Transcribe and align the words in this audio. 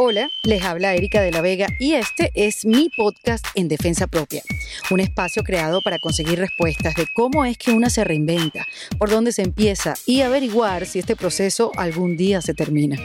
Hola, 0.00 0.30
les 0.44 0.62
habla 0.62 0.94
Erika 0.94 1.20
de 1.20 1.32
la 1.32 1.40
Vega 1.40 1.66
y 1.80 1.94
este 1.94 2.30
es 2.36 2.64
mi 2.64 2.88
podcast 2.88 3.44
en 3.56 3.66
defensa 3.66 4.06
propia, 4.06 4.44
un 4.92 5.00
espacio 5.00 5.42
creado 5.42 5.80
para 5.80 5.98
conseguir 5.98 6.38
respuestas 6.38 6.94
de 6.94 7.08
cómo 7.12 7.44
es 7.44 7.58
que 7.58 7.72
una 7.72 7.90
se 7.90 8.04
reinventa, 8.04 8.64
por 8.96 9.10
dónde 9.10 9.32
se 9.32 9.42
empieza 9.42 9.94
y 10.06 10.20
averiguar 10.20 10.86
si 10.86 11.00
este 11.00 11.16
proceso 11.16 11.72
algún 11.74 12.16
día 12.16 12.40
se 12.42 12.54
termina. 12.54 12.96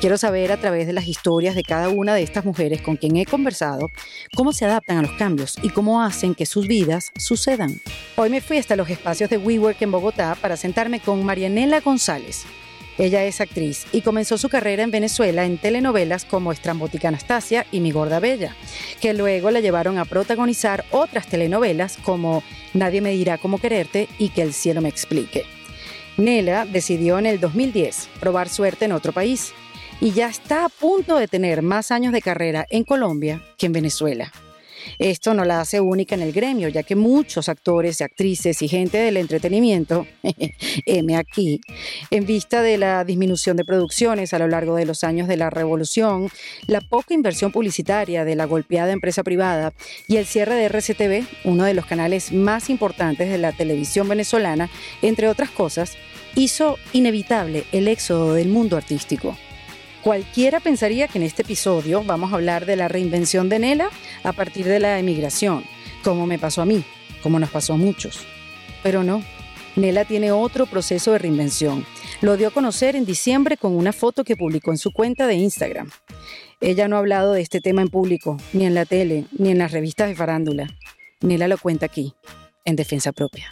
Quiero 0.00 0.16
saber 0.16 0.50
a 0.50 0.56
través 0.56 0.86
de 0.86 0.94
las 0.94 1.08
historias 1.08 1.54
de 1.54 1.62
cada 1.62 1.90
una 1.90 2.14
de 2.14 2.22
estas 2.22 2.46
mujeres 2.46 2.80
con 2.80 2.96
quien 2.96 3.18
he 3.18 3.26
conversado 3.26 3.90
cómo 4.34 4.54
se 4.54 4.64
adaptan 4.64 4.96
a 4.96 5.02
los 5.02 5.12
cambios 5.18 5.58
y 5.62 5.68
cómo 5.68 6.02
hacen 6.02 6.34
que 6.34 6.46
sus 6.46 6.66
vidas 6.66 7.12
sucedan. 7.18 7.82
Hoy 8.16 8.30
me 8.30 8.40
fui 8.40 8.56
hasta 8.56 8.76
los 8.76 8.88
espacios 8.88 9.28
de 9.28 9.36
WeWork 9.36 9.82
en 9.82 9.92
Bogotá 9.92 10.38
para 10.40 10.56
sentarme 10.56 11.00
con 11.00 11.22
Marianela 11.22 11.80
González 11.80 12.46
ella 13.00 13.24
es 13.24 13.40
actriz 13.40 13.86
y 13.92 14.02
comenzó 14.02 14.36
su 14.36 14.50
carrera 14.50 14.82
en 14.82 14.90
Venezuela 14.90 15.46
en 15.46 15.56
telenovelas 15.56 16.26
como 16.26 16.52
Estrambótica 16.52 17.08
Anastasia 17.08 17.66
y 17.72 17.80
Mi 17.80 17.92
Gorda 17.92 18.20
Bella, 18.20 18.54
que 19.00 19.14
luego 19.14 19.50
la 19.50 19.60
llevaron 19.60 19.96
a 19.96 20.04
protagonizar 20.04 20.84
otras 20.90 21.26
telenovelas 21.26 21.96
como 22.02 22.42
Nadie 22.74 23.00
me 23.00 23.12
dirá 23.12 23.38
cómo 23.38 23.58
quererte 23.58 24.06
y 24.18 24.28
Que 24.28 24.42
el 24.42 24.52
cielo 24.52 24.82
me 24.82 24.90
explique. 24.90 25.46
Nela 26.18 26.66
decidió 26.66 27.18
en 27.18 27.24
el 27.24 27.40
2010 27.40 28.10
probar 28.20 28.50
suerte 28.50 28.84
en 28.84 28.92
otro 28.92 29.12
país 29.12 29.54
y 30.02 30.12
ya 30.12 30.28
está 30.28 30.66
a 30.66 30.68
punto 30.68 31.16
de 31.16 31.26
tener 31.26 31.62
más 31.62 31.90
años 31.90 32.12
de 32.12 32.20
carrera 32.20 32.66
en 32.68 32.84
Colombia 32.84 33.42
que 33.56 33.64
en 33.64 33.72
Venezuela. 33.72 34.30
Esto 34.98 35.34
no 35.34 35.44
la 35.44 35.60
hace 35.60 35.80
única 35.80 36.14
en 36.14 36.22
el 36.22 36.32
gremio, 36.32 36.68
ya 36.68 36.82
que 36.82 36.96
muchos 36.96 37.48
actores, 37.48 38.00
actrices 38.00 38.62
y 38.62 38.68
gente 38.68 38.98
del 38.98 39.16
entretenimiento, 39.16 40.06
M 40.86 41.16
aquí, 41.16 41.60
en 42.10 42.26
vista 42.26 42.62
de 42.62 42.78
la 42.78 43.04
disminución 43.04 43.56
de 43.56 43.64
producciones 43.64 44.32
a 44.34 44.38
lo 44.38 44.48
largo 44.48 44.76
de 44.76 44.86
los 44.86 45.04
años 45.04 45.28
de 45.28 45.36
la 45.36 45.50
revolución, 45.50 46.28
la 46.66 46.80
poca 46.80 47.14
inversión 47.14 47.52
publicitaria 47.52 48.24
de 48.24 48.36
la 48.36 48.44
golpeada 48.44 48.92
empresa 48.92 49.22
privada 49.22 49.72
y 50.08 50.16
el 50.16 50.26
cierre 50.26 50.54
de 50.54 50.68
RCTV, 50.68 51.26
uno 51.44 51.64
de 51.64 51.74
los 51.74 51.86
canales 51.86 52.32
más 52.32 52.70
importantes 52.70 53.30
de 53.30 53.38
la 53.38 53.52
televisión 53.52 54.08
venezolana, 54.08 54.70
entre 55.02 55.28
otras 55.28 55.50
cosas, 55.50 55.96
hizo 56.34 56.78
inevitable 56.92 57.64
el 57.72 57.88
éxodo 57.88 58.34
del 58.34 58.48
mundo 58.48 58.76
artístico. 58.76 59.36
Cualquiera 60.02 60.60
pensaría 60.60 61.08
que 61.08 61.18
en 61.18 61.24
este 61.24 61.42
episodio 61.42 62.02
vamos 62.02 62.32
a 62.32 62.36
hablar 62.36 62.64
de 62.64 62.74
la 62.74 62.88
reinvención 62.88 63.50
de 63.50 63.58
Nela 63.58 63.90
a 64.24 64.32
partir 64.32 64.66
de 64.66 64.80
la 64.80 64.98
emigración, 64.98 65.62
como 66.02 66.26
me 66.26 66.38
pasó 66.38 66.62
a 66.62 66.66
mí, 66.66 66.82
como 67.22 67.38
nos 67.38 67.50
pasó 67.50 67.74
a 67.74 67.76
muchos. 67.76 68.24
Pero 68.82 69.02
no, 69.02 69.22
Nela 69.76 70.06
tiene 70.06 70.32
otro 70.32 70.64
proceso 70.64 71.12
de 71.12 71.18
reinvención. 71.18 71.84
Lo 72.22 72.38
dio 72.38 72.48
a 72.48 72.50
conocer 72.50 72.96
en 72.96 73.04
diciembre 73.04 73.58
con 73.58 73.76
una 73.76 73.92
foto 73.92 74.24
que 74.24 74.36
publicó 74.36 74.70
en 74.70 74.78
su 74.78 74.90
cuenta 74.90 75.26
de 75.26 75.34
Instagram. 75.34 75.90
Ella 76.62 76.88
no 76.88 76.96
ha 76.96 77.00
hablado 77.00 77.34
de 77.34 77.42
este 77.42 77.60
tema 77.60 77.82
en 77.82 77.88
público, 77.88 78.38
ni 78.54 78.64
en 78.64 78.74
la 78.74 78.86
tele, 78.86 79.26
ni 79.36 79.50
en 79.50 79.58
las 79.58 79.72
revistas 79.72 80.08
de 80.08 80.16
farándula. 80.16 80.66
Nela 81.20 81.46
lo 81.46 81.58
cuenta 81.58 81.84
aquí, 81.84 82.14
en 82.64 82.76
defensa 82.76 83.12
propia. 83.12 83.50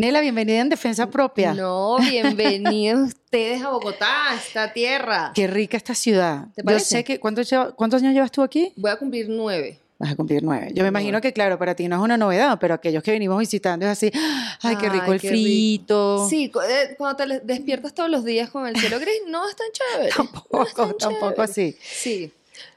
Nela, 0.00 0.22
bienvenida 0.22 0.60
en 0.60 0.70
Defensa 0.70 1.10
Propia. 1.10 1.52
No, 1.52 1.98
bienvenidos 1.98 3.08
ustedes 3.08 3.60
a 3.60 3.68
Bogotá, 3.68 4.30
a 4.30 4.34
esta 4.34 4.72
tierra. 4.72 5.30
Qué 5.34 5.46
rica 5.46 5.76
esta 5.76 5.94
ciudad. 5.94 6.46
Yo 6.56 6.78
sé 6.78 7.04
que, 7.04 7.20
¿cuántos, 7.20 7.50
¿cuántos 7.76 8.00
años 8.02 8.14
llevas 8.14 8.32
tú 8.32 8.40
aquí? 8.40 8.72
Voy 8.76 8.90
a 8.90 8.96
cumplir 8.96 9.28
nueve. 9.28 9.78
Vas 9.98 10.12
a 10.12 10.16
cumplir 10.16 10.42
nueve. 10.42 10.70
Yo 10.72 10.84
me 10.84 10.88
imagino 10.88 11.20
que, 11.20 11.34
claro, 11.34 11.58
para 11.58 11.74
ti 11.74 11.86
no 11.86 11.96
es 11.96 12.02
una 12.02 12.16
novedad, 12.16 12.58
pero 12.58 12.72
aquellos 12.72 13.02
que 13.02 13.10
venimos 13.10 13.38
visitando 13.38 13.84
es 13.84 13.92
así, 13.92 14.10
ay, 14.62 14.76
qué 14.76 14.88
rico 14.88 15.12
el 15.12 15.20
frito. 15.20 16.26
Sí, 16.30 16.50
eh, 16.66 16.94
cuando 16.96 17.22
te 17.22 17.40
despiertas 17.40 17.92
todos 17.92 18.08
los 18.08 18.24
días 18.24 18.48
con 18.48 18.66
el 18.66 18.76
cielo 18.76 18.98
gris, 19.00 19.20
no 19.26 19.46
es 19.46 19.54
tan 19.54 19.66
chévere. 19.70 20.12
tampoco, 20.16 20.94
tampoco 20.94 21.42
así. 21.42 21.76
Sí. 21.78 22.32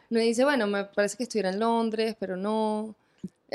Me 0.09 0.19
dice, 0.19 0.43
bueno, 0.43 0.67
me 0.67 0.83
parece 0.83 1.15
que 1.15 1.23
estuviera 1.23 1.51
en 1.51 1.61
Londres, 1.61 2.17
pero 2.19 2.35
no. 2.35 2.93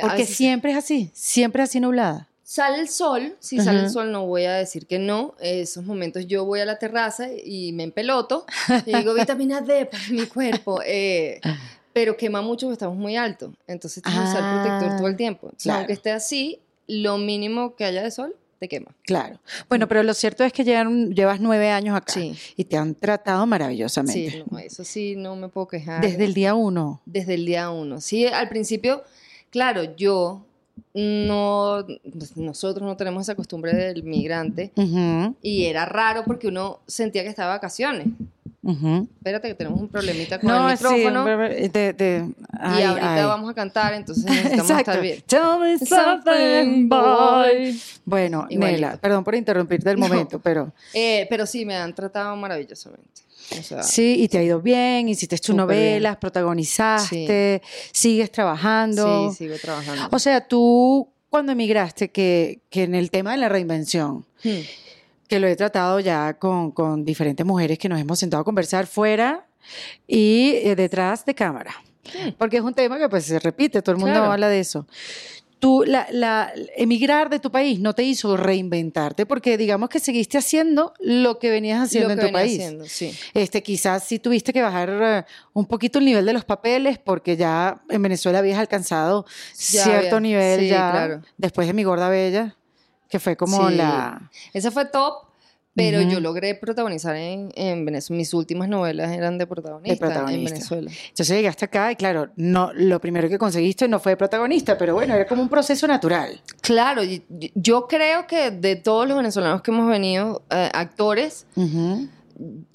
Porque 0.01 0.25
siempre 0.25 0.71
es 0.71 0.79
así, 0.79 1.11
siempre 1.13 1.63
es 1.63 1.69
así 1.69 1.81
nublada. 1.81 2.28
Sale 2.51 2.81
el 2.81 2.89
sol, 2.89 3.37
si 3.41 3.61
sale 3.61 3.81
el 3.81 3.91
sol 3.91 4.11
no 4.11 4.25
voy 4.25 4.45
a 4.45 4.55
decir 4.55 4.87
que 4.87 4.99
no, 4.99 5.35
esos 5.39 5.85
momentos 5.85 6.27
yo 6.27 6.47
voy 6.47 6.61
a 6.61 6.65
la 6.65 6.79
terraza 6.79 7.29
y 7.31 7.73
me 7.73 7.83
empeloto 7.83 8.47
y 8.87 8.97
digo 8.97 9.13
vitamina 9.13 9.61
D 9.61 9.85
para 9.93 10.03
mi 10.09 10.25
cuerpo, 10.25 10.81
eh, 10.83 11.43
pero 11.93 12.17
quema 12.17 12.41
mucho 12.41 12.65
porque 12.65 12.73
estamos 12.73 12.97
muy 12.97 13.17
altos, 13.17 13.51
entonces 13.67 14.03
tienes 14.03 14.23
que 14.23 14.29
usar 14.31 14.63
protector 14.63 14.97
todo 14.97 15.09
el 15.09 15.13
ah, 15.13 15.17
tiempo. 15.19 15.53
Aunque 15.69 15.93
esté 15.93 16.11
así, 16.11 16.59
lo 16.87 17.19
mínimo 17.19 17.77
que 17.77 17.85
haya 17.85 18.03
de 18.03 18.11
sol 18.11 18.35
te 18.59 18.67
quema. 18.67 18.97
Claro. 19.05 19.39
Bueno, 19.69 19.87
pero 19.87 20.03
lo 20.03 20.15
cierto 20.15 20.43
es 20.43 20.55
que 20.55 20.65
llevas 20.65 21.41
nueve 21.41 21.69
años 21.69 21.95
acá 21.99 22.15
y 22.57 22.65
te 22.65 22.79
han 22.79 22.95
tratado 22.95 23.45
maravillosamente. 23.45 24.31
Sí, 24.31 24.65
eso 24.65 24.85
sí, 24.85 25.17
no 25.17 25.37
me 25.37 25.51
puedo 25.51 25.69
quejar. 25.69 26.01
Desde 26.01 26.25
el 26.25 26.33
día 26.33 26.55
uno. 26.55 27.03
Desde 27.05 27.35
el 27.35 27.45
día 27.45 27.69
uno. 27.69 28.01
Sí, 28.01 28.27
al 28.27 28.49
principio, 28.49 29.05
claro, 29.51 29.95
yo 29.97 30.47
no, 30.95 31.85
pues, 32.13 32.37
nosotros 32.37 32.87
no 32.87 32.97
tenemos 32.97 33.23
esa 33.23 33.35
costumbre 33.35 33.75
del 33.75 34.03
migrante 34.03 34.73
y 35.43 35.65
era 35.65 35.85
raro 35.85 36.25
porque 36.25 36.49
uno 36.49 36.81
sentía 36.87 37.23
que 37.23 37.29
estaba 37.29 37.53
de 37.53 37.57
vacaciones. 37.57 38.09
Espérate 38.69 39.49
que 39.49 39.55
tenemos 39.55 39.81
un 39.81 39.89
problemita 39.89 40.39
con 40.39 40.51
el 40.51 40.73
micrófono. 40.73 41.27
y 41.29 42.83
ahorita 42.83 43.27
vamos 43.27 43.51
a 43.51 43.55
cantar, 43.55 43.95
entonces 43.95 44.25
necesitamos 44.25 44.71
estar 44.71 45.01
bien. 45.01 45.23
Tell 45.27 45.59
me 45.61 45.79
something, 45.79 46.89
boy. 46.89 47.81
Bueno, 48.05 48.47
Nela, 48.51 48.97
perdón 48.97 49.25
por 49.25 49.35
interrumpirte 49.35 49.91
el 49.91 49.99
momento, 49.99 50.39
pero... 50.39 50.73
Eh, 50.93 51.27
pero 51.31 51.47
sí, 51.47 51.65
me 51.65 51.77
han 51.77 51.95
tratado 51.95 52.37
maravillosamente 52.37 53.29
sí, 53.83 54.17
y 54.19 54.29
te 54.29 54.39
ha 54.39 54.43
ido 54.43 54.61
bien, 54.61 55.09
hiciste 55.09 55.39
tus 55.39 55.55
novelas, 55.55 56.17
protagonizaste, 56.17 57.63
sigues 57.93 58.31
trabajando. 58.31 59.31
Sí, 59.31 59.37
sigo 59.37 59.57
trabajando. 59.61 60.09
O 60.11 60.19
sea, 60.19 60.47
tú 60.47 61.09
cuando 61.31 61.53
emigraste, 61.53 62.11
que, 62.11 62.61
que 62.71 62.85
en 62.85 62.95
el 62.95 63.11
tema 63.11 63.33
de 63.33 63.39
la 63.39 63.49
reinvención, 63.49 64.25
hmm. 64.45 64.61
Que 65.29 65.39
lo 65.39 65.47
he 65.47 65.57
tratado 65.57 66.01
ya 66.01 66.39
con, 66.39 66.73
con, 66.73 67.05
diferentes 67.05 67.45
mujeres 67.45 67.79
que 67.79 67.89
nos 67.89 68.01
hemos 68.01 68.19
sentado 68.19 68.41
a 68.41 68.45
conversar 68.45 68.87
fuera 68.87 69.47
y 70.07 70.53
eh, 70.57 70.75
detrás 70.75 71.25
de 71.25 71.35
cámara. 71.35 71.73
Hmm. 72.05 72.31
Porque 72.39 72.57
es 72.57 72.63
un 72.63 72.75
tema 72.75 72.99
que 72.99 73.09
pues 73.09 73.27
se 73.27 73.39
repite, 73.39 73.83
todo 73.83 73.95
el 73.95 74.01
mundo 74.01 74.23
habla 74.23 74.49
de 74.49 74.61
eso 74.61 74.87
tú, 75.59 75.85
la, 75.87 76.53
emigrar 76.77 77.31
de 77.31 77.39
tu 77.39 77.51
país 77.51 77.81
no 77.81 77.95
te 77.95 78.03
hizo 78.03 78.37
reinventarte, 78.37 79.27
porque 79.27 79.57
digamos 79.57 79.89
que 79.89 80.01
seguiste 80.01 80.39
haciendo 80.39 80.93
lo 81.01 81.39
que 81.39 81.51
venías 81.51 81.83
haciendo 81.83 82.13
en 82.13 82.21
tu 82.21 82.33
país. 82.33 82.61
Este, 83.35 83.63
quizás 83.63 84.05
sí 84.05 84.19
tuviste 84.19 84.53
que 84.53 84.63
bajar 84.63 84.91
eh, 84.91 85.25
un 85.53 85.67
poquito 85.67 85.99
el 85.99 86.05
nivel 86.05 86.25
de 86.25 86.33
los 86.33 86.45
papeles, 86.45 86.99
porque 86.99 87.37
ya 87.37 87.83
en 87.89 88.03
Venezuela 88.03 88.39
habías 88.39 88.59
alcanzado 88.59 89.27
cierto 89.53 90.21
nivel 90.21 90.69
ya 90.69 91.21
después 91.37 91.67
de 91.67 91.75
mi 91.75 91.85
gorda 91.85 92.09
bella, 92.09 92.57
que 93.09 93.19
fue 93.19 93.37
como 93.37 93.71
la. 93.71 94.31
Esa 94.53 94.71
fue 94.71 94.85
top, 94.87 95.29
pero 95.75 96.01
yo 96.03 96.19
logré 96.19 96.55
protagonizar 96.57 97.15
en, 97.15 97.53
en, 97.55 97.85
Venezuela. 97.85 98.19
Mis 98.19 98.35
últimas 98.35 98.69
novelas 98.69 99.13
eran 99.13 99.39
de 99.39 99.47
protagonista, 99.47 100.31
en 100.31 100.45
Venezuela. 100.45 100.91
Entonces 100.91 101.37
llegaste 101.37 101.67
acá 101.67 101.93
y 101.93 101.97
claro, 101.97 102.31
no, 102.37 102.73
lo 102.75 103.01
primero 103.01 103.29
que 103.29 103.39
conseguiste 103.39 103.87
no 103.87 104.01
fue 104.01 104.17
protagonista, 104.17 104.77
pero 104.77 104.95
bueno, 104.95 105.15
era 105.15 105.27
como 105.27 105.41
un 105.41 105.49
proceso 105.49 105.87
natural. 105.87 106.43
Claro, 106.61 107.03
yo 107.55 107.87
creo 107.87 108.27
que 108.27 108.51
de 108.51 108.77
todos 108.77 109.07
los 109.07 109.17
venezolanos 109.17 109.63
que 109.63 109.71
hemos 109.71 109.89
venido, 109.89 110.43
eh, 110.51 110.69
actores, 110.75 111.47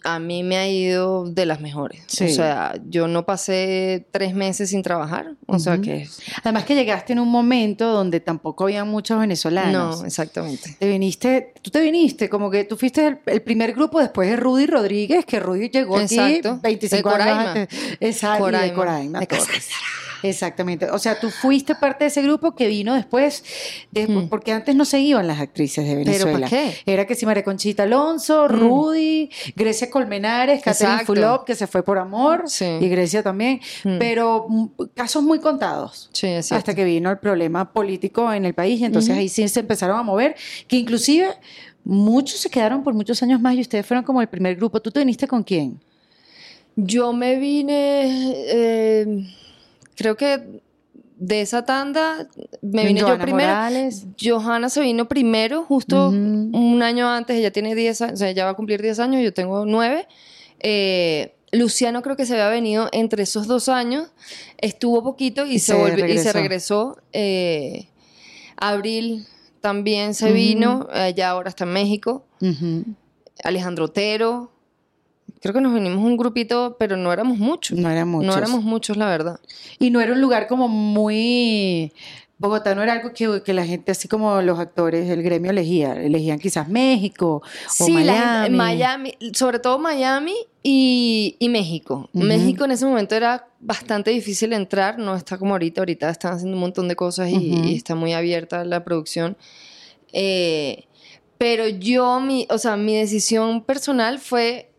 a 0.03 0.19
mí 0.19 0.44
me 0.44 0.57
ha 0.57 0.68
ido 0.68 1.25
de 1.25 1.46
las 1.46 1.62
mejores. 1.62 2.03
O 2.22 2.28
sea, 2.28 2.74
yo 2.90 3.07
no 3.07 3.25
pasé 3.25 4.07
tres 4.12 4.34
meses 4.34 4.69
sin 4.69 4.84
trabajar. 4.84 5.35
O 5.46 5.59
sea 5.59 5.78
que... 5.79 6.07
Además 6.44 6.66
que 6.66 6.75
llegaste 6.75 7.13
en 7.13 7.19
un 7.19 7.29
momento 7.29 7.91
donde 7.91 8.19
tampoco 8.19 8.66
había 8.66 8.84
muchos 8.84 9.19
venezolanos. 9.19 10.01
No, 10.01 10.06
exactamente. 10.06 10.75
Te 10.78 10.88
viniste, 10.88 11.53
tú 11.62 11.72
te 11.72 11.81
viniste, 11.81 12.29
como 12.29 12.51
que 12.51 12.66
tú 12.66 12.78
fuiste 12.78 13.19
el, 13.25 13.41
primer 13.41 13.74
grupo 13.74 14.00
después 14.00 14.30
de 14.30 14.36
Rudy 14.36 14.65
Rodríguez, 14.65 15.25
que 15.25 15.39
Rudy 15.39 15.69
llegó 15.69 16.00
Exacto. 16.00 16.51
aquí 16.51 16.59
25 16.62 17.09
años 17.09 17.27
antes. 17.27 17.80
Exacto, 18.00 18.45
de 18.45 18.74
Coraima. 18.74 19.19
De 19.19 19.27
Exactamente. 20.23 20.89
O 20.89 20.97
sea, 20.99 21.19
tú 21.19 21.29
fuiste 21.29 21.75
parte 21.75 22.05
de 22.05 22.07
ese 22.07 22.21
grupo 22.21 22.55
que 22.55 22.67
vino 22.67 22.95
después, 22.95 23.43
hmm. 23.91 24.27
porque 24.29 24.53
antes 24.53 24.73
no 24.75 24.85
se 24.85 24.99
iban 24.99 25.27
las 25.27 25.39
actrices 25.39 25.85
de 25.85 25.95
Venezuela. 25.95 26.25
¿Pero 26.25 26.39
por 26.39 26.49
qué? 26.49 26.73
Era 26.85 27.05
que 27.05 27.15
si 27.15 27.25
María 27.25 27.43
Conchita 27.43 27.83
Alonso, 27.83 28.45
hmm. 28.45 28.51
Rudy, 28.51 29.29
Grecia 29.55 29.89
Colmenares, 29.89 30.63
Catherine 30.63 31.05
Fulop, 31.05 31.45
que 31.45 31.55
se 31.55 31.67
fue 31.67 31.83
por 31.83 31.97
amor, 31.97 32.45
y 32.79 32.87
Grecia 32.87 33.21
también, 33.21 33.59
hmm. 33.83 33.97
pero 33.99 34.45
mm, 34.47 34.67
casos 34.95 35.21
muy 35.21 35.39
contados. 35.39 36.09
Sí, 36.13 36.27
hasta 36.27 36.73
que 36.73 36.85
vino 36.85 37.11
el 37.11 37.17
problema 37.17 37.71
político 37.73 38.31
en 38.31 38.45
el 38.45 38.53
país, 38.53 38.79
y 38.79 38.85
entonces 38.85 39.15
ahí 39.15 39.27
sí 39.27 39.47
se 39.49 39.59
empezaron 39.59 39.99
a 39.99 40.03
mover, 40.03 40.35
que 40.67 40.77
inclusive 40.77 41.27
muchos 41.83 42.39
se 42.39 42.49
quedaron 42.49 42.81
por 42.81 42.93
muchos 42.93 43.21
años 43.23 43.41
más 43.41 43.55
y 43.55 43.61
ustedes 43.61 43.85
fueron 43.85 44.05
como 44.05 44.21
el 44.21 44.29
primer 44.29 44.55
grupo. 44.55 44.81
¿Tú 44.81 44.89
te 44.89 44.99
viniste 45.01 45.27
con 45.27 45.43
quién? 45.43 45.81
Yo 46.77 47.11
me 47.11 47.35
vine... 47.35 48.33
Eh, 48.47 49.25
creo 49.95 50.16
que 50.16 50.62
de 51.18 51.42
esa 51.42 51.63
tanda 51.63 52.28
me 52.62 52.86
vine 52.86 53.00
yo 53.00 53.18
primero. 53.18 53.50
Morales. 53.50 54.06
Johanna 54.22 54.69
se 54.69 54.81
vino 54.81 55.07
primero, 55.07 55.63
justo 55.63 56.10
un 56.10 56.81
año 56.84 57.10
antes, 57.10 57.38
ella 57.38 57.51
tiene 57.51 57.75
10 57.75 58.01
años, 58.01 58.13
o 58.13 58.18
sea, 58.18 58.30
ella 58.30 58.45
va 58.45 58.51
a 58.51 58.54
cumplir 58.56 58.81
10 58.81 59.00
años, 59.00 59.24
yo 59.24 59.34
tengo 59.34 59.66
9. 59.66 60.07
Eh, 60.60 61.36
Luciano 61.51 62.01
creo 62.01 62.16
que 62.16 62.25
se 62.25 62.34
había 62.34 62.50
venido 62.50 62.90
entre 62.92 63.24
esos 63.24 63.48
dos 63.48 63.69
años, 63.69 64.10
estuvo 64.57 65.04
poquito 65.04 65.45
y, 65.45 65.60
se, 65.60 65.75
volvió, 65.75 66.06
y 66.07 66.18
se 66.18 66.34
regresó. 66.34 66.98
Eh, 67.13 67.88
Abril 68.57 69.28
también 69.62 70.13
se 70.13 70.31
vino, 70.31 70.88
ella 70.94 71.30
ahora 71.30 71.50
está 71.50 71.63
en 71.63 71.74
México. 71.74 72.25
Alejandro 73.44 73.86
Otero. 73.86 74.52
Creo 75.44 75.54
que 75.54 75.62
nos 75.62 75.74
vinimos 75.74 76.04
un 76.04 76.16
grupito, 76.16 76.78
pero 76.80 76.95
no 76.95 77.12
éramos 77.12 77.38
muchos. 77.38 77.78
No 77.78 77.90
éramos 77.90 78.24
muchos. 78.24 78.34
No 78.34 78.42
éramos 78.42 78.63
muchos, 78.63 78.95
la 78.95 79.07
verdad. 79.07 79.42
Y 79.78 79.92
no 79.92 80.00
era 80.00 80.13
un 80.13 80.22
lugar 80.22 80.48
como 80.48 80.69
muy 80.69 81.92
Bogotá 82.44 82.75
no 82.75 82.84
era 82.84 82.92
algo 82.92 83.13
que, 83.13 83.42
que, 83.44 83.54
la 83.54 83.66
gente, 83.66 83.92
así 83.92 84.07
como 84.07 84.42
los 84.42 84.60
actores, 84.60 85.10
el 85.10 85.22
gremio 85.22 85.51
elegía. 85.51 85.94
Elegían 85.94 86.40
quizás 86.40 86.68
México 86.68 87.42
o 87.80 87.90
Miami. 87.90 88.57
Miami, 88.57 89.18
sobre 89.34 89.60
todo 89.60 89.80
Miami 89.80 90.36
y, 90.62 91.36
y 91.40 91.50
México. 91.50 92.10
México 92.13 92.66
en 92.66 92.72
ese 92.72 92.86
momento 92.86 93.16
era 93.16 93.48
bastante 93.60 94.12
difícil 94.12 94.51
entrar, 94.51 94.98
no 94.98 95.16
está 95.16 95.38
como 95.38 95.54
ahorita. 95.54 95.81
Ahorita 95.81 96.10
están 96.10 96.34
haciendo 96.34 96.56
un 96.56 96.62
montón 96.62 96.88
de 96.88 96.95
cosas 96.95 97.30
y, 97.30 97.75
está 97.75 97.95
muy 97.95 98.13
abierta 98.13 98.66
la 98.66 98.84
producción. 98.84 99.38
Eh, 100.12 100.86
pero 101.38 101.68
yo, 101.68 102.19
mi, 102.19 102.48
o 102.50 102.57
sea, 102.57 102.78
mi 102.78 102.95
decisión 102.95 103.63
personal 103.63 104.19
fue 104.19 104.72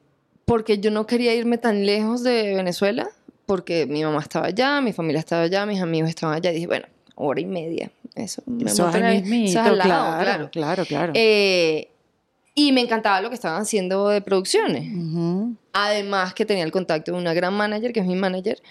porque 0.44 0.78
yo 0.78 0.90
no 0.90 1.06
quería 1.06 1.34
irme 1.34 1.58
tan 1.58 1.86
lejos 1.86 2.22
de 2.22 2.54
Venezuela, 2.54 3.08
porque 3.46 3.86
mi 3.86 4.02
mamá 4.02 4.20
estaba 4.20 4.46
allá, 4.46 4.80
mi 4.80 4.92
familia 4.92 5.20
estaba 5.20 5.42
allá, 5.42 5.66
mis 5.66 5.80
amigos 5.80 6.08
estaban 6.08 6.34
allá. 6.34 6.50
Y 6.50 6.54
dije, 6.54 6.66
bueno, 6.66 6.86
hora 7.14 7.40
y 7.40 7.46
media. 7.46 7.90
Eso, 8.14 8.42
me 8.46 8.70
eso 8.70 8.88
es 8.88 9.22
mismito, 9.22 9.60
claro, 9.82 10.48
claro, 10.50 10.84
claro, 10.84 11.12
eh, 11.14 11.88
y 12.54 12.70
me 12.70 12.80
encantaba 12.80 13.20
lo 13.20 13.28
que 13.28 13.34
estaban 13.34 13.62
haciendo 13.62 14.08
de 14.08 14.20
producciones. 14.20 14.84
Además 15.72 16.34
que 16.34 16.46
tenía 16.46 16.62
el 16.62 16.70
contacto 16.70 17.10
de 17.10 17.18
una 17.18 17.34
gran 17.34 17.54
manager, 17.54 17.92
que 17.92 18.00
es 18.00 18.06
mi 18.06 18.14
manager. 18.14 18.62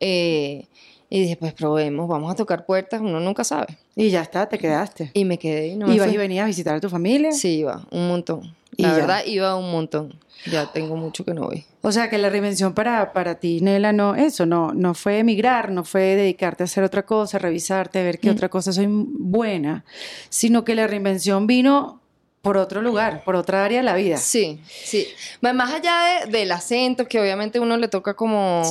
Eh, 0.00 0.66
y 1.10 1.22
dije, 1.22 1.36
pues 1.36 1.54
probemos, 1.54 2.08
vamos 2.08 2.30
a 2.30 2.34
tocar 2.34 2.66
puertas, 2.66 3.00
uno 3.00 3.18
nunca 3.20 3.44
sabe. 3.44 3.78
Y 3.96 4.10
ya 4.10 4.20
está, 4.20 4.48
te 4.48 4.58
quedaste. 4.58 5.10
Y 5.14 5.24
me 5.24 5.38
quedé. 5.38 5.68
Y 5.68 5.76
no 5.76 5.92
¿Ibas 5.92 6.12
y 6.12 6.16
venías 6.16 6.44
a 6.44 6.46
visitar 6.46 6.76
a 6.76 6.80
tu 6.80 6.88
familia? 6.88 7.32
Sí, 7.32 7.58
iba, 7.60 7.86
un 7.90 8.08
montón. 8.08 8.54
La 8.76 8.92
verdad, 8.92 9.22
iba 9.26 9.56
un 9.56 9.72
montón. 9.72 10.14
Ya 10.46 10.70
tengo 10.70 10.94
mucho 10.96 11.24
que 11.24 11.34
no 11.34 11.42
voy. 11.42 11.64
O 11.82 11.90
sea, 11.90 12.08
que 12.08 12.18
la 12.18 12.28
reinvención 12.28 12.74
para, 12.74 13.12
para 13.12 13.36
ti, 13.36 13.60
Nela, 13.60 13.92
no, 13.92 14.14
eso, 14.14 14.46
no, 14.46 14.72
no 14.72 14.94
fue 14.94 15.18
emigrar, 15.18 15.70
no 15.72 15.84
fue 15.84 16.14
dedicarte 16.14 16.62
a 16.62 16.66
hacer 16.66 16.84
otra 16.84 17.04
cosa, 17.04 17.38
revisarte, 17.38 18.02
ver 18.04 18.20
qué 18.20 18.30
mm. 18.30 18.34
otra 18.34 18.48
cosa 18.48 18.72
soy 18.72 18.86
buena, 18.88 19.84
sino 20.28 20.64
que 20.64 20.76
la 20.76 20.86
reinvención 20.86 21.46
vino 21.46 22.00
por 22.42 22.56
otro 22.56 22.80
lugar, 22.82 23.24
por 23.24 23.34
otra 23.34 23.64
área 23.64 23.78
de 23.78 23.84
la 23.84 23.94
vida. 23.94 24.16
Sí, 24.16 24.60
sí. 24.66 25.08
Más 25.40 25.72
allá 25.72 26.26
del 26.26 26.52
acento, 26.52 27.06
que 27.06 27.20
obviamente 27.20 27.58
uno 27.58 27.76
le 27.76 27.88
toca 27.88 28.14
como, 28.14 28.62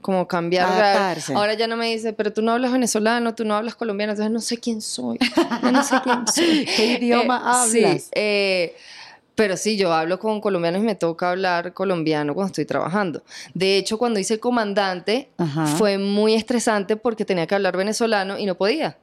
como 0.00 0.28
cambiar. 0.28 0.66
Adaptarse. 0.66 1.34
Ahora 1.34 1.54
ya 1.54 1.66
no 1.66 1.76
me 1.76 1.86
dice, 1.86 2.12
pero 2.12 2.32
tú 2.32 2.42
no 2.42 2.52
hablas 2.52 2.72
venezolano, 2.72 3.34
tú 3.34 3.44
no 3.44 3.54
hablas 3.54 3.74
colombiano, 3.74 4.12
entonces 4.12 4.32
no 4.32 4.40
sé 4.40 4.58
quién 4.58 4.80
soy. 4.80 5.18
no 5.62 5.82
sé 5.82 5.96
quién 6.04 6.26
soy. 6.26 6.66
¿Qué 6.76 6.98
idioma 7.00 7.36
eh, 7.36 7.40
hablas? 7.44 8.02
Sí, 8.02 8.10
eh, 8.14 8.76
pero 9.34 9.56
sí, 9.56 9.76
yo 9.76 9.92
hablo 9.92 10.18
con 10.18 10.40
colombianos 10.40 10.82
y 10.82 10.84
me 10.84 10.94
toca 10.94 11.30
hablar 11.30 11.74
colombiano 11.74 12.34
cuando 12.34 12.48
estoy 12.48 12.64
trabajando. 12.64 13.22
De 13.54 13.76
hecho, 13.76 13.98
cuando 13.98 14.18
hice 14.18 14.40
comandante, 14.40 15.28
fue 15.76 15.98
muy 15.98 16.34
estresante 16.34 16.96
porque 16.96 17.24
tenía 17.24 17.46
que 17.46 17.54
hablar 17.54 17.76
venezolano 17.76 18.38
y 18.38 18.46
no 18.46 18.56
podía. 18.56 18.96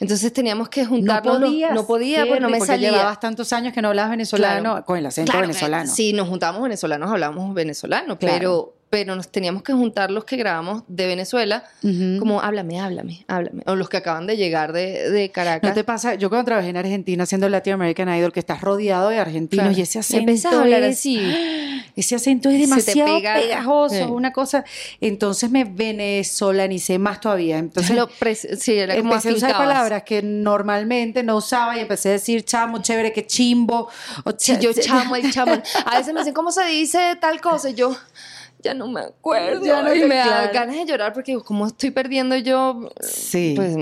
Entonces 0.00 0.32
teníamos 0.32 0.68
que 0.68 0.84
juntarnos. 0.84 1.40
No 1.40 1.46
podía, 1.46 1.70
no 1.72 1.86
podía 1.86 2.26
porque 2.26 2.40
no 2.40 2.48
me 2.48 2.60
salía. 2.60 2.90
llevabas 2.90 3.20
tantos 3.20 3.52
años 3.52 3.72
que 3.72 3.82
no 3.82 3.88
hablabas 3.88 4.10
venezolano 4.10 4.84
con 4.84 4.98
el 4.98 5.06
acento 5.06 5.38
venezolano. 5.38 5.90
Sí, 5.90 6.12
nos 6.12 6.28
juntamos 6.28 6.62
venezolanos, 6.62 7.10
hablamos 7.10 7.54
venezolano, 7.54 8.18
pero 8.18 8.75
pero 8.90 9.16
nos 9.16 9.28
teníamos 9.28 9.62
que 9.62 9.72
juntar 9.72 10.10
los 10.10 10.24
que 10.24 10.36
grabamos 10.36 10.84
de 10.86 11.06
Venezuela, 11.06 11.64
como 12.18 12.40
háblame, 12.40 12.80
háblame, 12.80 13.24
háblame. 13.26 13.62
O 13.66 13.74
los 13.74 13.88
que 13.88 13.96
acaban 13.96 14.26
de 14.26 14.36
llegar 14.36 14.72
de, 14.72 15.10
de, 15.10 15.30
Caracas. 15.30 15.70
¿No 15.70 15.74
te 15.74 15.82
pasa? 15.82 16.14
Yo 16.14 16.28
cuando 16.28 16.46
trabajé 16.46 16.68
en 16.68 16.76
Argentina 16.76 17.24
haciendo 17.24 17.48
Latin 17.48 17.74
American 17.74 18.08
Idol, 18.14 18.32
que 18.32 18.40
estás 18.40 18.60
rodeado 18.60 19.08
de 19.08 19.18
argentinos 19.18 19.76
y 19.76 19.82
ese 19.82 19.98
acento 19.98 20.48
a 20.48 20.60
hablar 20.60 20.84
así. 20.84 21.20
Ese 21.96 22.14
acento 22.14 22.50
es 22.50 22.60
demasiado 22.60 23.20
pegajoso, 23.20 24.12
una 24.12 24.32
cosa. 24.32 24.64
Entonces 25.00 25.50
me 25.50 25.64
venezolanicé 25.64 26.98
más 26.98 27.20
todavía. 27.20 27.58
Entonces 27.58 27.96
Lo 27.96 28.08
sí, 28.58 28.74
era 28.74 28.96
como 28.96 29.14
empecé 29.14 29.30
a 29.30 29.34
usar 29.34 29.52
palabras 29.52 30.02
que 30.02 30.22
normalmente 30.22 31.22
no 31.22 31.36
usaba 31.36 31.76
y 31.76 31.80
empecé 31.80 32.10
a 32.10 32.12
decir 32.12 32.44
chamo, 32.44 32.82
chévere, 32.82 33.12
que 33.12 33.26
chimbo. 33.26 33.88
O 34.24 34.30
yo 34.60 34.72
chamo, 34.74 35.16
el 35.16 35.30
chamo. 35.32 35.52
A 35.86 35.98
veces 35.98 36.12
me 36.12 36.20
dicen, 36.20 36.34
¿cómo 36.34 36.52
se 36.52 36.66
dice 36.66 37.16
tal 37.18 37.40
cosa? 37.40 37.70
Y 37.70 37.74
yo 37.74 37.96
ya 38.66 38.74
no 38.74 38.88
me 38.88 39.00
acuerdo. 39.00 39.64
Ya 39.64 39.82
no 39.82 39.94
y 39.94 40.04
me 40.04 40.16
da 40.16 40.48
ganas 40.48 40.76
de 40.76 40.84
llorar 40.86 41.12
porque 41.12 41.38
como 41.40 41.66
estoy 41.66 41.90
perdiendo 41.90 42.36
yo, 42.36 42.88
sí. 43.00 43.54
pues 43.56 43.76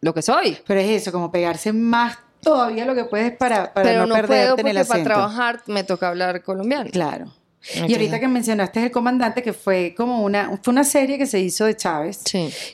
lo 0.00 0.14
que 0.14 0.22
soy. 0.22 0.58
Pero 0.66 0.80
es 0.80 1.02
eso, 1.02 1.12
como 1.12 1.30
pegarse 1.30 1.72
más 1.72 2.18
todavía 2.40 2.84
lo 2.84 2.94
que 2.94 3.04
puedes 3.04 3.36
para, 3.36 3.74
para 3.74 3.88
Pero 3.88 4.06
no, 4.06 4.16
no 4.16 4.26
puedo 4.26 4.56
porque 4.56 4.84
para 4.84 5.04
trabajar 5.04 5.62
me 5.66 5.84
toca 5.84 6.08
hablar 6.08 6.42
colombiano. 6.42 6.90
Claro. 6.90 7.26
Y 7.74 7.92
ahorita 7.92 8.20
que 8.20 8.28
mencionaste 8.28 8.84
El 8.84 8.90
Comandante, 8.90 9.42
que 9.42 9.52
fue 9.52 9.94
como 9.96 10.22
una, 10.22 10.58
fue 10.62 10.72
una 10.72 10.84
serie 10.84 11.18
que 11.18 11.26
se 11.26 11.40
hizo 11.40 11.64
de 11.64 11.76
Chávez, 11.76 12.22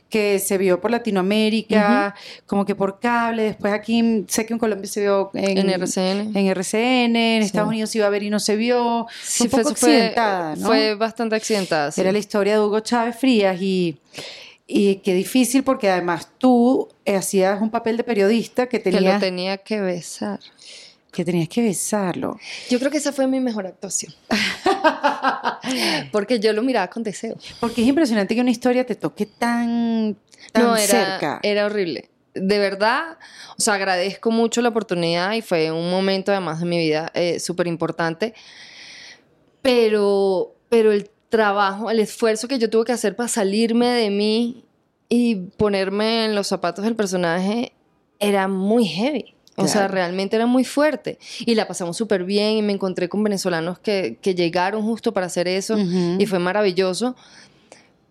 que 0.09 0.39
se 0.39 0.59
vio 0.59 0.81
por 0.81 0.91
Latinoamérica, 0.91 2.15
como 2.47 2.67
que 2.67 2.75
por 2.75 3.01
cable, 3.01 3.45
después 3.45 3.73
aquí, 3.73 4.25
sé 4.29 4.45
que 4.45 4.53
en 4.53 4.59
Colombia 4.59 4.89
se 4.89 5.01
vio 5.01 5.31
en, 5.35 5.69
RCN. 5.69 6.37
En 6.37 6.47
RCN, 6.47 7.17
en 7.17 7.43
Estados 7.43 7.69
Unidos 7.69 7.91
se 7.91 7.99
iba 7.99 8.07
a 8.07 8.11
ver 8.11 8.23
y 8.23 8.31
no 8.31 8.41
se 8.41 8.57
vio. 8.57 9.07
fue 9.11 9.47
un 9.47 9.51
poco 9.51 9.69
accidentada, 9.71 10.57
¿no? 10.57 10.67
Fue 10.67 10.95
bastante 10.95 11.37
accidentada, 11.37 11.91
Era 11.97 12.13
la 12.13 12.19
historia 12.19 12.55
de 12.55 12.61
Hugo 12.61 12.81
Chávez 12.81 13.17
Frías 13.17 13.61
y... 13.61 13.99
Y 14.75 14.97
qué 14.97 15.13
difícil 15.13 15.65
porque 15.65 15.91
además 15.91 16.29
tú 16.39 16.89
hacías 17.05 17.61
un 17.61 17.69
papel 17.69 17.97
de 17.99 18.05
periodista 18.05 18.69
que 18.69 18.79
tenía... 18.79 19.01
Que 19.01 19.07
lo 19.07 19.19
tenía 19.19 19.59
que 19.59 19.81
besar 19.81 20.39
que 21.13 21.25
tenías 21.25 21.49
que 21.49 21.63
besarlo. 21.63 22.39
Yo 22.71 22.79
creo 22.79 22.91
que 22.91 22.97
esa 22.97 23.13
fue 23.13 23.27
mi 23.27 23.39
mejor 23.39 23.67
actuación. 23.67 24.13
Porque 26.13 26.41
yo 26.41 26.53
lo 26.55 26.63
miraba 26.63 26.89
con 26.89 27.03
deseo. 27.03 27.37
Porque 27.61 27.83
es 27.83 27.89
impresionante 27.89 28.35
que 28.35 28.41
una 28.41 28.51
historia 28.51 28.87
te 28.87 28.95
toque 28.95 29.27
tan, 29.27 30.17
tan 30.53 30.65
no, 30.65 30.77
era, 30.77 30.87
cerca. 30.87 31.41
Era 31.43 31.67
horrible. 31.67 32.09
De 32.35 32.59
verdad, 32.59 33.19
o 33.59 33.61
sea, 33.61 33.75
agradezco 33.75 34.31
mucho 34.31 34.63
la 34.63 34.71
oportunidad 34.71 35.35
y 35.35 35.43
fue 35.43 35.71
un 35.71 35.91
momento 35.91 36.33
además 36.33 36.61
de 36.61 36.67
mi 36.67 36.79
vida 36.79 37.13
eh, 37.15 37.39
súper 37.39 37.67
importante. 37.67 38.33
Pero, 39.61 40.57
pero 40.71 40.93
el 40.93 41.11
trabajo, 41.29 41.91
el 41.91 42.01
esfuerzo 42.01 42.49
que 42.49 42.59
yo 42.59 42.71
tuve 42.71 42.87
que 42.87 42.93
hacer 42.93 43.15
para 43.17 43.29
salirme 43.29 43.89
de 43.89 44.09
mí 44.09 44.65
y 45.11 45.35
ponerme 45.59 46.25
en 46.25 46.35
los 46.35 46.47
zapatos 46.47 46.87
del 46.87 46.97
personaje 46.97 47.75
era 48.19 48.49
muy 48.49 48.87
heavy. 48.87 49.35
O 49.57 49.69
sea, 49.69 49.89
realmente 49.89 50.37
era 50.37 50.47
muy 50.47 50.65
fuerte. 50.65 51.19
Y 51.41 51.55
la 51.55 51.69
pasamos 51.69 51.97
súper 51.97 52.25
bien 52.25 52.57
y 52.57 52.63
me 52.63 52.73
encontré 52.73 53.09
con 53.09 53.23
venezolanos 53.23 53.79
que, 53.79 54.19
que, 54.21 54.35
llegaron 54.35 54.83
justo 54.83 55.13
para 55.13 55.27
hacer 55.27 55.47
eso 55.49 55.77
y 55.79 56.27
fue 56.27 56.39
maravilloso. 56.39 57.17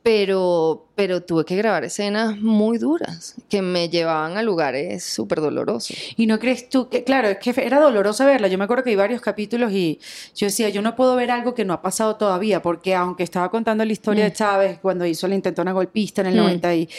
Pero, 0.03 0.88
pero 1.01 1.24
tuve 1.24 1.46
que 1.46 1.55
grabar 1.55 1.84
escenas 1.84 2.38
muy 2.38 2.77
duras 2.77 3.34
que 3.50 3.63
me 3.63 3.89
llevaban 3.89 4.38
a 4.38 4.43
lugares 4.43 5.03
súper 5.03 5.41
dolorosos. 5.41 5.98
¿Y 6.15 6.27
no 6.27 6.38
crees 6.38 6.70
tú 6.70 6.89
que, 6.89 7.03
claro, 7.03 7.27
es 7.27 7.39
que 7.39 7.55
era 7.58 7.79
doloroso 7.79 8.24
verla? 8.24 8.48
Yo 8.48 8.60
me 8.60 8.65
acuerdo 8.65 8.84
que 8.84 8.91
hay 8.91 8.96
varios 8.96 9.20
capítulos 9.20 9.72
y 9.72 10.00
yo 10.36 10.46
decía, 10.46 10.70
yo 10.70 10.84
no 10.84 10.96
puedo 10.96 11.15
ver 11.15 11.31
algo 11.31 11.55
que 11.55 11.65
no 11.65 11.74
ha 11.74 11.81
pasado 11.81 12.17
todavía, 12.17 12.62
porque 12.62 12.93
aunque 12.93 13.24
estaba 13.24 13.50
contando 13.50 13.84
la 13.84 13.91
historia 13.91 14.25
de 14.25 14.29
mm. 14.29 14.34
Chávez 14.34 14.79
cuando 14.79 15.03
hizo 15.08 15.27
la 15.27 15.34
intentona 15.34 15.72
golpista 15.72 16.22
en 16.22 16.27
el 16.27 16.36
90 16.36 16.67
mm. 16.67 16.72
y 16.74 16.89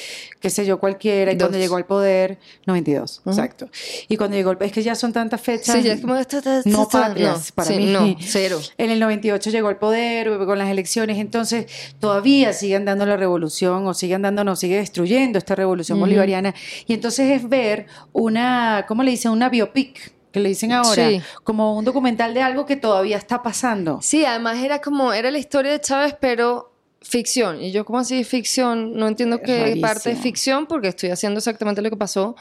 qué 0.41 0.51
sé 0.51 0.67
yo, 0.67 0.81
cualquiera, 0.81 1.31
y 1.31 1.39
cuando 1.39 1.59
llegó 1.59 1.77
al 1.77 1.87
poder, 1.87 2.39
92, 2.67 3.23
exacto. 3.25 3.69
Y 4.09 4.17
cuando 4.17 4.37
llegó, 4.37 4.59
es 4.59 4.73
que 4.73 4.83
ya 4.83 4.97
son 4.97 5.13
tantas 5.13 5.41
fechas. 5.41 5.77
Sí, 5.77 5.83
ya 5.85 5.93
es 5.93 6.01
como, 6.01 6.17
no 6.65 6.89
patrias, 6.89 7.53
para 7.53 7.71
mí. 7.71 7.87
No, 7.87 8.17
cero. 8.19 8.59
En 8.79 8.91
el 8.91 8.99
98 8.99 9.51
llegó 9.51 9.69
al 9.69 9.79
poder 9.79 10.39
con 10.45 10.59
las 10.59 10.71
elecciones, 10.71 11.19
entonces 11.19 11.67
todavía 12.01 12.53
siguen 12.53 12.85
dando 12.85 13.07
la 13.07 13.17
revolución 13.17 13.87
sigue 13.95 14.15
andando, 14.15 14.45
no, 14.45 14.57
sigue 14.57 14.77
destruyendo 14.77 15.39
esta 15.39 15.55
revolución 15.55 15.99
bolivariana. 15.99 16.55
Y 16.87 16.95
entonces 16.95 17.31
es 17.31 17.49
ver 17.49 17.87
una, 18.13 18.85
¿cómo 18.89 19.03
le 19.03 19.11
dicen? 19.13 19.31
Una 19.33 19.49
biopic 19.49 20.13
que 20.33 20.41
le 20.41 20.49
dicen 20.49 20.73
ahora, 20.73 21.11
como 21.45 21.77
un 21.77 21.85
documental 21.85 22.33
de 22.35 22.41
algo 22.41 22.65
que 22.65 22.77
todavía 22.77 23.19
está 23.19 23.43
pasando. 23.43 24.01
Sí, 24.03 24.25
además 24.25 24.59
era 24.59 24.81
como, 24.81 25.13
era 25.13 25.31
la 25.31 25.39
historia 25.39 25.73
de 25.73 25.81
Chávez, 25.81 26.17
pero 26.21 26.73
ficción. 27.03 27.61
Y 27.61 27.71
yo, 27.71 27.85
como 27.85 27.99
así 27.99 28.25
ficción? 28.25 28.95
No 28.97 29.09
entiendo 29.09 29.41
qué 29.41 29.79
parte 29.81 30.13
es 30.13 30.19
ficción 30.19 30.67
porque 30.67 30.89
estoy 30.89 31.11
haciendo 31.11 31.39
exactamente 31.39 31.83
lo 31.83 31.91
que 31.91 31.97
pasó. 31.97 32.35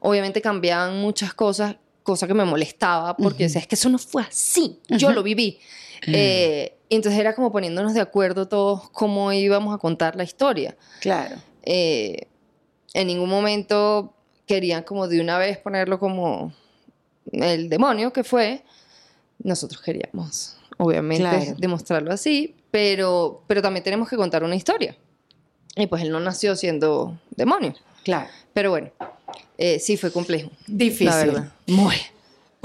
Obviamente 0.00 0.40
cambiaban 0.40 1.00
muchas 1.00 1.34
cosas, 1.34 1.76
cosa 2.02 2.26
que 2.26 2.34
me 2.34 2.44
molestaba 2.44 3.16
porque 3.16 3.46
es 3.46 3.66
que 3.66 3.74
eso 3.74 3.88
no 3.88 3.98
fue 3.98 4.22
así, 4.22 4.78
yo 4.88 5.10
lo 5.12 5.22
viví. 5.22 5.58
Eh, 6.06 6.76
entonces 6.90 7.18
era 7.20 7.34
como 7.34 7.50
poniéndonos 7.50 7.94
de 7.94 8.00
acuerdo 8.00 8.46
todos 8.48 8.90
cómo 8.90 9.32
íbamos 9.32 9.74
a 9.74 9.78
contar 9.78 10.16
la 10.16 10.24
historia. 10.24 10.76
Claro. 11.00 11.36
Eh, 11.62 12.28
en 12.92 13.06
ningún 13.06 13.28
momento 13.28 14.14
querían 14.46 14.82
como 14.82 15.08
de 15.08 15.20
una 15.20 15.38
vez 15.38 15.58
ponerlo 15.58 15.98
como 15.98 16.52
el 17.32 17.68
demonio 17.68 18.12
que 18.12 18.22
fue. 18.24 18.62
Nosotros 19.42 19.80
queríamos, 19.82 20.56
obviamente, 20.78 21.22
Claro. 21.28 21.54
demostrarlo 21.58 22.12
así, 22.12 22.54
pero, 22.70 23.42
pero 23.46 23.62
también 23.62 23.82
tenemos 23.82 24.08
que 24.08 24.16
contar 24.16 24.44
una 24.44 24.54
historia. 24.54 24.96
Y 25.76 25.86
pues 25.86 26.02
él 26.02 26.10
no 26.10 26.20
nació 26.20 26.54
siendo 26.54 27.18
demonio. 27.34 27.74
Claro. 28.04 28.28
Pero 28.52 28.70
bueno, 28.70 28.90
eh, 29.58 29.80
sí 29.80 29.96
fue 29.96 30.12
complejo. 30.12 30.50
Difícil. 30.66 31.06
La 31.06 31.16
verdad. 31.16 31.52
Muy. 31.66 31.96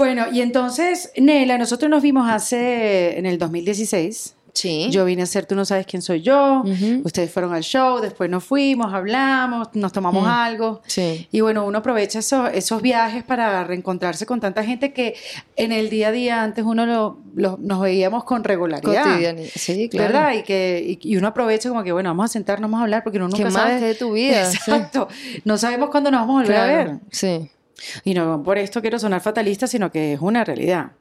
Bueno, 0.00 0.24
y 0.32 0.40
entonces, 0.40 1.12
Nela, 1.18 1.58
nosotros 1.58 1.90
nos 1.90 2.02
vimos 2.02 2.26
hace, 2.30 3.18
en 3.18 3.26
el 3.26 3.36
2016. 3.36 4.34
Sí. 4.54 4.88
Yo 4.90 5.04
vine 5.04 5.20
a 5.20 5.24
hacer 5.24 5.44
Tú 5.44 5.54
no 5.54 5.66
sabes 5.66 5.84
quién 5.86 6.00
soy 6.00 6.22
yo. 6.22 6.64
Ustedes 7.04 7.30
fueron 7.30 7.52
al 7.52 7.62
show, 7.62 8.00
después 8.00 8.30
nos 8.30 8.42
fuimos, 8.42 8.94
hablamos, 8.94 9.68
nos 9.74 9.92
tomamos 9.92 10.24
Mm. 10.24 10.28
algo. 10.28 10.80
Sí. 10.86 11.28
Y 11.30 11.40
bueno, 11.42 11.66
uno 11.66 11.78
aprovecha 11.80 12.20
esos, 12.20 12.48
esos 12.54 12.80
viajes 12.80 13.24
para 13.24 13.62
reencontrarse 13.64 14.24
con 14.24 14.40
tanta 14.40 14.64
gente 14.64 14.94
que 14.94 15.16
en 15.56 15.70
el 15.70 15.90
día 15.90 16.08
a 16.08 16.12
día 16.12 16.42
antes 16.42 16.64
uno 16.64 16.86
lo, 16.86 17.18
lo- 17.34 17.58
nos 17.60 17.80
veíamos 17.82 18.24
con 18.24 18.42
regularidad. 18.42 19.36
Sí, 19.54 19.90
claro. 19.90 20.12
¿Verdad? 20.14 20.32
Y 20.32 20.42
que 20.44 20.98
y, 21.02 21.08
y 21.12 21.16
uno 21.18 21.28
aprovecha 21.28 21.68
como 21.68 21.84
que, 21.84 21.92
bueno, 21.92 22.08
vamos 22.08 22.24
a 22.24 22.28
sentarnos, 22.32 22.70
vamos 22.70 22.80
a 22.80 22.84
hablar, 22.84 23.04
porque 23.04 23.18
uno 23.18 23.26
nunca 23.28 23.36
¿Qué 23.36 23.44
más 23.44 23.52
sabe. 23.52 23.80
de 23.80 23.94
tu 23.94 24.12
vida? 24.14 24.44
Sí. 24.50 24.56
Exacto. 24.56 25.08
No 25.44 25.58
sabemos 25.58 25.90
cuándo 25.90 26.10
nos 26.10 26.22
vamos 26.22 26.40
a 26.40 26.42
volver 26.46 26.56
a 26.58 26.66
ver. 26.66 26.90
Sí. 27.12 27.50
Y 28.04 28.14
no 28.14 28.42
por 28.42 28.58
esto 28.58 28.80
quiero 28.80 28.98
sonar 28.98 29.20
fatalista, 29.20 29.66
sino 29.66 29.90
que 29.90 30.14
es 30.14 30.20
una 30.20 30.44
realidad. 30.44 30.92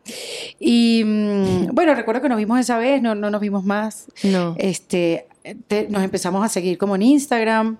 Y 0.59 1.03
mm, 1.05 1.67
bueno, 1.73 1.93
recuerdo 1.95 2.21
que 2.21 2.29
nos 2.29 2.37
vimos 2.37 2.59
esa 2.59 2.77
vez, 2.77 3.01
no, 3.01 3.15
no 3.15 3.29
nos 3.29 3.41
vimos 3.41 3.63
más. 3.63 4.05
No. 4.23 4.55
Este, 4.57 5.25
te- 5.67 5.87
nos 5.89 6.03
empezamos 6.03 6.43
a 6.43 6.49
seguir 6.49 6.77
como 6.77 6.95
en 6.95 7.01
Instagram. 7.01 7.77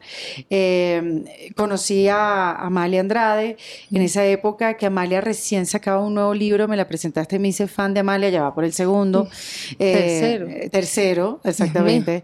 Eh, 0.49 1.51
conocí 1.55 2.07
a 2.07 2.51
Amalia 2.55 2.99
Andrade 3.01 3.57
en 3.91 4.01
esa 4.01 4.25
época 4.25 4.75
que 4.77 4.85
Amalia 4.85 5.21
recién 5.21 5.65
sacaba 5.65 5.99
un 6.03 6.13
nuevo 6.15 6.33
libro, 6.33 6.67
me 6.67 6.77
la 6.77 6.87
presentaste, 6.87 7.39
me 7.39 7.49
hice 7.49 7.67
fan 7.67 7.93
de 7.93 7.99
Amalia, 8.01 8.29
ya 8.29 8.41
va 8.43 8.53
por 8.55 8.63
el 8.63 8.73
segundo. 8.73 9.27
Eh, 9.77 10.39
Tercero. 10.39 10.69
tercero, 10.71 11.41
exactamente. 11.43 12.23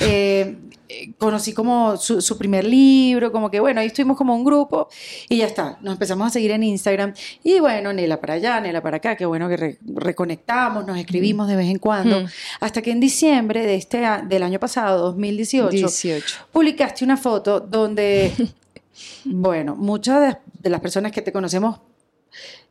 Eh, 0.00 0.56
eh, 0.88 1.12
conocí 1.18 1.52
como 1.52 1.96
su, 1.96 2.20
su 2.20 2.36
primer 2.38 2.64
libro, 2.64 3.32
como 3.32 3.50
que 3.50 3.60
bueno, 3.60 3.80
ahí 3.80 3.88
estuvimos 3.88 4.16
como 4.16 4.34
un 4.34 4.44
grupo 4.44 4.88
y 5.28 5.38
ya 5.38 5.46
está, 5.46 5.78
nos 5.82 5.92
empezamos 5.94 6.26
a 6.26 6.30
seguir 6.30 6.50
en 6.52 6.62
Instagram 6.62 7.12
y 7.44 7.60
bueno, 7.60 7.92
Nela 7.92 8.20
para 8.20 8.34
allá, 8.34 8.60
Nela 8.60 8.82
para 8.82 8.98
acá, 8.98 9.16
qué 9.16 9.26
bueno 9.26 9.48
que 9.48 9.56
re- 9.56 9.78
reconectamos, 9.84 10.86
nos 10.86 10.98
escribimos 10.98 11.48
de 11.48 11.56
vez 11.56 11.66
en 11.68 11.78
cuando, 11.78 12.20
Mm. 12.22 12.26
hasta 12.60 12.82
que 12.82 12.90
en 12.90 13.00
diciembre 13.00 13.66
de 13.66 13.74
este, 13.76 14.02
del 14.28 14.42
año 14.42 14.58
pasado, 14.60 15.02
2018, 15.06 15.70
18. 15.70 16.36
publicaste 16.52 17.04
una 17.04 17.16
foto 17.16 17.60
donde, 17.60 18.32
bueno, 19.24 19.74
muchas 19.76 20.36
de, 20.62 20.70
las 20.70 20.80
personas 20.80 21.12
que 21.12 21.22
te 21.22 21.32
conocemos, 21.32 21.78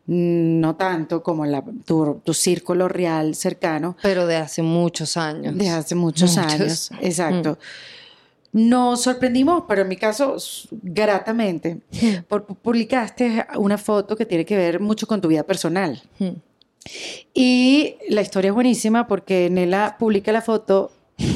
mm, 0.07 0.59
no 0.59 0.75
tanto 0.75 1.23
como 1.23 1.45
la, 1.45 1.63
tu, 1.85 2.21
tu 2.23 2.33
círculo 2.33 2.87
real 2.87 3.35
cercano, 3.35 3.95
Pero 4.01 4.27
de 4.27 4.35
hace 4.37 4.61
muchos 4.61 5.17
años. 5.17 5.57
de 5.57 5.69
hace 5.69 5.95
muchos, 5.95 6.35
Muchos. 6.37 6.53
años, 6.53 6.91
exacto. 7.01 7.57
Nos 8.55 9.01
sorprendimos, 9.01 9.65
pero 9.67 9.81
en 9.81 9.89
mi 9.89 9.97
caso, 9.97 10.37
gratamente, 10.71 11.81
por 12.29 12.45
publicaste 12.45 13.45
una 13.57 13.77
foto 13.77 14.15
que 14.15 14.25
tiene 14.25 14.45
que 14.45 14.55
ver 14.55 14.79
mucho 14.79 15.07
con 15.07 15.19
tu 15.19 15.27
vida 15.27 15.43
personal. 15.43 16.01
Mm. 16.19 16.29
Y 17.33 17.95
la 18.07 18.21
historia 18.21 18.51
es 18.51 18.55
buenísima 18.55 19.09
porque 19.09 19.49
Nela 19.49 19.97
publica 19.99 20.31
la 20.31 20.41
foto 20.41 20.93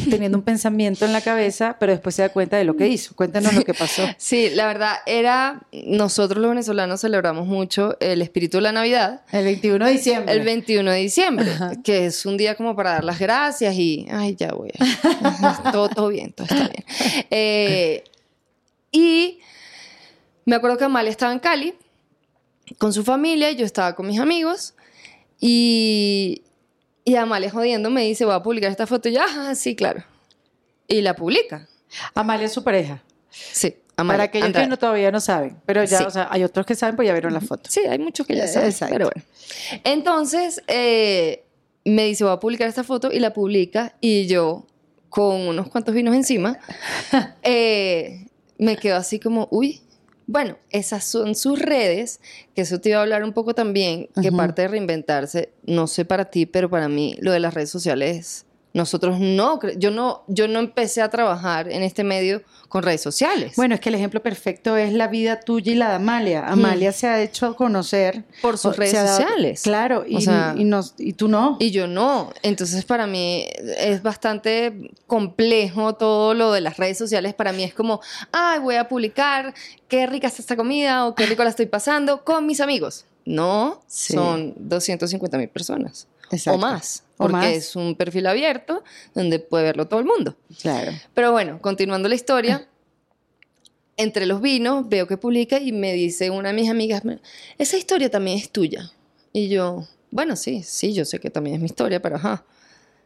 teniendo 0.09 0.38
un 0.38 0.43
pensamiento 0.43 1.05
en 1.05 1.13
la 1.13 1.21
cabeza, 1.21 1.77
pero 1.79 1.91
después 1.91 2.15
se 2.15 2.21
da 2.21 2.29
cuenta 2.29 2.57
de 2.57 2.63
lo 2.63 2.75
que 2.75 2.88
hizo. 2.88 3.15
Cuéntanos 3.15 3.53
lo 3.53 3.63
que 3.63 3.74
pasó. 3.74 4.03
Sí, 4.17 4.50
la 4.50 4.67
verdad 4.67 4.98
era, 5.05 5.62
nosotros 5.71 6.41
los 6.41 6.50
venezolanos 6.50 7.01
celebramos 7.01 7.48
mucho 7.48 7.98
el 8.00 8.21
espíritu 8.21 8.57
de 8.57 8.63
la 8.63 8.71
Navidad. 8.71 9.21
El 9.31 9.45
21 9.45 9.86
de 9.86 9.91
diciembre. 9.91 10.33
El 10.33 10.41
21 10.41 10.91
de 10.91 10.98
diciembre, 10.98 11.51
que 11.83 12.05
es 12.05 12.25
un 12.25 12.38
día 12.38 12.55
como 12.55 12.75
para 12.75 12.91
dar 12.91 13.03
las 13.03 13.19
gracias 13.19 13.75
y, 13.75 14.07
ay, 14.12 14.36
ya 14.36 14.51
voy. 14.51 14.71
todo, 15.71 15.89
todo 15.89 16.07
bien, 16.09 16.33
todo 16.33 16.45
está 16.45 16.67
bien. 16.67 16.86
Eh, 17.29 18.03
y 18.91 19.39
me 20.45 20.55
acuerdo 20.55 20.77
que 20.77 20.86
Amalia 20.86 21.12
estaba 21.12 21.31
en 21.31 21.39
Cali 21.39 21.74
con 22.77 22.93
su 22.93 23.03
familia 23.03 23.51
yo 23.51 23.65
estaba 23.65 23.95
con 23.95 24.07
mis 24.07 24.19
amigos 24.19 24.74
y, 25.41 26.43
y 27.06 27.15
Amalia 27.15 27.50
jodiendo 27.50 27.89
me 27.89 28.03
dice, 28.03 28.25
voy 28.25 28.36
a 28.36 28.44
publicar 28.44 28.70
esta 28.72 28.88
foto 28.88 29.10
y 29.10 29.13
yo, 29.13 29.22
ah, 29.22 29.53
sí, 29.56 29.75
claro. 29.75 30.03
Y 30.88 31.01
la 31.01 31.15
publica. 31.15 31.68
Amalia 32.13 32.46
es 32.48 32.53
su 32.53 32.63
pareja. 32.63 33.01
Sí, 33.29 33.75
Amalia. 33.96 34.13
Para 34.18 34.24
aquellos 34.25 34.46
Andrade. 34.48 34.65
que 34.65 34.70
no, 34.70 34.77
todavía 34.77 35.12
no 35.12 35.20
saben. 35.20 35.58
Pero 35.65 35.84
ya, 35.84 35.98
Sí. 36.00 36.03
o 36.03 36.12
sea, 36.12 36.27
hay 36.32 36.44
otros 36.44 36.65
que 36.65 36.75
saben, 36.75 36.96
pues 36.96 37.08
ya 37.08 37.13
vieron 37.13 37.34
la 37.34 37.41
foto. 37.41 37.70
Sí, 37.70 37.82
hay 37.82 38.00
muchos 38.00 38.25
que 38.27 38.36
ya 38.36 38.48
saben, 38.48 38.70
exacto. 38.70 38.94
pero 38.94 39.10
bueno. 39.13 39.27
Entonces, 39.84 40.62
eh, 40.68 41.44
me 41.86 42.06
dice, 42.06 42.24
voy 42.24 42.34
a 42.34 42.39
publicar 42.39 42.68
esta 42.68 42.84
foto 42.84 43.12
y 43.12 43.20
la 43.20 43.34
publica 43.34 43.96
y 44.01 44.27
yo, 44.27 44.65
con 45.10 45.48
unos 45.48 45.70
cuantos 45.70 45.94
vinos 45.96 46.15
encima, 46.15 46.60
eh, 47.44 48.25
me 48.58 48.77
quedo 48.77 48.98
así 48.98 49.20
como, 49.20 49.48
uy, 49.51 49.82
bueno, 50.29 50.59
esas 50.69 51.05
son 51.05 51.33
sus 51.33 51.57
redes, 51.57 52.21
que 52.53 52.62
eso 52.62 52.79
te 52.79 52.89
iba 52.89 53.00
a 53.00 53.01
hablar 53.01 53.24
un 53.24 53.33
poco 53.33 53.55
también, 53.55 54.09
que 54.21 54.31
parte 54.31 54.62
de 54.62 54.67
reinventarse, 54.67 55.50
no 55.63 55.88
sé 55.88 56.05
para 56.05 56.25
ti, 56.25 56.45
pero 56.45 56.69
para 56.69 56.88
mí 56.88 57.17
lo 57.19 57.31
de 57.31 57.39
las 57.39 57.55
redes 57.55 57.71
sociales, 57.71 58.45
nosotros 58.73 59.19
no, 59.19 59.59
yo 59.77 59.89
no, 59.91 60.23
yo 60.27 60.47
no 60.47 60.59
empecé 60.59 61.01
a 61.01 61.09
trabajar 61.09 61.69
en 61.71 61.81
este 61.81 62.03
medio 62.03 62.41
con 62.67 62.83
redes 62.83 63.01
sociales. 63.01 63.53
Bueno, 63.55 63.73
es 63.73 63.81
que 63.81 63.89
el 63.89 63.95
ejemplo 63.95 64.21
perfecto 64.21 64.77
es 64.77 64.93
la 64.93 65.07
vida 65.07 65.39
tuya 65.39 65.71
y 65.71 65.75
la 65.75 65.89
de 65.89 65.95
Amalia. 65.95 66.47
Amalia 66.47 66.91
se 66.91 67.07
ha 67.07 67.19
hecho 67.19 67.55
conocer 67.55 68.23
Por 68.43 68.59
sus 68.59 68.77
redes 68.77 68.93
dado- 68.93 69.07
sociales. 69.17 69.63
Claro, 69.63 70.05
y, 70.07 70.17
O 70.17 70.21
sea- 70.21 70.53
y, 70.55 70.65
nos- 70.65 70.93
y 70.99 71.13
tú 71.13 71.27
no. 71.27 71.57
Y 71.59 71.71
yo 71.71 71.88
no. 71.88 72.31
Entonces 72.43 72.85
para 72.85 73.07
mí 73.07 73.47
es 73.79 74.03
bastante 74.03 74.91
complejo 75.07 75.95
todo 75.95 76.35
lo 76.35 76.51
de 76.51 76.61
las 76.61 76.77
redes 76.77 76.97
sociales. 76.99 77.33
Para 77.33 77.51
mí 77.51 77.63
es 77.63 77.73
como, 77.73 78.01
ay, 78.31 78.59
voy 78.59 78.75
a 78.75 78.88
publicar 78.88 79.53
qué 79.88 80.05
rica 80.05 80.27
está 80.27 80.43
esta 80.43 80.55
comida 80.55 81.07
o 81.07 81.15
qué 81.15 81.25
rico 81.25 81.43
la 81.43 81.49
estoy 81.49 81.65
pasando 81.65 82.23
con 82.23 82.45
mis 82.45 82.61
amigos. 82.61 83.05
No, 83.25 83.81
Sí. 83.88 84.13
son 84.13 84.53
250 84.57 85.38
mil 85.39 85.49
personas 85.49 86.07
Exacto. 86.31 86.57
o 86.57 86.62
más. 86.62 87.03
O 87.17 87.24
Porque 87.24 87.33
más. 87.38 87.45
es 87.48 87.75
un 87.75 87.95
perfil 87.95 88.27
abierto 88.27 88.83
donde 89.13 89.39
puede 89.39 89.65
verlo 89.65 89.88
todo 89.88 90.00
el 90.00 90.05
mundo. 90.05 90.36
Claro. 90.62 90.91
Pero 91.13 91.31
bueno, 91.31 91.62
continuando 91.62 92.07
la 92.09 92.15
historia, 92.15 92.67
entre 93.98 94.25
los 94.25 94.41
vinos 94.41 94.88
veo 94.88 95.07
que 95.07 95.17
publica 95.17 95.59
y 95.59 95.71
me 95.71 95.93
dice 95.93 96.29
una 96.29 96.50
de 96.50 96.53
mis 96.55 96.69
amigas, 96.69 97.03
esa 97.57 97.77
historia 97.77 98.09
también 98.09 98.38
es 98.38 98.50
tuya. 98.50 98.91
Y 99.33 99.50
yo, 99.50 99.86
bueno, 100.12 100.36
sí, 100.36 100.63
sí, 100.63 100.93
yo 100.93 101.03
sé 101.05 101.19
que 101.19 101.29
también 101.29 101.55
es 101.55 101.59
mi 101.62 101.65
historia, 101.67 102.01
pero 102.01 102.15
ajá. 102.15 102.45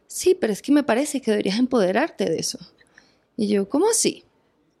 Sí, 0.06 0.36
pero 0.38 0.52
es 0.52 0.62
que 0.62 0.70
me 0.70 0.82
parece 0.84 1.20
que 1.20 1.30
deberías 1.32 1.58
empoderarte 1.58 2.26
de 2.30 2.36
eso. 2.38 2.58
Y 3.36 3.48
yo, 3.48 3.68
¿cómo 3.68 3.88
así? 3.90 4.24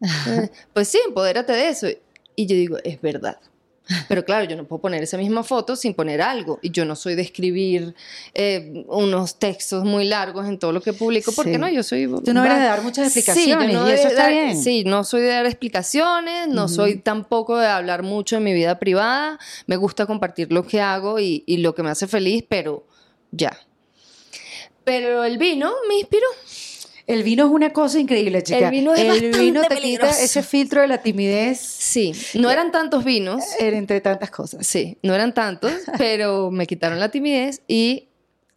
"Eh, 0.28 0.50
pues 0.72 0.86
sí, 0.88 1.00
empodérate 1.06 1.52
de 1.52 1.68
eso. 1.68 1.88
Y 2.36 2.46
yo 2.46 2.54
digo, 2.54 2.76
es 2.84 3.00
verdad. 3.00 3.38
Pero 4.08 4.24
claro, 4.24 4.44
yo 4.44 4.56
no 4.56 4.64
puedo 4.64 4.80
poner 4.80 5.02
esa 5.02 5.18
misma 5.18 5.42
foto 5.44 5.76
sin 5.76 5.92
poner 5.92 6.22
algo. 6.22 6.58
Y 6.62 6.70
yo 6.70 6.86
no 6.86 6.96
soy 6.96 7.14
de 7.16 7.22
escribir 7.22 7.94
eh, 8.32 8.84
unos 8.88 9.38
textos 9.38 9.84
muy 9.84 10.04
largos 10.06 10.48
en 10.48 10.58
todo 10.58 10.72
lo 10.72 10.80
que 10.80 10.94
publico, 10.94 11.32
porque 11.32 11.52
Sí. 11.52 11.58
no, 11.58 11.68
yo 11.68 11.82
soy... 11.82 12.06
Tú 12.24 12.32
no 12.32 12.44
eres 12.44 12.58
de 12.60 12.64
dar 12.64 12.82
muchas 12.82 13.12
Sí, 13.12 13.18
explicaciones 13.20 13.72
no 13.74 13.86
y 13.88 13.92
eso 13.92 14.02
de 14.04 14.08
está 14.08 14.22
dar- 14.22 14.32
bien. 14.32 14.62
Sí, 14.62 14.84
no 14.84 15.04
soy 15.04 15.20
de 15.20 15.28
dar 15.28 15.44
explicaciones, 15.44 16.48
no 16.48 16.68
soy 16.68 16.96
tampoco 16.96 17.58
de 17.58 17.66
hablar 17.66 18.02
mucho 18.02 18.36
de 18.36 18.40
mi 18.40 18.54
vida 18.54 18.78
privada. 18.78 19.38
Me 19.66 19.76
gusta 19.76 20.06
compartir 20.06 20.50
lo 20.50 20.66
que 20.66 20.80
hago 20.80 21.20
y, 21.20 21.44
y 21.46 21.58
lo 21.58 21.74
que 21.74 21.82
me 21.82 21.90
hace 21.90 22.06
feliz, 22.06 22.42
pero 22.48 22.86
ya. 23.32 23.54
Pero 24.84 25.24
el 25.24 25.38
vino 25.38 25.72
me 25.88 25.96
inspiró. 25.98 26.26
El 27.06 27.22
vino 27.22 27.44
es 27.46 27.50
una 27.50 27.70
cosa 27.72 27.98
increíble, 27.98 28.42
chica. 28.42 28.66
El 28.66 28.70
vino 28.70 28.94
es 28.94 29.00
El 29.22 29.32
vino 29.38 29.62
te 29.62 29.76
quita 29.76 30.08
ese 30.08 30.42
filtro 30.42 30.80
de 30.80 30.88
la 30.88 31.02
timidez 31.02 31.58
Sí, 31.60 32.12
no 32.34 32.50
eran 32.50 32.72
tantos 32.72 33.04
vinos. 33.04 33.42
eh, 33.60 33.68
entre 33.74 34.00
tantas 34.00 34.30
cosas. 34.30 34.66
Sí, 34.66 34.96
no 35.02 35.14
eran 35.14 35.34
tantos, 35.34 35.72
pero 35.98 36.50
me 36.50 36.66
quitaron 36.66 36.98
la 36.98 37.10
timidez 37.10 37.60
y 37.68 38.08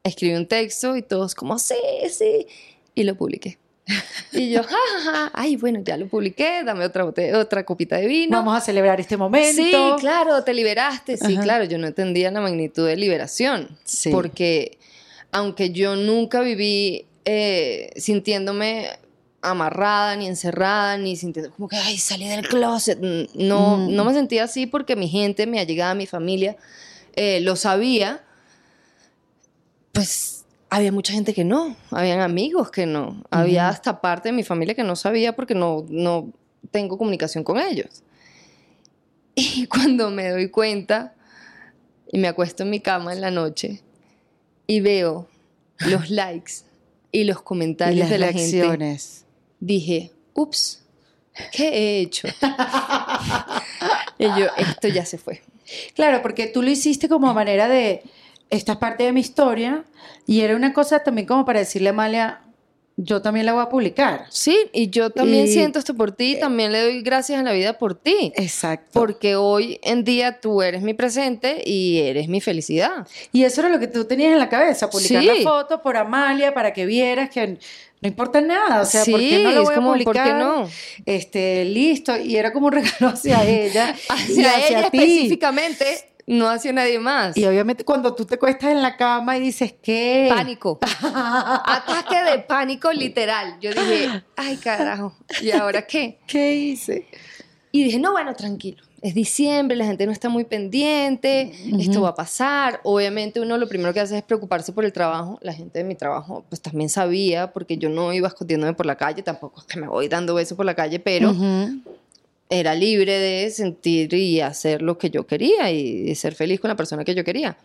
escribí 0.04 0.34
un 0.36 0.48
texto 0.48 0.96
y 0.96 1.01
todos 1.01 1.36
como, 1.36 1.60
sí, 1.60 1.75
sí, 2.10 2.48
y 2.96 3.04
lo 3.04 3.16
publiqué. 3.16 3.58
Y 4.34 4.51
yo, 4.51 4.62
ja, 4.63 4.70
ja, 4.70 5.12
ja, 5.12 5.32
ay, 5.34 5.56
bueno, 5.56 5.80
ya 5.84 5.96
lo 5.98 6.08
publiqué, 6.08 6.62
dame 6.66 6.86
otra, 6.86 7.06
botella, 7.06 7.39
otra 7.39 7.66
copita 7.66 7.98
de 7.98 8.06
vino. 8.08 8.38
Vamos 8.38 8.56
a 8.58 8.62
celebrar 8.62 9.00
este 9.00 9.16
momento. 9.18 9.62
Sí, 9.62 9.72
claro, 10.00 10.44
te 10.44 10.54
liberaste. 10.54 11.18
Sí, 11.18 11.34
Ajá. 11.34 11.42
claro, 11.44 11.63
yo 11.63 11.77
no 11.77 11.88
entendía 11.88 12.30
la 12.32 12.42
magnitud 12.42 12.86
de 12.86 12.98
liberación. 12.98 13.77
Sí. 13.86 14.10
Porque 14.12 14.77
aunque 15.32 15.72
yo 15.72 15.96
nunca 15.96 16.42
viví 16.42 17.06
eh, 17.29 17.89
sintiéndome 17.98 18.88
amarrada, 19.41 20.15
ni 20.15 20.27
encerrada, 20.27 20.98
ni 20.98 21.17
sintiendo 21.17 21.51
como 21.51 21.67
que, 21.67 21.75
ay, 21.75 21.98
salí 21.98 22.25
del 22.25 22.48
closet. 22.48 23.00
No, 23.36 23.77
Mm. 23.77 23.93
no 23.96 24.05
me 24.05 24.13
sentía 24.13 24.46
así 24.46 24.65
porque 24.65 24.96
mi 24.96 25.10
gente, 25.10 25.46
mi 25.46 25.60
allegada, 25.60 25.93
mi 25.93 26.07
familia, 26.07 26.55
eh, 27.17 27.41
lo 27.41 27.57
sabía. 27.57 28.24
Pues 29.91 30.46
había 30.69 30.91
mucha 30.93 31.12
gente 31.12 31.34
que 31.34 31.43
no, 31.43 31.75
habían 31.91 32.22
amigos 32.22 32.72
que 32.72 32.86
no, 32.86 33.24
había 33.29 33.67
hasta 33.67 34.00
parte 34.00 34.29
de 34.29 34.34
mi 34.34 34.43
familia 34.43 34.74
que 34.74 34.84
no 34.84 34.96
sabía 34.96 35.36
porque 35.36 35.53
no, 35.53 35.86
no 35.89 36.31
tengo 36.72 36.98
comunicación 36.98 37.43
con 37.43 37.60
ellos. 37.60 38.03
Y 39.36 39.67
cuando 39.67 40.10
me 40.12 40.29
doy 40.29 40.50
cuenta 40.50 41.13
y 42.10 42.19
me 42.19 42.29
acuesto 42.29 42.63
en 42.63 42.69
mi 42.69 42.79
cama 42.79 43.12
en 43.12 43.19
la 43.19 43.31
noche 43.31 43.81
y 44.65 44.79
veo 44.79 45.27
los 45.79 46.10
likes 46.22 46.66
y 47.12 47.24
los 47.24 47.38
Y 47.38 47.42
comentarios 47.44 48.00
las 48.02 48.10
de 48.10 48.18
la 48.18 48.28
gente, 48.28 48.62
reacciones. 48.62 49.26
dije, 49.60 50.12
ups, 50.34 50.84
¿qué 51.52 51.68
he 51.70 52.00
hecho? 52.02 52.28
y 54.20 54.26
yo, 54.26 54.48
esto 54.58 54.88
ya 54.88 55.06
se 55.06 55.18
fue. 55.18 55.42
Claro, 55.96 56.22
porque 56.22 56.48
tú 56.48 56.62
lo 56.62 56.70
hiciste 56.70 57.10
como 57.10 57.34
manera 57.34 57.68
de, 57.68 58.04
esta 58.50 58.74
es 58.74 58.78
parte 58.78 59.04
de 59.04 59.12
mi 59.14 59.22
historia, 59.22 59.84
y 60.26 60.42
era 60.42 60.56
una 60.56 60.74
cosa 60.74 61.04
también 61.04 61.28
como 61.28 61.46
para 61.46 61.60
decirle 61.60 61.90
a 61.90 61.92
Amalia, 61.92 62.42
yo 63.00 63.22
también 63.22 63.46
la 63.46 63.54
voy 63.54 63.62
a 63.62 63.70
publicar. 63.70 64.25
Sí, 64.30 64.58
y 64.74 64.89
yo 64.89 65.12
también 65.12 65.46
Y- 65.46 65.51
siento 65.51 65.77
esto 65.77 65.94
por 65.94 66.12
ti 66.13 66.34
y 66.36 66.39
también 66.39 66.72
le 66.72 66.82
doy 66.82 67.01
gracias 67.04 67.39
a 67.39 67.44
la 67.44 67.51
vida 67.54 67.77
por 67.77 67.94
ti. 67.94 68.34
Exacto. 68.36 68.89
Porque 69.00 69.36
hoy 69.36 69.80
en 69.84 70.04
día 70.04 70.39
tú 70.42 70.63
eres 70.63 70.82
mi 70.82 70.96
presente 70.96 71.62
y 71.63 72.00
eres 72.00 72.27
mi 72.27 72.42
felicidad. 72.42 73.08
y 73.32 73.44
eso 73.44 73.62
era 73.62 73.70
lo 73.70 73.80
que 73.80 73.88
tú 73.88 74.06
tenías 74.06 74.32
en 74.34 74.39
la 74.39 74.50
cabeza, 74.50 74.89
publicar 74.89 75.22
Sí. 75.22 75.27
la 75.27 75.36
foto 75.50 75.82
por 75.84 75.96
Amalia 75.96 76.54
para 76.56 76.74
que 76.74 76.86
vieras 76.88 77.30
que 77.30 77.60
no 78.00 78.08
importa 78.08 78.42
nada, 78.42 78.82
o 78.82 78.86
sea, 78.86 79.04
¿por 79.06 79.20
qué 79.20 79.38
Sí, 79.38 79.44
no 79.44 79.51
lo 79.51 79.63
voy 79.63 79.74
a 79.74 79.75
como, 79.77 79.89
¿por 79.94 80.04
publicar? 80.04 80.27
qué 80.27 80.34
no? 80.34 80.70
Este, 81.06 81.66
listo, 81.66 82.16
y 82.18 82.36
era 82.36 82.51
como 82.54 82.68
un 82.68 82.72
regalo 82.74 83.10
hacia 83.13 83.44
ella 83.44 83.96
y 84.30 84.42
Hacia 84.42 84.68
ella 84.68 84.89
ti. 84.89 84.98
específicamente, 84.98 85.86
no 86.27 86.50
hacia 86.50 86.74
nadie 86.74 87.00
más. 87.00 87.36
Y 87.38 87.46
obviamente 87.46 87.86
cuando 87.86 88.13
tú 88.13 88.25
te 88.25 88.38
cuestas 88.38 88.72
en 88.72 88.81
la 88.81 88.98
cama 88.98 89.38
y 89.38 89.39
dices, 89.39 89.74
¿qué? 89.81 90.27
Pánico. 90.29 90.77
Ataque 91.01 92.22
de 92.31 92.39
pánico 92.39 92.91
literal. 92.91 93.57
Yo 93.62 93.72
dije, 93.72 94.24
ay 94.36 94.57
carajo, 94.57 95.15
¿y 95.41 95.51
ahora 95.51 95.88
qué? 95.88 96.19
¿Qué 96.27 96.55
hice? 96.55 97.07
Y 97.72 97.86
dije, 97.86 98.00
no, 98.00 98.12
bueno, 98.12 98.36
tranquilo. 98.36 98.84
Es 99.01 99.13
diciembre, 99.13 99.77
la 99.77 99.86
gente 99.86 100.05
no 100.05 100.12
está 100.12 100.27
muy 100.27 100.43
pendiente, 100.43 101.53
esto 101.79 102.01
va 102.01 102.10
a 102.10 102.15
pasar. 102.15 102.81
Obviamente 102.84 103.39
uno 103.39 103.55
lo 103.57 103.69
primero 103.69 103.93
que 103.93 104.00
hace 104.00 104.17
es 104.17 104.24
preocuparse 104.24 104.74
por 104.74 104.84
el 104.86 104.91
trabajo. 104.91 105.38
La 105.41 105.53
gente 105.53 105.79
de 105.79 105.86
mi 105.86 105.93
trabajo 105.93 106.43
pues 106.50 106.62
también 106.62 106.89
sabía, 106.89 107.53
porque 107.53 107.77
yo 107.77 107.89
no 107.89 108.12
iba 108.12 108.27
escondiéndome 108.27 108.74
por 108.74 108.88
la 108.88 108.96
calle, 108.96 109.22
tampoco 109.22 109.62
es 109.62 109.67
que 109.67 109.79
me 109.79 109.88
voy 109.88 110.07
dando 110.07 110.34
besos 110.34 110.57
por 110.57 110.65
la 110.65 110.75
calle, 110.75 111.00
pero. 111.00 111.34
Era 112.50 112.75
libre 112.75 113.20
de 113.20 113.50
sentir 113.50 114.13
y 114.13 114.42
hacer 114.42 114.82
lo 114.82 114.98
que 114.98 115.10
yo 115.10 115.27
quería 115.27 115.72
y 115.72 116.13
ser 116.16 116.34
feliz 116.36 116.60
con 116.60 116.70
la 116.70 116.75
persona 116.75 117.04
que 117.04 117.16
yo 117.16 117.24
quería. 117.24 117.58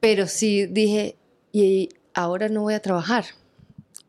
Pero 0.00 0.26
sí 0.26 0.66
dije, 0.66 1.16
y 1.52 1.88
ahora 2.14 2.48
no 2.48 2.62
voy 2.62 2.74
a 2.74 2.80
trabajar. 2.80 3.24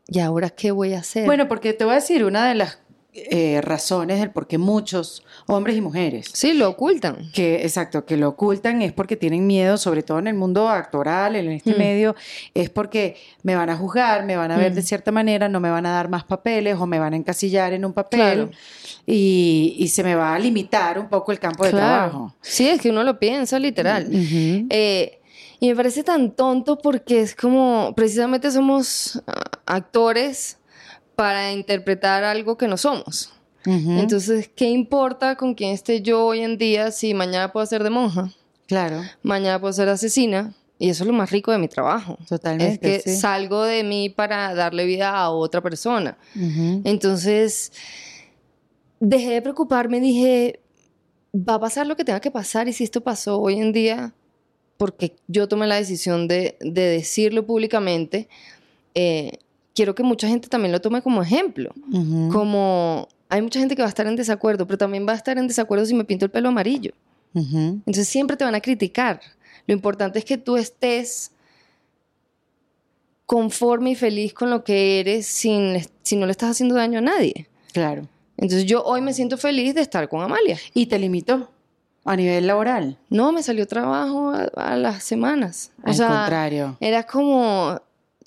¿Y 0.06 0.20
ahora 0.20 0.50
qué 0.50 0.70
voy 0.70 0.94
a 0.94 1.00
hacer? 1.00 1.24
Bueno, 1.24 1.48
porque 1.48 1.72
te 1.72 1.84
voy 1.84 1.92
a 1.92 1.96
decir 1.96 2.24
una 2.24 2.48
de 2.48 2.54
las 2.54 2.78
eh, 3.12 3.60
razones 3.62 4.20
del 4.20 4.30
por 4.30 4.46
qué 4.46 4.56
muchos 4.56 5.24
hombres 5.46 5.76
y 5.76 5.80
mujeres 5.80 6.30
sí, 6.32 6.52
lo 6.52 6.68
ocultan. 6.68 7.30
que, 7.32 7.62
exacto, 7.62 8.04
que 8.04 8.16
lo 8.16 8.28
ocultan 8.28 8.82
es 8.82 8.92
porque 8.92 9.16
tienen 9.16 9.46
miedo, 9.46 9.76
sobre 9.78 10.02
todo 10.04 10.20
en 10.20 10.28
el 10.28 10.34
mundo 10.34 10.68
actoral, 10.68 11.34
en 11.34 11.50
este 11.50 11.74
Mm. 11.74 11.78
medio, 11.78 12.14
es 12.54 12.70
porque 12.70 13.16
me 13.42 13.56
van 13.56 13.68
a 13.68 13.76
juzgar, 13.76 14.24
me 14.24 14.36
van 14.36 14.52
a 14.52 14.56
ver 14.56 14.70
Mm. 14.72 14.74
de 14.76 14.82
cierta 14.82 15.10
manera, 15.10 15.48
no 15.48 15.58
me 15.58 15.70
van 15.70 15.86
a 15.86 15.90
dar 15.90 16.08
más 16.08 16.22
papeles 16.24 16.76
o 16.78 16.86
me 16.86 16.98
van 17.00 17.12
a 17.12 17.16
encasillar 17.16 17.72
en 17.72 17.84
un 17.84 17.92
papel 17.92 18.20
Claro. 18.20 18.50
y, 19.06 19.74
y 19.78 19.88
se 19.88 20.04
me 20.04 20.14
va 20.14 20.34
a 20.34 20.38
limitar 20.38 20.98
un 20.98 21.08
poco 21.08 21.32
el 21.32 21.38
campo 21.40 21.64
de 21.64 21.70
trabajo. 21.70 22.34
Sí, 22.40 22.68
es 22.68 22.80
que 22.80 22.90
uno 22.90 23.02
lo 23.02 23.18
piensa 23.18 23.58
literal. 23.58 24.06
Ujú. 24.08 24.66
Eh, 24.70 25.16
y 25.58 25.68
me 25.68 25.76
parece 25.76 26.02
tan 26.04 26.30
tonto 26.30 26.78
porque 26.78 27.20
es 27.20 27.34
como, 27.34 27.92
precisamente 27.96 28.50
somos 28.50 29.20
ah, 29.26 29.42
actores 29.66 30.56
para 31.20 31.52
interpretar 31.52 32.24
algo 32.24 32.56
que 32.56 32.66
no 32.66 32.78
somos. 32.78 33.30
Entonces, 33.66 34.48
¿qué 34.56 34.70
importa 34.70 35.36
con 35.36 35.52
quién 35.52 35.72
esté 35.72 36.00
yo 36.00 36.24
hoy 36.24 36.40
en 36.40 36.56
día 36.56 36.90
si 36.92 37.12
mañana 37.12 37.52
puedo 37.52 37.66
ser 37.66 37.84
de 37.84 37.90
monja? 37.90 38.32
claro, 38.66 39.02
Mañana 39.22 39.60
puedo 39.60 39.70
ser 39.74 39.90
asesina. 39.90 40.54
Y 40.78 40.88
eso 40.88 41.04
es 41.04 41.08
lo 41.08 41.12
más 41.12 41.30
rico 41.30 41.52
de 41.52 41.58
mi 41.58 41.68
trabajo. 41.68 42.16
totalmente. 42.26 42.96
es 42.96 43.02
que 43.02 43.10
sí. 43.10 43.20
salgo 43.20 43.64
de 43.64 43.84
mí 43.84 44.08
para 44.08 44.54
darle 44.54 44.86
vida 44.86 45.10
a 45.10 45.28
otra 45.28 45.60
persona. 45.60 46.16
Entonces, 46.84 47.70
dejé 48.98 49.32
de 49.32 49.42
preocuparme, 49.42 50.00
dije, 50.00 50.60
va 51.34 51.56
a 51.56 51.60
pasar 51.60 51.86
lo 51.86 51.96
que 51.96 52.04
tenga 52.06 52.20
que 52.20 52.30
pasar 52.30 52.66
y 52.66 52.72
si 52.72 52.84
esto 52.84 53.02
pasó 53.02 53.38
hoy 53.38 53.58
en 53.58 53.72
día, 53.74 54.14
porque 54.78 55.16
yo 55.28 55.48
tomé 55.48 55.66
la 55.66 55.76
decisión 55.76 56.28
de, 56.28 56.56
de 56.60 56.82
decirlo 56.84 57.44
públicamente, 57.44 58.26
eh, 58.94 59.32
quiero 59.74 59.94
que 59.94 60.02
mucha 60.02 60.28
gente 60.28 60.48
también 60.48 60.72
lo 60.72 60.80
tome 60.80 61.02
como 61.02 61.22
ejemplo, 61.22 61.72
Ujú. 61.92 62.28
como 62.32 63.08
hay 63.28 63.42
mucha 63.42 63.60
gente 63.60 63.76
que 63.76 63.82
va 63.82 63.86
a 63.86 63.90
estar 63.90 64.06
en 64.06 64.16
desacuerdo, 64.16 64.66
pero 64.66 64.78
también 64.78 65.06
va 65.06 65.12
a 65.12 65.16
estar 65.16 65.38
en 65.38 65.46
desacuerdo 65.46 65.84
si 65.86 65.94
me 65.94 66.04
pinto 66.04 66.24
el 66.24 66.30
pelo 66.30 66.48
amarillo. 66.48 66.92
Ujú. 67.34 67.58
Entonces 67.58 68.08
siempre 68.08 68.36
te 68.36 68.44
van 68.44 68.54
a 68.56 68.60
criticar. 68.60 69.20
Lo 69.66 69.74
importante 69.74 70.18
es 70.18 70.24
que 70.24 70.36
tú 70.36 70.56
estés 70.56 71.30
conforme 73.26 73.90
y 73.90 73.94
feliz 73.94 74.34
con 74.34 74.50
lo 74.50 74.64
que 74.64 74.98
eres 75.00 75.26
sin, 75.26 75.76
si 76.02 76.16
no 76.16 76.26
le 76.26 76.32
estás 76.32 76.50
haciendo 76.50 76.74
daño 76.74 76.98
a 76.98 77.02
nadie. 77.02 77.48
Claro. 77.72 78.08
Entonces 78.36 78.66
yo 78.66 78.82
hoy 78.82 79.00
me 79.00 79.12
siento 79.12 79.36
feliz 79.38 79.74
de 79.74 79.82
estar 79.82 80.08
con 80.08 80.20
Amalia. 80.22 80.58
Y 80.74 80.86
te 80.86 80.98
limitó 80.98 81.50
a 82.04 82.16
nivel 82.16 82.46
laboral. 82.46 82.98
No, 83.08 83.30
me 83.30 83.42
salió 83.44 83.66
trabajo 83.68 84.30
a, 84.32 84.44
a 84.56 84.76
las 84.76 85.04
semanas. 85.04 85.70
O 85.84 85.88
Al 85.90 85.94
sea, 85.94 86.08
contrario. 86.08 86.76
era 86.80 87.04
como, 87.04 87.80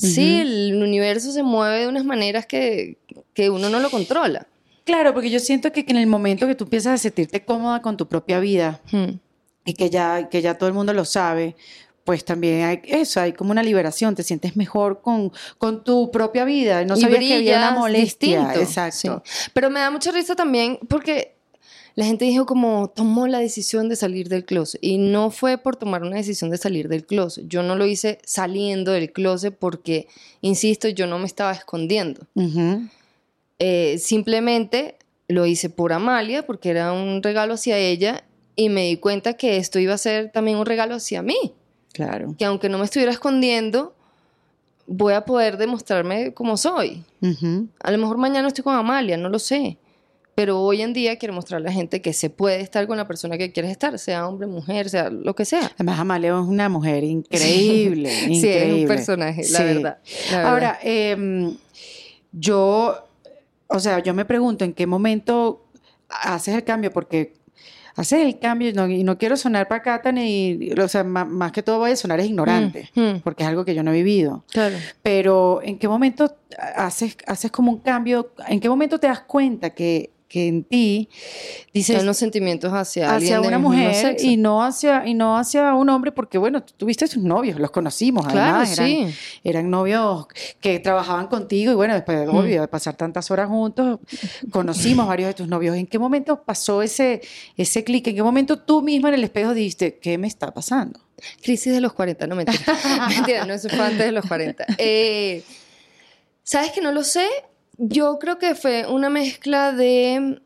sí, 0.08 0.40
el 0.42 0.82
universo 0.82 1.32
se 1.32 1.44
mueve 1.44 1.80
de 1.80 1.88
unas 1.88 2.06
maneras 2.06 2.46
que, 2.46 2.98
que 3.34 3.50
uno 3.50 3.70
no 3.70 3.80
lo 3.80 3.90
controla. 3.90 4.48
Claro, 4.86 5.14
porque 5.14 5.30
yo 5.30 5.40
siento 5.40 5.72
que, 5.72 5.86
que 5.86 5.92
en 5.92 5.98
el 5.98 6.08
momento 6.08 6.46
que 6.48 6.56
tú 6.56 6.66
empiezas 6.66 6.94
a 6.94 6.98
sentirte 6.98 7.44
cómoda 7.46 7.82
con 7.82 7.96
tu 7.98 8.08
propia 8.08 8.40
vida 8.40 8.82
Hmm. 8.92 9.18
y 9.66 9.74
que 9.74 9.90
ya, 9.90 10.28
que 10.30 10.42
ya 10.42 10.58
todo 10.58 10.68
el 10.68 10.74
mundo 10.76 10.94
lo 10.94 11.06
sabe, 11.06 11.56
pues 12.04 12.26
también 12.26 12.64
hay 12.66 12.82
eso, 12.84 13.22
hay 13.22 13.32
como 13.32 13.52
una 13.52 13.64
liberación, 13.64 14.14
te 14.14 14.24
sientes 14.24 14.58
mejor 14.58 15.02
con, 15.02 15.32
con 15.58 15.86
tu 15.86 16.12
propia 16.12 16.44
vida. 16.44 16.84
No 16.84 16.98
Y 16.98 17.02
sabía 17.02 17.20
que 17.20 17.34
había 17.36 17.58
una 17.58 17.68
brillas 17.70 17.80
molestia. 17.80 18.40
distinto, 18.40 18.60
Exacto. 18.60 19.24
sí. 19.26 19.50
Pero 19.54 19.70
me 19.70 19.80
da 19.80 19.90
mucha 19.90 20.12
risa 20.12 20.36
también 20.36 20.80
porque 20.90 21.36
la 21.96 22.06
gente 22.06 22.26
dijo 22.26 22.46
como 22.46 22.90
tomó 22.90 23.28
la 23.28 23.40
decisión 23.40 23.88
de 23.88 23.96
salir 23.96 24.28
del 24.28 24.46
closet 24.46 24.80
y 24.84 24.98
no 24.98 25.30
fue 25.30 25.58
por 25.58 25.76
tomar 25.76 26.02
una 26.02 26.16
decisión 26.16 26.50
de 26.50 26.58
salir 26.58 26.88
del 26.88 27.06
closet. 27.06 27.46
Yo 27.48 27.62
no 27.62 27.76
lo 27.76 27.86
hice 27.86 28.20
saliendo 28.24 28.92
del 28.92 29.12
closet 29.12 29.56
porque, 29.58 30.08
insisto, 30.42 30.90
yo 30.90 31.06
no 31.06 31.20
me 31.20 31.28
estaba 31.28 31.52
escondiendo. 31.52 32.26
Eh, 33.60 33.98
simplemente 34.00 34.96
lo 35.28 35.46
hice 35.46 35.70
por 35.70 35.94
Amalia 35.94 36.46
porque 36.46 36.70
era 36.70 36.92
un 36.94 37.22
regalo 37.22 37.54
hacia 37.54 37.78
ella 37.78 38.24
y 38.56 38.70
me 38.70 38.86
di 38.88 38.98
cuenta 38.98 39.34
que 39.34 39.58
esto 39.58 39.80
iba 39.80 39.94
a 39.94 39.98
ser 39.98 40.32
también 40.32 40.58
un 40.58 40.66
regalo 40.66 40.96
hacia 40.96 41.22
mí. 41.22 41.54
Claro. 41.94 42.36
Que 42.38 42.46
aunque 42.46 42.70
no 42.70 42.80
me 42.80 42.86
estuviera 42.86 43.12
escondiendo, 43.12 43.94
voy 44.88 45.14
a 45.14 45.26
poder 45.26 45.58
demostrarme 45.58 46.34
como 46.34 46.58
soy. 46.58 47.04
A 47.80 47.92
lo 47.92 47.98
mejor 48.00 48.18
mañana 48.18 48.48
estoy 48.48 48.64
con 48.64 48.76
Amalia, 48.76 49.16
no 49.16 49.30
lo 49.30 49.38
sé. 49.38 49.78
Pero 50.36 50.60
hoy 50.62 50.82
en 50.82 50.94
día 50.94 51.18
quiero 51.18 51.34
mostrarle 51.34 51.68
a 51.68 51.70
la 51.72 51.76
gente 51.76 52.02
que 52.02 52.12
se 52.14 52.30
puede 52.30 52.60
estar 52.62 52.88
con 52.88 52.98
la 52.98 53.08
persona 53.08 53.38
que 53.38 53.52
quieres 53.52 53.72
estar, 53.72 53.98
sea 54.00 54.28
hombre, 54.28 54.48
mujer, 54.48 54.90
sea 54.90 55.10
lo 55.12 55.36
que 55.36 55.46
sea. 55.46 55.72
Además, 55.76 56.00
Amalia 56.00 56.30
es 56.32 56.48
una 56.48 56.70
mujer 56.70 57.04
increíble. 57.04 58.10
Sí, 58.28 58.32
es 58.32 58.44
increíble. 58.44 58.82
un 58.82 58.88
personaje, 58.88 59.42
la 59.52 59.58
Sí. 59.60 59.64
verdad. 59.64 59.98
la 60.32 60.38
verdad. 60.38 60.52
Ahora, 60.52 60.80
em, 60.82 61.56
yo, 62.32 63.08
o 63.68 63.80
sea, 63.80 64.00
yo 64.00 64.14
me 64.14 64.26
pregunto 64.26 64.66
en 64.66 64.74
qué 64.74 64.88
momento 64.88 65.68
haces 66.10 66.56
el 66.56 66.64
cambio, 66.64 66.92
porque 66.92 67.34
haces 67.96 68.22
el 68.26 68.40
cambio 68.40 68.70
y 68.70 68.74
no, 68.74 68.88
y 68.88 69.04
no 69.04 69.20
quiero 69.20 69.38
sonar 69.38 69.68
pacata 69.68 70.12
ni, 70.12 70.72
o 70.72 70.88
sea, 70.88 71.04
más, 71.04 71.52
que 71.52 71.62
todo 71.62 71.78
voy 71.78 71.92
a 71.92 71.96
sonar 71.96 72.20
es 72.20 72.26
ignorante, 72.26 72.90
Mm, 72.96 73.02
mm, 73.02 73.20
porque 73.22 73.44
es 73.44 73.50
algo 73.50 73.64
que 73.66 73.76
yo 73.76 73.84
no 73.84 73.92
he 73.92 73.96
vivido. 73.96 74.44
claro. 74.52 74.76
Pero 75.04 75.62
¿en 75.64 75.78
qué 75.78 75.88
momento 75.88 76.36
haces, 76.76 77.18
haces 77.28 77.52
como 77.52 77.72
un 77.72 77.80
cambio? 77.80 78.32
¿En 78.48 78.60
qué 78.60 78.68
momento 78.68 79.00
te 79.00 79.06
das 79.08 79.22
cuenta 79.22 79.70
que, 79.72 80.10
que 80.34 80.48
en 80.48 80.64
ti 80.64 81.10
dices 81.76 81.98
Hay 81.98 82.02
unos 82.02 82.18
sentimientos 82.18 82.74
hacia, 82.74 83.14
hacia 83.16 83.36
alguien 83.36 83.54
una 83.54 83.60
mujer 83.60 84.18
y 84.20 84.36
no 84.38 84.64
hacia 84.64 85.06
y 85.06 85.14
no 85.14 85.38
hacia 85.38 85.76
un 85.76 85.90
hombre 85.90 86.12
porque 86.12 86.40
bueno 86.40 86.64
tú 86.64 86.74
tuviste 86.76 87.08
tus 87.08 87.22
novios 87.24 87.60
los 87.60 87.70
conocimos 87.70 88.26
Claro, 88.26 88.40
además 88.58 88.80
eran, 88.80 88.88
sí. 88.88 89.16
eran 89.44 89.70
novios 89.70 90.26
que 90.60 90.80
trabajaban 90.80 91.28
contigo 91.28 91.72
y 91.72 91.76
bueno 91.76 91.94
después 91.94 92.28
Mm. 92.28 92.36
obvio 92.36 92.62
de 92.62 92.68
pasar 92.68 92.96
tantas 92.96 93.30
horas 93.30 93.48
juntos 93.48 94.00
conocimos 94.50 95.08
varios 95.08 95.28
de 95.28 95.34
tus 95.36 95.48
novios 95.48 95.76
en 95.78 95.86
qué 95.86 96.00
momento 96.00 96.42
pasó 96.44 96.82
ese 96.82 97.22
ese 97.56 97.84
clic 97.84 98.08
en 98.08 98.16
qué 98.16 98.24
momento 98.24 98.58
tú 98.58 98.82
misma 98.82 99.10
en 99.10 99.16
el 99.16 99.24
espejo 99.24 99.54
dijiste 99.54 100.00
qué 100.00 100.18
me 100.18 100.28
está 100.28 100.52
pasando 100.52 101.00
Crisis 101.44 101.72
de 101.72 101.80
los 101.80 101.94
40, 101.94 102.26
no 102.28 102.36
mentira. 102.36 102.60
mentira, 103.08 103.46
no, 103.46 103.54
eso 103.54 103.70
fue 103.70 103.80
antes 103.80 104.00
de 104.00 104.12
los 104.12 104.26
40. 104.26 104.66
Eh, 104.78 105.42
¿Sabes 106.44 106.72
que 106.72 106.82
no 106.82 106.92
lo 106.92 107.02
sé? 107.04 107.26
Yo 107.78 108.20
creo 108.20 108.38
que 108.38 108.56
fue 108.56 108.86
una 108.88 109.10
mezcla 109.10 109.72
de. 109.72 110.42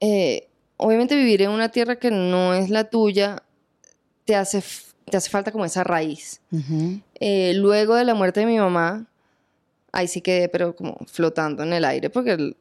eh, 0.00 0.48
obviamente, 0.76 1.16
vivir 1.16 1.42
en 1.42 1.50
una 1.50 1.68
tierra 1.70 1.96
que 1.96 2.10
no 2.10 2.54
es 2.54 2.70
la 2.70 2.84
tuya 2.84 3.42
te 4.24 4.34
hace, 4.36 4.62
te 5.10 5.16
hace 5.16 5.30
falta 5.30 5.52
como 5.52 5.64
esa 5.64 5.84
raíz. 5.84 6.40
Eh, 7.20 7.52
luego 7.54 7.94
de 7.94 8.04
la 8.04 8.14
muerte 8.14 8.40
de 8.40 8.46
mi 8.46 8.58
mamá, 8.58 9.06
ahí 9.92 10.06
sí 10.08 10.20
quedé, 10.20 10.48
pero 10.48 10.76
como 10.76 10.98
flotando 11.06 11.62
en 11.62 11.72
el 11.72 11.84
aire, 11.84 12.10
porque 12.10 12.32
el- 12.32 12.56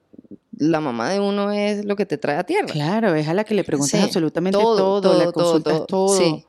la 0.57 0.79
mamá 0.79 1.11
de 1.11 1.19
uno 1.19 1.51
es 1.51 1.85
lo 1.85 1.95
que 1.95 2.05
te 2.05 2.17
trae 2.17 2.37
a 2.37 2.43
tierra. 2.43 2.67
Claro, 2.71 3.13
es 3.15 3.27
a 3.27 3.33
la 3.33 3.43
que 3.43 3.53
le 3.53 3.63
preguntas 3.63 3.91
Sí, 3.91 4.03
absolutamente 4.03 4.57
todo, 4.57 5.13
la 5.13 5.31
consultas 5.31 5.85
todo. 5.87 6.17
Sí. 6.17 6.43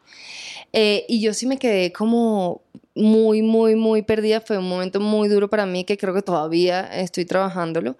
Eh, 0.72 1.04
y 1.08 1.20
yo 1.20 1.34
sí 1.34 1.46
me 1.46 1.58
quedé 1.58 1.92
como 1.92 2.62
muy, 2.98 3.42
muy, 3.42 3.76
muy 3.76 4.02
perdida. 4.02 4.40
Fue 4.40 4.58
un 4.58 4.68
momento 4.68 5.00
muy 5.00 5.28
duro 5.28 5.48
para 5.48 5.66
mí 5.66 5.84
que 5.84 5.96
creo 5.96 6.12
que 6.14 6.22
todavía 6.22 6.80
estoy 6.82 7.24
trabajándolo. 7.24 7.96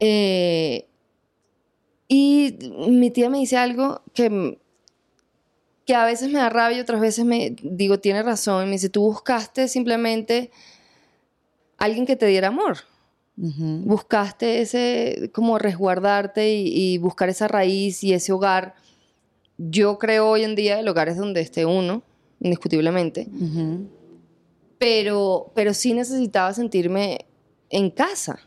Eh, 0.00 0.86
y 2.08 2.58
mi 2.88 3.10
tía 3.10 3.28
me 3.28 3.38
dice 3.38 3.56
algo 3.56 4.02
que, 4.14 4.58
que 5.84 5.94
a 5.94 6.04
veces 6.04 6.30
me 6.30 6.38
da 6.38 6.48
rabia 6.48 6.82
otras 6.82 7.00
veces 7.00 7.24
me 7.24 7.56
digo, 7.62 7.98
tiene 7.98 8.22
razón. 8.22 8.64
Y 8.64 8.66
me 8.66 8.72
dice, 8.72 8.88
tú 8.88 9.02
buscaste 9.02 9.68
simplemente 9.68 10.50
alguien 11.78 12.06
que 12.06 12.16
te 12.16 12.26
diera 12.26 12.48
amor. 12.48 12.78
Buscaste 13.34 14.60
ese, 14.60 15.30
como 15.32 15.58
resguardarte 15.58 16.52
y, 16.54 16.94
y 16.94 16.98
buscar 16.98 17.28
esa 17.28 17.48
raíz 17.48 18.04
y 18.04 18.12
ese 18.12 18.32
hogar. 18.32 18.74
Yo 19.56 19.98
creo 19.98 20.28
hoy 20.28 20.44
en 20.44 20.54
día 20.54 20.78
el 20.78 20.88
hogar 20.88 21.08
es 21.08 21.16
donde 21.16 21.40
esté 21.40 21.64
uno, 21.66 22.02
indiscutiblemente. 22.42 23.28
Ujú. 23.40 23.88
Pero, 24.78 25.52
pero 25.54 25.74
sí 25.74 25.94
necesitaba 25.94 26.52
sentirme 26.52 27.26
en 27.70 27.90
casa, 27.90 28.38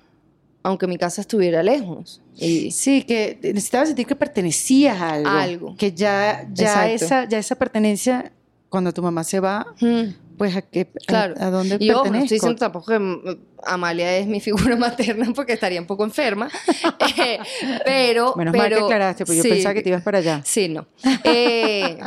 aunque 0.64 0.86
mi 0.88 0.98
casa 0.98 1.22
estuviera 1.22 1.64
lejos. 1.64 2.22
Y, 2.36 2.72
Sí, 2.72 3.04
que 3.04 3.40
necesitabas 3.42 3.88
sentir 3.90 4.06
que 4.06 4.16
pertenecías 4.16 5.00
a 5.00 5.14
algo. 5.14 5.30
Algo. 5.30 5.76
Que 5.78 5.94
ya, 5.94 6.46
ya, 6.52 6.90
Exacto. 6.92 7.06
esa, 7.06 7.30
ya 7.30 7.38
esa 7.38 7.56
pertenencia, 7.56 8.34
cuando 8.70 8.92
tu 8.92 9.02
mamá 9.02 9.24
se 9.24 9.40
va, 9.40 9.66
pues 10.38 10.56
a, 10.58 10.62
qué, 10.62 10.82
a- 10.82 11.06
Claro. 11.08 11.36
a, 11.40 11.50
dónde 11.50 11.78
Y 11.80 11.90
ojo, 11.92 12.10
no 12.10 12.18
estoy 12.18 12.36
diciendo 12.38 12.60
tampoco 12.60 12.88
que 12.88 13.38
Amalia 13.64 14.18
es 14.18 14.28
mi 14.28 14.42
figura 14.42 14.76
materna 14.76 15.32
porque 15.34 15.54
estaría 15.54 15.80
un 15.80 15.88
poco 15.88 16.04
enferma. 16.04 16.50
Eh, 17.18 17.40
pero. 17.86 18.34
Menos 18.36 18.54
mal 18.54 18.68
que 18.68 18.76
pero- 18.76 18.86
aclaraste, 18.86 19.26
porque 19.26 19.38
yo 19.38 19.44
sí, 19.44 19.50
pensaba 19.50 19.74
que 19.74 19.82
te 19.82 19.90
ibas 19.90 20.02
para 20.04 20.18
allá. 20.18 20.42
Sí, 20.44 20.68
no. 20.68 20.86
Eh, 21.24 21.98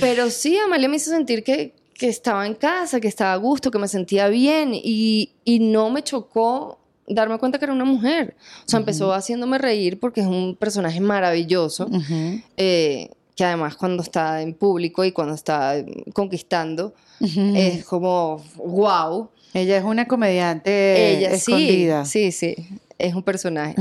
pero 0.00 0.30
sí, 0.30 0.56
Amalia 0.58 0.88
me 0.88 0.96
hizo 0.96 1.10
sentir 1.10 1.42
que, 1.44 1.74
que 1.94 2.08
estaba 2.08 2.46
en 2.46 2.54
casa, 2.54 3.00
que 3.00 3.08
estaba 3.08 3.32
a 3.32 3.36
gusto, 3.36 3.70
que 3.70 3.78
me 3.78 3.88
sentía 3.88 4.28
bien 4.28 4.70
y, 4.74 5.32
y 5.44 5.58
no 5.60 5.90
me 5.90 6.02
chocó 6.02 6.78
darme 7.06 7.38
cuenta 7.38 7.58
que 7.58 7.64
era 7.64 7.72
una 7.72 7.84
mujer. 7.86 8.36
O 8.66 8.68
sea, 8.68 8.80
empezó 8.80 9.12
haciéndome 9.14 9.56
reír 9.58 9.98
porque 9.98 10.20
es 10.20 10.26
un 10.26 10.56
personaje 10.56 11.00
maravilloso, 11.00 11.86
Ujú. 11.86 12.40
eh, 12.56 13.10
que 13.34 13.44
además 13.44 13.76
cuando 13.76 14.02
está 14.02 14.42
en 14.42 14.52
público 14.52 15.04
y 15.04 15.12
cuando 15.12 15.34
está 15.34 15.74
conquistando, 16.12 16.92
Ujú. 17.20 17.52
es 17.56 17.84
como, 17.84 18.44
wow. 18.56 19.30
Ella 19.54 19.78
es 19.78 19.84
una 19.84 20.06
comediante 20.06 21.16
Ella 21.16 21.30
escondida. 21.30 22.04
sí, 22.04 22.30
sí, 22.32 22.54
sí, 22.56 22.66
es 22.98 23.14
un 23.14 23.22
personaje. 23.22 23.74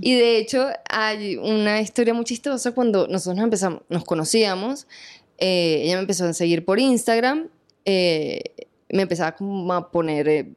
Y 0.00 0.14
de 0.14 0.38
hecho 0.38 0.66
hay 0.90 1.36
una 1.36 1.80
historia 1.80 2.12
muy 2.14 2.24
chistosa 2.24 2.72
cuando 2.72 3.06
nosotros 3.06 3.36
nos 3.36 3.44
empezamos, 3.44 3.82
nos 3.88 4.04
conocíamos, 4.04 4.86
eh, 5.44 5.82
ella 5.84 5.96
me 5.96 6.02
empezó 6.02 6.24
a 6.26 6.32
seguir 6.32 6.64
por 6.64 6.78
Instagram, 6.78 7.48
eh, 7.84 8.40
me 8.90 9.02
empezaba 9.02 9.32
como 9.32 9.72
a 9.72 9.90
poner 9.90 10.28
eh, 10.28 10.52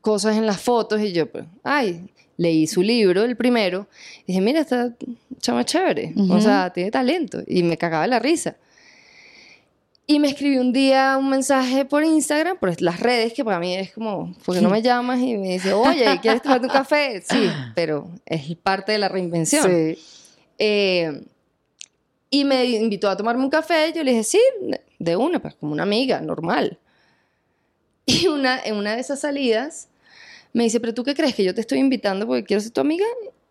cosas 0.00 0.36
en 0.36 0.46
las 0.46 0.58
fotos 0.60 1.02
y 1.02 1.12
yo, 1.12 1.30
pues, 1.30 1.44
ay, 1.62 2.08
leí 2.38 2.66
su 2.66 2.82
libro, 2.82 3.24
el 3.24 3.36
primero, 3.36 3.86
y 4.22 4.28
dije, 4.28 4.40
mira, 4.40 4.60
esta 4.60 4.94
chama 5.38 5.64
chévere, 5.64 6.14
o 6.16 6.22
Ujú. 6.22 6.40
sea, 6.40 6.72
tiene 6.72 6.90
talento, 6.90 7.42
y 7.46 7.62
me 7.62 7.76
cagaba 7.76 8.06
la 8.06 8.18
risa. 8.18 8.56
Y 10.08 10.18
me 10.20 10.28
escribió 10.28 10.60
un 10.60 10.72
día 10.72 11.16
un 11.18 11.28
mensaje 11.28 11.84
por 11.84 12.04
Instagram, 12.04 12.58
por 12.58 12.80
las 12.80 13.00
redes, 13.00 13.32
que 13.32 13.44
para 13.44 13.58
mí 13.58 13.74
es 13.74 13.92
como, 13.92 14.32
¿por 14.44 14.54
qué 14.54 14.60
no 14.62 14.70
me 14.70 14.80
llamas? 14.88 15.20
Y 15.20 15.36
me 15.36 15.54
dice, 15.54 15.72
oye, 15.72 16.18
¿quieres 16.22 16.40
tomarte 16.42 16.66
un 16.68 16.72
café? 16.72 17.22
Sí, 17.28 17.50
pero 17.74 18.08
es 18.24 18.54
parte 18.56 18.92
de 18.92 18.98
la 18.98 19.08
reinvención. 19.08 19.64
Sí. 19.66 19.98
Eh, 20.58 21.22
y 22.30 22.44
me 22.44 22.64
invitó 22.64 23.08
a 23.08 23.16
tomarme 23.16 23.44
un 23.44 23.50
café. 23.50 23.92
Yo 23.94 24.02
le 24.04 24.12
dije, 24.12 24.24
sí, 24.24 24.40
de 24.98 25.16
una, 25.16 25.40
pues 25.40 25.54
como 25.54 25.72
una 25.72 25.82
amiga, 25.84 26.20
normal. 26.20 26.78
Y 28.08 28.28
una, 28.28 28.60
en 28.62 28.76
una 28.76 28.94
de 28.94 29.00
esas 29.00 29.20
salidas 29.20 29.88
me 30.52 30.62
dice, 30.64 30.78
¿pero 30.78 30.94
tú 30.94 31.02
qué 31.02 31.14
crees? 31.14 31.34
¿Que 31.34 31.42
yo 31.44 31.54
te 31.54 31.60
estoy 31.60 31.78
invitando 31.80 32.26
porque 32.26 32.44
quiero 32.44 32.60
ser 32.60 32.70
tu 32.70 32.80
amiga? 32.80 33.04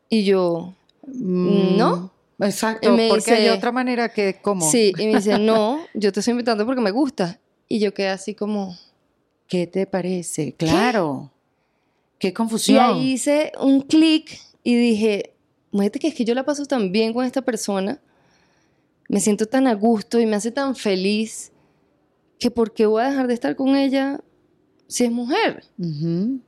Y 0.10 0.24
yo, 0.24 0.74
Mm, 1.08 1.78
¿No? 1.78 2.12
Exacto, 2.40 2.98
Y 2.98 3.10
porque 3.10 3.32
hay 3.32 3.50
otra 3.50 3.72
manera 3.72 4.10
que, 4.10 4.40
¿cómo? 4.42 4.68
sí. 4.72 4.92
Y 4.98 5.06
me 5.06 5.16
dice, 5.18 5.38
no, 5.40 5.80
yo 5.94 6.12
te 6.12 6.20
estoy 6.22 6.32
invitando 6.32 6.66
porque 6.66 6.82
me 6.82 6.90
gusta. 6.92 7.40
Y 7.68 7.78
yo 7.80 7.94
quedé 7.94 8.10
así 8.10 8.34
como, 8.34 8.76
¿Qué 9.48 9.68
te 9.68 9.86
parece? 9.86 10.54
Claro. 10.54 11.32
Qué 12.18 12.30
Y 12.30 12.34
confusión. 12.34 12.84
ahí 12.84 13.12
hice 13.12 13.52
un 13.60 13.82
clic 13.82 14.40
y 14.64 14.76
dije, 14.76 15.34
imagínate 15.72 16.00
que 16.00 16.08
es 16.08 16.16
que 16.16 16.26
yo 16.26 16.34
la 16.34 16.44
paso 16.44 16.66
tan 16.66 16.92
bien 16.92 17.14
con 17.14 17.24
esta 17.24 17.44
persona, 17.44 18.00
me 19.08 19.20
siento 19.20 19.46
tan 19.46 19.68
a 19.68 19.74
gusto 19.74 20.20
y 20.20 20.26
me 20.26 20.36
hace 20.36 20.52
tan 20.52 20.76
feliz, 20.76 21.52
que 22.40 22.52
¿por 22.52 22.74
qué 22.74 22.86
voy 22.86 23.04
a 23.04 23.10
dejar 23.10 23.28
de 23.28 23.34
estar 23.34 23.56
con 23.56 23.76
ella 23.76 24.20
si 24.88 25.06
es 25.06 25.12
mujer? 25.12 25.64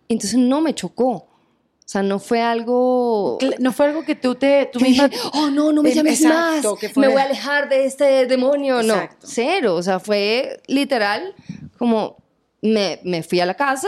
Entonces 0.09 0.37
no 0.37 0.61
me 0.61 0.73
chocó. 0.75 1.09
O 1.09 1.89
sea, 1.89 2.03
no 2.03 2.19
fue 2.19 2.41
algo... 2.41 3.37
No 3.59 3.71
fue 3.71 3.85
algo 3.85 4.03
que 4.03 4.13
tú 4.15 4.35
te 4.35 4.69
tú 4.73 4.79
misma 4.81 5.07
dije, 5.07 5.21
oh, 5.35 5.49
no, 5.49 5.71
no 5.71 5.81
me 5.81 5.93
llames 5.93 6.19
exacto, 6.21 6.71
más, 6.71 6.79
que 6.81 6.89
fue- 6.89 7.07
me 7.07 7.13
voy 7.13 7.21
a 7.21 7.25
alejar 7.25 7.69
de 7.69 7.85
este 7.85 8.25
demonio. 8.25 8.81
Exacto. 8.81 9.19
No, 9.25 9.29
cero. 9.31 9.75
O 9.75 9.81
sea, 9.81 9.99
fue 10.01 10.61
literal 10.67 11.33
como 11.77 12.17
me, 12.61 12.99
me 13.05 13.23
fui 13.23 13.39
a 13.39 13.45
la 13.45 13.53
casa, 13.53 13.87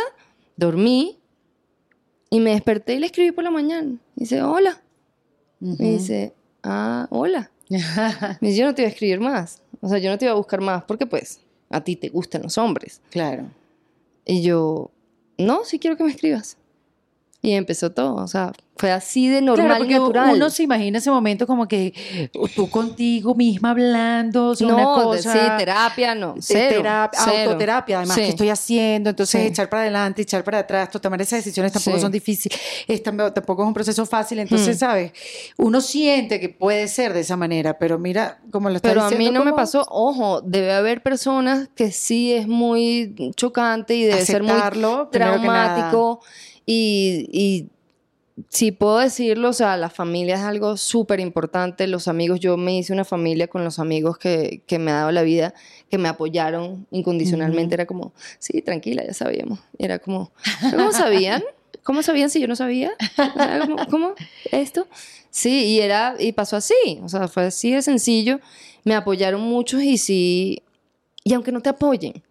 dormí 0.56 1.20
y 2.30 2.40
me 2.40 2.52
desperté 2.52 2.94
y 2.94 3.00
le 3.00 3.08
escribí 3.08 3.32
por 3.34 3.44
la 3.44 3.52
mañana. 3.52 3.98
Y 4.16 4.22
dice, 4.22 4.42
hola. 4.44 4.82
Ujú. 5.60 5.76
Me 5.84 5.92
dice, 5.92 6.34
ah, 6.64 7.06
hola. 7.10 7.52
Me 7.70 8.48
dice, 8.50 8.60
yo 8.60 8.66
no 8.66 8.76
te 8.76 8.82
iba 8.82 8.90
a 8.90 8.92
escribir 8.92 9.20
más. 9.20 9.62
O 9.82 9.88
sea, 9.88 10.00
yo 10.00 10.10
no 10.10 10.18
te 10.18 10.26
iba 10.26 10.34
a 10.34 10.38
buscar 10.38 10.62
más 10.62 10.84
porque 10.84 11.06
pues 11.06 11.40
a 11.70 11.82
ti 11.82 11.96
te 11.96 12.10
gustan 12.10 12.42
los 12.42 12.58
hombres. 12.58 13.02
claro. 13.12 13.46
Y 14.26 14.44
yo, 14.44 14.92
no, 15.40 15.66
sí 15.66 15.80
quiero 15.80 15.98
que 15.98 16.04
me 16.04 16.12
escribas. 16.12 16.58
Y 17.42 17.54
empezó 17.54 17.92
todo. 17.92 18.16
O 18.16 18.28
sea, 18.28 18.52
fue 18.76 18.92
así 18.92 19.30
de 19.30 19.42
normal 19.42 19.66
Claro, 19.68 19.84
y 19.84 19.88
porque 19.88 19.94
natural. 20.00 20.36
uno 20.36 20.50
se 20.50 20.64
imagina 20.64 20.98
ese 21.00 21.10
momento 21.10 21.48
como 21.48 21.68
que 21.70 22.30
tú 22.56 22.70
contigo 22.70 23.34
misma 23.36 23.72
hablando, 23.72 24.54
no, 24.60 24.68
una 24.68 24.78
de- 24.78 24.84
cosa. 25.04 25.34
sí, 25.34 25.40
terapia, 25.58 26.16
no. 26.16 26.34
de 26.34 26.42
Cero, 26.42 26.76
terapia, 26.78 27.20
cero. 27.24 27.38
autoterapia, 27.52 27.98
además, 28.00 28.16
Sí. 28.16 28.22
que 28.24 28.28
estoy 28.30 28.50
haciendo? 28.50 29.10
Entonces, 29.10 29.42
Sí. 29.42 29.48
echar 29.48 29.70
para 29.70 29.84
adelante, 29.84 30.22
echar 30.22 30.44
para 30.44 30.60
atrás, 30.60 30.90
to- 30.92 31.00
tomar 31.00 31.22
esas 31.22 31.40
decisiones 31.40 31.72
tampoco 31.72 31.98
son 32.00 32.12
difíciles, 32.12 32.60
es 32.88 33.04
tam- 33.04 33.34
tampoco 33.34 33.64
es 33.64 33.68
un 33.68 33.74
proceso 33.74 34.06
fácil. 34.06 34.40
Entonces, 34.40 34.76
Mm. 34.76 34.80
¿sabes? 34.80 35.12
Uno 35.58 35.80
siente 35.82 36.40
que 36.42 36.50
puede 36.50 36.88
ser 36.90 37.14
de 37.14 37.22
esa 37.22 37.38
manera, 37.38 37.78
pero 37.80 37.98
mira, 38.00 38.40
como 38.52 38.70
lo 38.70 38.76
está 38.78 38.90
Pero 38.90 39.04
a 39.04 39.12
mí 39.12 39.30
no 39.32 39.44
me 39.46 39.54
pasó. 39.54 39.86
Ojo, 39.90 40.42
debe 40.42 40.74
haber 40.74 41.04
personas 41.04 41.70
que 41.76 41.92
sí 41.92 42.34
es 42.34 42.48
muy 42.50 43.14
chocante 43.36 43.96
y 43.96 44.04
debe 44.04 44.26
ser 44.26 44.44
muy 44.44 44.52
que 44.52 45.20
nada. 45.20 45.92
Y, 46.72 47.28
y 47.32 47.70
sí 48.50 48.72
puedo 48.72 49.00
decirlo, 49.00 49.50
o 49.50 49.54
sea, 49.54 49.76
la 49.76 49.90
familia 49.90 50.36
es 50.36 50.42
algo 50.42 50.78
súper 50.78 51.20
importante. 51.20 51.88
Los 51.88 52.08
amigos, 52.08 52.40
yo 52.40 52.58
me 52.58 52.78
hice 52.78 52.94
una 52.94 53.06
familia 53.06 53.48
con 53.48 53.64
los 53.64 53.80
amigos 53.80 54.20
que, 54.20 54.62
que 54.68 54.78
me 54.78 54.92
ha 54.92 54.98
dado 54.98 55.12
la 55.12 55.24
vida, 55.24 55.56
que 55.90 55.98
me 55.98 56.10
apoyaron 56.10 56.86
incondicionalmente. 56.92 57.74
Era 57.74 57.88
como, 57.88 58.14
sí, 58.38 58.62
tranquila, 58.62 59.04
ya 59.04 59.16
sabíamos. 59.16 59.58
Era 59.80 59.98
como, 59.98 60.32
¿pero 60.62 60.78
¿cómo 60.78 60.92
sabían? 60.92 61.44
¿Cómo 61.82 62.04
sabían 62.04 62.30
si 62.30 62.40
yo 62.40 62.48
no 62.48 62.56
sabía? 62.56 62.92
¿Cómo, 63.66 63.78
cómo? 63.90 64.14
esto? 64.52 64.88
Sí, 65.32 65.66
y 65.66 65.80
era, 65.80 66.18
y 66.20 66.34
pasó 66.34 66.56
así. 66.56 67.00
O 67.02 67.10
sea, 67.10 67.28
fue 67.28 67.46
así 67.46 67.72
de 67.72 67.82
sencillo. 67.82 68.40
Me 68.84 68.94
apoyaron 68.94 69.42
muchos 69.42 69.82
y 69.82 69.98
sí. 69.98 70.62
Y 71.24 71.34
aunque 71.34 71.52
no 71.52 71.62
te 71.62 71.70
apoyen, 71.70 72.22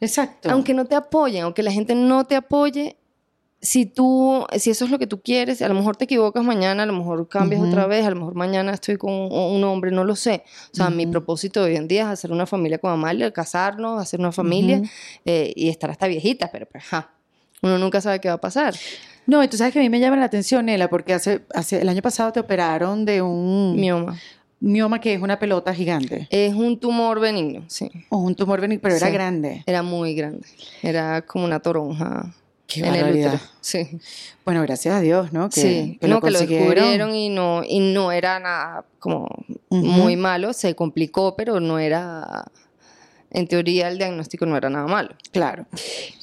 Exacto. 0.00 0.48
aunque 0.48 0.74
no 0.74 0.84
te 0.84 0.94
apoyen, 0.94 1.42
aunque 1.42 1.64
la 1.64 1.72
gente 1.72 1.96
no 1.96 2.24
te 2.24 2.36
apoye, 2.36 2.96
si 3.62 3.84
tú, 3.84 4.46
si 4.56 4.70
eso 4.70 4.86
es 4.86 4.90
lo 4.90 4.98
que 4.98 5.06
tú 5.06 5.20
quieres, 5.20 5.60
a 5.60 5.68
lo 5.68 5.74
mejor 5.74 5.96
te 5.96 6.04
equivocas 6.04 6.42
mañana, 6.42 6.84
a 6.84 6.86
lo 6.86 6.94
mejor 6.94 7.28
cambias 7.28 7.60
Ujú. 7.60 7.68
otra 7.70 7.86
vez, 7.86 8.06
a 8.06 8.10
lo 8.10 8.16
mejor 8.16 8.34
mañana 8.34 8.72
estoy 8.72 8.96
con 8.96 9.12
un, 9.12 9.30
un 9.32 9.64
hombre, 9.64 9.90
no 9.90 10.04
lo 10.04 10.16
sé. 10.16 10.44
O 10.72 10.76
sea, 10.76 10.88
mi 10.90 11.04
Ujú. 11.04 11.12
propósito 11.12 11.62
hoy 11.62 11.76
en 11.76 11.86
día 11.86 12.02
es 12.02 12.08
hacer 12.08 12.32
una 12.32 12.46
familia 12.46 12.78
con 12.78 12.90
Amalia, 12.90 13.30
casarnos, 13.32 14.00
hacer 14.00 14.18
una 14.20 14.32
familia 14.32 14.78
Ujú. 14.78 14.88
eh, 15.26 15.52
y 15.54 15.68
estar 15.68 15.90
hasta 15.90 16.06
viejita, 16.06 16.48
pero 16.50 16.66
pues, 16.66 16.84
ajá, 16.84 17.10
uno 17.62 17.76
nunca 17.78 18.00
sabe 18.00 18.18
qué 18.20 18.28
va 18.28 18.34
a 18.36 18.40
pasar. 18.40 18.74
No, 19.26 19.44
y 19.44 19.48
tú 19.48 19.58
sabes 19.58 19.72
que 19.74 19.78
a 19.78 19.82
mí 19.82 19.90
me 19.90 20.00
llama 20.00 20.16
la 20.16 20.24
atención, 20.24 20.64
Nela, 20.66 20.88
porque 20.88 21.12
hace, 21.12 21.42
hace 21.54 21.82
el 21.82 21.88
año 21.90 22.00
pasado 22.00 22.32
te 22.32 22.40
operaron 22.40 23.04
de 23.04 23.20
un 23.20 23.76
Mioma. 23.78 24.18
mioma 24.60 25.00
que 25.00 25.12
es 25.14 25.20
una 25.20 25.38
pelota 25.38 25.74
gigante. 25.74 26.26
Es 26.30 26.54
un 26.54 26.80
tumor 26.80 27.20
benigno, 27.20 27.64
sí. 27.68 27.90
O 28.08 28.16
un 28.18 28.34
tumor 28.34 28.60
benigno, 28.62 28.80
pero 28.82 28.96
era 28.96 29.06
Sí. 29.08 29.12
grande. 29.12 29.62
Era 29.66 29.82
muy 29.82 30.14
grande. 30.14 30.46
Era 30.82 31.20
como 31.22 31.44
una 31.44 31.60
toronja 31.60 32.34
Qué 32.70 32.80
en 32.80 32.94
el 32.94 33.10
útero. 33.10 33.40
Sí. 33.60 33.98
Bueno, 34.44 34.62
gracias 34.62 34.94
a 34.94 35.00
Dios, 35.00 35.32
¿no? 35.32 35.50
Que, 35.50 35.60
sí, 35.60 35.98
que 36.00 36.08
no, 36.08 36.16
lo 36.16 36.20
que 36.20 36.30
lo 36.30 36.38
descubrieron 36.38 37.14
y 37.14 37.28
no, 37.28 37.62
y 37.66 37.80
no 37.80 38.12
era 38.12 38.38
nada 38.38 38.84
como 38.98 39.28
muy 39.70 40.16
malo, 40.16 40.52
se 40.52 40.74
complicó, 40.74 41.36
pero 41.36 41.60
no 41.60 41.78
era 41.78 42.44
en 43.30 43.46
teoría 43.46 43.88
el 43.88 43.98
diagnóstico 43.98 44.46
no 44.46 44.56
era 44.56 44.70
nada 44.70 44.86
malo. 44.86 45.10
Claro. 45.32 45.66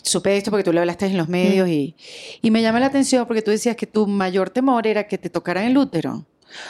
Supe 0.01 0.35
esto 0.37 0.51
porque 0.51 0.63
tú 0.63 0.73
lo 0.73 0.79
hablaste 0.81 1.05
en 1.05 1.17
los 1.17 1.29
medios 1.29 1.67
y, 1.69 1.95
y 2.41 2.51
me 2.51 2.61
llama 2.61 2.79
la 2.79 2.87
atención 2.87 3.25
porque 3.25 3.41
tú 3.41 3.51
decías 3.51 3.75
que 3.75 3.87
tu 3.87 4.07
mayor 4.07 4.49
temor 4.49 4.87
era 4.87 5.07
que 5.07 5.17
te 5.17 5.29
tocaran 5.29 5.63
el 5.65 5.77
útero. 5.77 6.25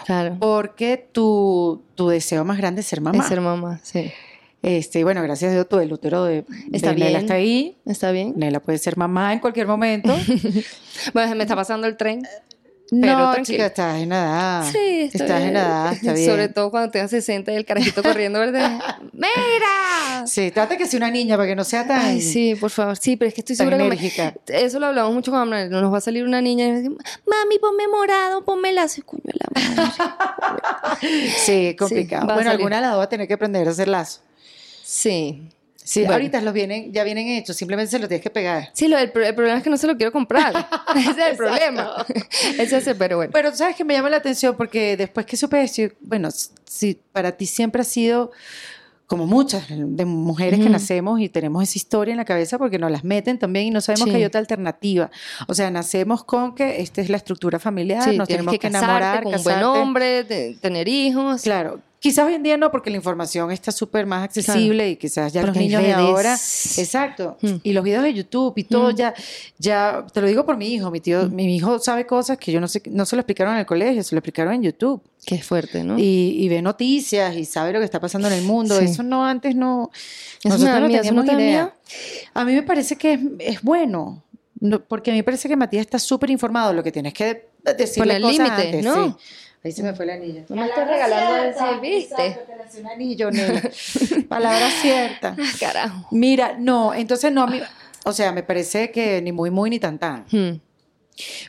Claro. 0.05 0.37
Porque 0.39 1.07
tu, 1.11 1.83
tu 1.95 2.09
deseo 2.09 2.43
más 2.43 2.57
grande 2.57 2.81
es 2.81 2.87
ser 2.87 3.01
mamá. 3.01 3.23
Es 3.23 3.29
ser 3.29 3.41
mamá, 3.41 3.79
sí. 3.83 4.11
Este, 4.67 5.03
bueno, 5.03 5.21
gracias 5.23 5.51
a 5.51 5.53
Dios, 5.53 5.69
tu 5.69 5.79
el 5.79 5.91
útero 5.93 6.23
de, 6.25 6.45
Está 6.71 6.89
de 6.89 6.95
Nela 6.95 7.07
bien. 7.09 7.21
está 7.21 7.33
ahí. 7.35 7.77
¿Está 7.85 8.11
bien? 8.11 8.33
Nela 8.35 8.59
puede 8.59 8.77
ser 8.77 8.97
mamá 8.97 9.33
en 9.33 9.39
cualquier 9.39 9.67
momento. 9.67 10.13
Bueno, 11.13 11.35
me 11.35 11.43
está 11.43 11.55
pasando 11.55 11.85
el 11.87 11.95
tren. 11.95 12.23
Pero 12.89 13.17
no, 13.17 13.31
tranquila. 13.33 13.43
chica, 13.43 13.65
estás 13.67 13.97
en 14.01 14.11
edad. 14.11 14.63
Sí, 14.71 15.01
está 15.01 15.17
Estás 15.25 15.37
bien. 15.39 15.49
en 15.49 15.55
edad, 15.57 15.93
está 15.93 16.13
bien. 16.13 16.25
Sobre 16.29 16.47
todo 16.49 16.71
cuando 16.71 16.89
tengas 16.89 17.11
60 17.11 17.51
y 17.51 17.55
el 17.55 17.65
carajito 17.65 18.01
corriendo, 18.01 18.39
¿verdad? 18.39 18.79
¡Mira! 19.13 20.25
Sí, 20.25 20.51
trata 20.51 20.77
que 20.77 20.85
sea 20.87 20.97
una 20.97 21.11
niña 21.11 21.35
para 21.35 21.47
que 21.49 21.55
no 21.55 21.63
sea 21.65 21.85
tan, 21.85 21.99
Ay, 21.99 22.21
sí, 22.21 22.55
por 22.55 22.69
favor. 22.71 22.95
Sí, 22.97 23.15
pero 23.17 23.27
es 23.27 23.35
que 23.35 23.41
estoy 23.41 23.55
segura 23.57 23.77
que 23.77 23.83
me-. 23.83 24.33
Eso 24.47 24.79
lo 24.79 24.85
hablamos 24.87 25.13
mucho 25.13 25.31
con 25.31 25.41
Manuel. 25.41 25.69
Nos 25.69 25.93
va 25.93 25.97
a 25.97 26.01
salir 26.01 26.23
una 26.23 26.41
niña 26.41 26.65
y 26.65 26.71
me 26.71 26.77
dice, 26.81 26.89
mami, 26.89 27.59
ponme 27.59 27.87
morado, 27.89 28.43
ponme 28.45 28.71
lazo. 28.71 29.01
Coño, 29.05 29.21
la 29.25 29.47
madre. 29.53 29.91
Sí, 31.45 31.75
complicado. 31.77 32.33
bueno, 32.33 32.49
alguna 32.49 32.77
de 32.77 32.81
las 32.83 32.91
dos 32.91 32.99
va 33.01 33.03
a 33.03 33.09
tener 33.09 33.27
que 33.27 33.33
aprender 33.33 33.67
a 33.67 33.71
hacer 33.71 33.87
lazo. 33.87 34.21
Sí. 34.87 35.49
Sí, 35.83 36.01
Bueno. 36.01 36.13
ahorita 36.15 36.41
los 36.41 36.53
vienen, 36.53 36.91
ya 36.91 37.05
vienen 37.05 37.27
hechos, 37.29 37.55
simplemente 37.55 37.89
se 37.91 37.97
los 37.99 38.09
tienes 38.09 38.21
que 38.21 38.29
pegar. 38.29 38.69
Sí, 38.73 38.89
lo, 38.89 38.97
el, 38.97 39.09
pro- 39.09 39.23
el 39.25 39.33
problema 39.33 39.57
es 39.57 39.63
que 39.63 39.69
no 39.69 39.77
se 39.77 39.87
lo 39.87 39.95
quiero 39.95 40.11
comprar. 40.11 40.67
Ese 40.97 41.11
es 41.11 41.17
el 41.17 41.37
problema. 41.37 42.05
Ese 42.59 42.77
es 42.77 42.87
el, 42.87 42.97
pero 42.97 43.15
bueno. 43.17 43.31
Pero 43.33 43.55
sabes 43.55 43.75
que 43.77 43.85
me 43.85 43.93
llama 43.93 44.09
la 44.09 44.17
atención 44.17 44.55
porque 44.57 44.97
después 44.97 45.25
que 45.25 45.37
supe 45.37 45.65
bueno, 46.01 46.29
si 46.65 46.95
para 47.13 47.31
ti 47.31 47.45
siempre 47.45 47.81
ha 47.81 47.85
sido 47.85 48.31
como 49.07 49.25
muchas 49.25 49.63
de 49.69 50.03
mujeres 50.05 50.59
que 50.59 50.69
nacemos 50.69 51.19
y 51.21 51.29
tenemos 51.29 51.63
esa 51.63 51.77
historia 51.77 52.11
en 52.11 52.17
la 52.17 52.25
cabeza 52.25 52.57
porque 52.57 52.77
nos 52.77 52.91
las 52.91 53.05
meten 53.05 53.39
también 53.39 53.67
y 53.67 53.71
no 53.71 53.79
sabemos 53.81 54.03
Sí. 54.05 54.11
que 54.11 54.17
hay 54.17 54.25
otra 54.25 54.39
alternativa. 54.41 55.09
O 55.47 55.53
sea, 55.53 55.71
nacemos 55.71 56.25
con 56.25 56.53
que 56.53 56.81
esta 56.81 56.99
es 57.01 57.09
la 57.09 57.15
estructura 57.17 57.57
familiar, 57.57 58.03
Sí, 58.03 58.17
nos 58.17 58.27
tenemos 58.27 58.57
que, 58.57 58.67
enamorar, 58.67 59.23
con 59.23 59.33
un 59.33 59.43
buen 59.43 59.63
hombre, 59.63 60.23
de- 60.25 60.57
tener 60.59 60.89
hijos. 60.89 61.43
Claro, 61.43 61.79
quizás 61.99 62.25
hoy 62.27 62.33
en 62.33 62.43
día 62.43 62.57
no, 62.57 62.69
porque 62.69 62.89
la 62.89 62.97
información 62.97 63.49
está 63.49 63.71
súper 63.71 64.05
más 64.05 64.23
accesible 64.25 64.89
y 64.89 64.97
quizás 64.97 65.31
ya 65.31 65.39
Porque 65.41 65.59
los 65.59 65.67
niños 65.67 65.83
de 65.83 65.93
ahora, 65.93 66.33
exacto, 66.33 67.37
Mm. 67.41 67.47
y 67.63 67.71
los 67.73 67.83
videos 67.85 68.03
de 68.03 68.13
YouTube 68.13 68.53
y 68.57 68.63
todo 68.65 68.91
Mm. 68.91 68.95
ya, 68.95 69.13
ya, 69.57 70.05
te 70.13 70.19
lo 70.21 70.27
digo 70.27 70.45
por 70.45 70.57
mi 70.57 70.67
hijo, 70.73 70.91
mi 70.91 70.99
tío, 70.99 71.29
mi 71.29 71.55
hijo 71.55 71.79
sabe 71.79 72.05
cosas 72.05 72.37
que 72.37 72.51
yo 72.51 72.59
no 72.59 72.67
sé, 72.67 72.81
no 72.91 73.05
se 73.05 73.15
lo 73.15 73.21
explicaron 73.21 73.53
en 73.53 73.61
el 73.61 73.65
colegio, 73.65 74.03
se 74.03 74.13
lo 74.15 74.19
explicaron 74.19 74.53
en 74.53 74.63
YouTube 74.63 75.01
Que 75.27 75.35
es 75.35 75.45
fuerte, 75.45 75.83
¿no? 75.83 75.99
y, 75.99 76.37
y 76.39 76.47
ve 76.47 76.61
noticias 76.61 77.35
y 77.35 77.43
sabe 77.43 77.73
lo 77.73 77.79
que 77.79 77.85
está 77.85 77.99
pasando 77.99 78.29
en 78.29 78.33
el 78.35 78.43
mundo, 78.45 78.79
Sí. 78.79 78.85
eso 78.85 79.03
no 79.03 79.25
antes 79.25 79.55
no, 79.55 79.91
Eso 79.93 80.47
nosotros 80.49 80.79
no 80.79 80.87
miedo, 80.87 81.03
¿eso 81.03 81.11
no 81.13 81.25
teníamos 81.25 81.43
idea. 81.43 81.73
A 82.33 82.45
mí 82.45 82.53
me 82.53 82.63
parece 82.63 82.95
que 82.95 83.13
es, 83.13 83.19
es 83.39 83.61
bueno. 83.61 84.23
no- 84.61 84.79
porque 84.79 85.11
a 85.11 85.13
mí 85.13 85.19
me 85.19 85.23
parece 85.25 85.49
que 85.49 85.55
Matías 85.57 85.81
está 85.81 85.99
súper 85.99 86.29
informado. 86.29 86.71
Lo 86.73 86.81
que 86.81 86.91
tienes 86.93 87.13
que 87.13 87.49
decirle 87.77 88.13
Poner 88.15 88.21
cosas 88.21 88.37
límites, 88.37 88.65
antes, 88.65 88.83
¿no? 88.85 89.05
sí. 89.09 89.15
Ahí 89.65 89.71
se 89.73 89.83
me 89.83 89.93
fue 89.93 90.05
el 90.05 90.11
anillo. 90.11 90.43
No 90.47 90.55
me 90.55 90.65
estás 90.67 90.87
regalando 90.87 91.33
de 91.33 91.47
decir, 91.47 91.79
¿viste? 91.81 92.25
Exacto, 92.27 92.53
te 92.71 92.79
un 92.81 92.87
anillo. 92.87 93.29
Palabra 94.29 94.69
cierta. 94.81 95.35
Carajo. 95.59 96.07
Mira, 96.11 96.55
no, 96.57 96.93
entonces 96.93 97.31
no, 97.33 97.43
a 97.43 97.47
mí- 97.47 97.59
o 98.05 98.13
sea, 98.13 98.31
me 98.31 98.43
parece 98.43 98.91
que 98.91 99.21
ni 99.21 99.31
muy, 99.33 99.51
muy, 99.51 99.69
ni 99.69 99.79
tan, 99.79 99.99
tan. 99.99 100.25
Hmm. 100.31 100.59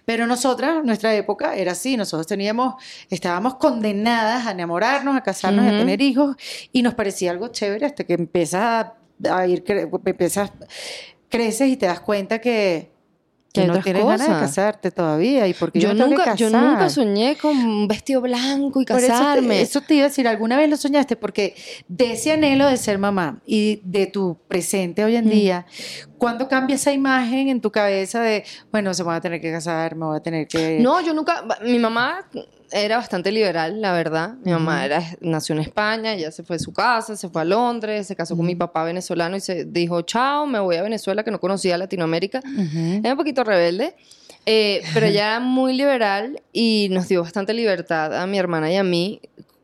Pero 0.04 0.26
nosotras, 0.26 0.84
nuestra 0.84 1.14
época 1.14 1.56
era 1.56 1.72
así, 1.72 1.96
nosotros 1.96 2.26
teníamos, 2.26 2.74
estábamos 3.10 3.56
condenadas 3.56 4.46
a 4.46 4.52
enamorarnos, 4.52 5.16
a 5.16 5.22
casarnos, 5.22 5.66
a 5.66 5.70
tener 5.70 6.00
hijos, 6.00 6.36
y 6.72 6.82
nos 6.82 6.94
parecía 6.94 7.30
algo 7.30 7.48
chévere 7.48 7.86
hasta 7.86 8.04
que 8.04 8.14
empiezas 8.14 8.62
a, 8.62 8.94
a 9.36 9.46
ir, 9.46 9.64
empiezas, 10.04 10.52
creces 11.28 11.68
y 11.68 11.76
te 11.76 11.86
das 11.86 12.00
cuenta 12.00 12.40
que, 12.40 12.97
Que 13.62 13.66
no 13.68 13.80
tienes 13.80 14.04
ganas 14.04 14.20
de 14.20 14.26
cosas. 14.26 14.40
casarte 14.42 14.90
todavía, 14.90 15.46
y 15.48 15.54
porque 15.54 15.80
yo, 15.80 15.94
nunca, 15.94 16.34
yo 16.34 16.50
nunca 16.50 16.88
soñé 16.90 17.36
con 17.36 17.56
un 17.56 17.88
vestido 17.88 18.20
blanco 18.20 18.80
y 18.80 18.84
Por 18.84 18.98
eso 18.98 19.06
te- 19.06 19.12
casarme. 19.12 19.60
Eso 19.60 19.80
te, 19.80 19.94
iba 19.94 20.04
a 20.06 20.08
decir, 20.08 20.26
¿alguna 20.28 20.56
vez 20.56 20.68
lo 20.70 20.76
soñaste? 20.76 21.16
Porque 21.16 21.54
de 21.88 22.12
ese 22.12 22.32
anhelo 22.32 22.66
de 22.68 22.76
ser 22.76 22.98
mamá 22.98 23.40
y 23.46 23.80
de 23.84 24.06
tu 24.06 24.38
presente 24.48 25.04
hoy 25.04 25.16
en 25.16 25.26
Mm. 25.26 25.30
día, 25.30 25.66
¿cuándo 26.18 26.48
cambia 26.48 26.76
esa 26.76 26.92
imagen 26.92 27.48
en 27.48 27.60
tu 27.60 27.70
cabeza 27.70 28.20
de, 28.20 28.44
bueno, 28.72 28.94
se 28.94 29.02
van 29.02 29.16
a 29.16 29.20
tener 29.20 29.40
que 29.40 29.50
casar, 29.52 29.94
me 29.96 30.06
voy 30.06 30.16
a 30.16 30.20
tener 30.20 30.46
que... 30.48 30.78
No, 30.80 31.00
yo 31.00 31.14
nunca. 31.14 31.44
Mi 31.64 31.78
mamá 31.78 32.28
era 32.70 32.96
bastante 32.96 33.32
liberal, 33.32 33.80
la 33.80 33.92
verdad. 33.92 34.34
Mi 34.44 34.52
mamá 34.52 34.84
era, 34.84 35.02
nació 35.20 35.54
en 35.54 35.60
España, 35.60 36.14
ella 36.14 36.30
se 36.30 36.42
fue 36.42 36.56
de 36.56 36.60
su 36.60 36.72
casa, 36.72 37.16
se 37.16 37.28
fue 37.28 37.42
a 37.42 37.44
Londres, 37.44 38.06
se 38.06 38.16
casó 38.16 38.36
con 38.36 38.46
mi 38.46 38.54
papá 38.54 38.84
venezolano 38.84 39.36
y 39.36 39.40
se 39.40 39.64
dijo, 39.64 40.02
chao, 40.02 40.46
me 40.46 40.58
voy 40.60 40.76
a 40.76 40.82
Venezuela, 40.82 41.24
que 41.24 41.30
no 41.30 41.40
conocía 41.40 41.78
Latinoamérica. 41.78 42.42
Era 43.02 43.12
un 43.12 43.16
poquito 43.16 43.44
rebelde, 43.44 43.94
eh, 44.46 44.82
pero 44.94 45.06
ella 45.06 45.26
era 45.28 45.40
muy 45.40 45.74
liberal 45.74 46.42
y 46.52 46.88
nos 46.90 47.08
dio 47.08 47.22
bastante 47.22 47.54
libertad 47.54 48.14
a 48.14 48.26
mi 48.26 48.38
hermana 48.38 48.70
y 48.70 48.76
a 48.76 48.84
mí 48.84 49.20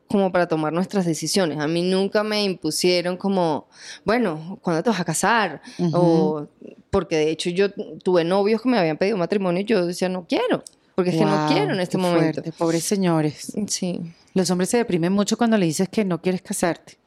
como 0.07 0.31
para 0.31 0.47
tomar 0.47 0.71
nuestras 0.71 1.05
decisiones. 1.05 1.59
A 1.59 1.67
mí 1.67 1.81
nunca 1.81 2.23
me 2.23 2.43
impusieron 2.43 3.17
como, 3.17 3.67
bueno, 4.03 4.59
¿cuándo 4.61 4.83
te 4.83 4.89
vas 4.89 4.99
a 4.99 5.05
casar? 5.05 5.61
O 5.91 6.47
porque 6.89 7.17
de 7.17 7.29
hecho 7.29 7.49
yo 7.49 7.71
tuve 7.71 8.23
novios 8.23 8.61
que 8.61 8.69
me 8.69 8.77
habían 8.77 8.95
pedido 8.95 9.17
matrimonio 9.17 9.61
y 9.61 9.65
yo 9.65 9.85
decía, 9.85 10.07
no 10.07 10.25
quiero, 10.29 10.63
porque 10.95 11.11
es 11.11 11.17
que 11.17 11.25
no 11.25 11.47
quiero 11.51 11.73
en 11.73 11.79
este 11.79 11.97
momento. 11.97 12.41
fuerte, 12.41 12.51
pobres 12.57 12.83
señores. 12.83 13.53
Sí. 13.67 13.99
Los 14.33 14.49
hombres 14.49 14.69
se 14.69 14.77
deprimen 14.77 15.11
mucho 15.13 15.37
cuando 15.37 15.57
le 15.57 15.65
dices 15.65 15.89
que 15.89 16.03
no 16.05 16.21
quieres 16.21 16.41
casarte. 16.41 16.97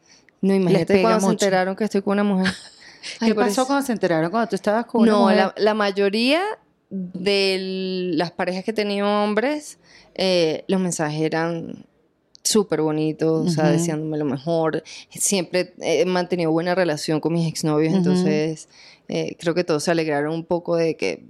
No, 0.40 0.54
imagínate 0.54 1.02
cuando 1.02 1.20
se 1.26 1.32
enteraron 1.32 1.74
que 1.74 1.84
estoy 1.84 2.02
con 2.02 2.12
una 2.12 2.24
mujer. 2.24 2.52
¿Qué 3.20 3.34
pasó 3.34 3.66
cuando 3.66 3.84
se 3.86 3.92
enteraron 3.92 4.30
cuando 4.30 4.48
tú 4.48 4.56
estabas 4.56 4.86
con 4.86 5.02
una 5.02 5.12
No, 5.12 5.20
mujer? 5.22 5.36
la, 5.36 5.54
la 5.56 5.74
mayoría 5.74 6.42
de 6.90 8.10
las 8.14 8.30
parejas 8.32 8.64
que 8.64 8.70
he 8.70 8.74
tenido 8.74 9.06
hombres, 9.08 9.78
eh, 10.14 10.64
los 10.68 10.80
mensajes 10.80 11.20
eran 11.22 11.84
súper 12.42 12.80
bonitos, 12.80 13.46
o 13.46 13.50
sea, 13.50 13.70
deseándome 13.70 14.16
lo 14.16 14.24
mejor. 14.24 14.82
Siempre 15.10 15.74
he 15.80 16.04
mantenido 16.06 16.50
buena 16.50 16.74
relación 16.74 17.20
con 17.20 17.34
mis 17.34 17.46
exnovios, 17.46 17.90
Ujú. 17.92 17.98
entonces 17.98 18.68
eh, 19.08 19.36
creo 19.38 19.54
que 19.54 19.64
todos 19.64 19.84
se 19.84 19.90
alegraron 19.90 20.32
un 20.34 20.44
poco 20.44 20.76
de 20.76 20.96
Que 20.96 21.24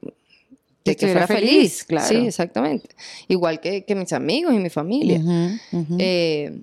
de 0.85 0.97
que 0.97 1.07
fuera 1.07 1.27
feliz, 1.27 1.51
feliz. 1.51 1.85
claro. 1.85 2.09
Sí, 2.09 2.27
exactamente. 2.27 2.89
Igual 3.29 3.61
que, 3.61 3.85
que 3.85 3.95
mis 3.95 4.13
amigos 4.13 4.55
y 4.55 4.59
mi 4.59 4.71
familia. 4.71 5.21
Eh, 5.99 6.63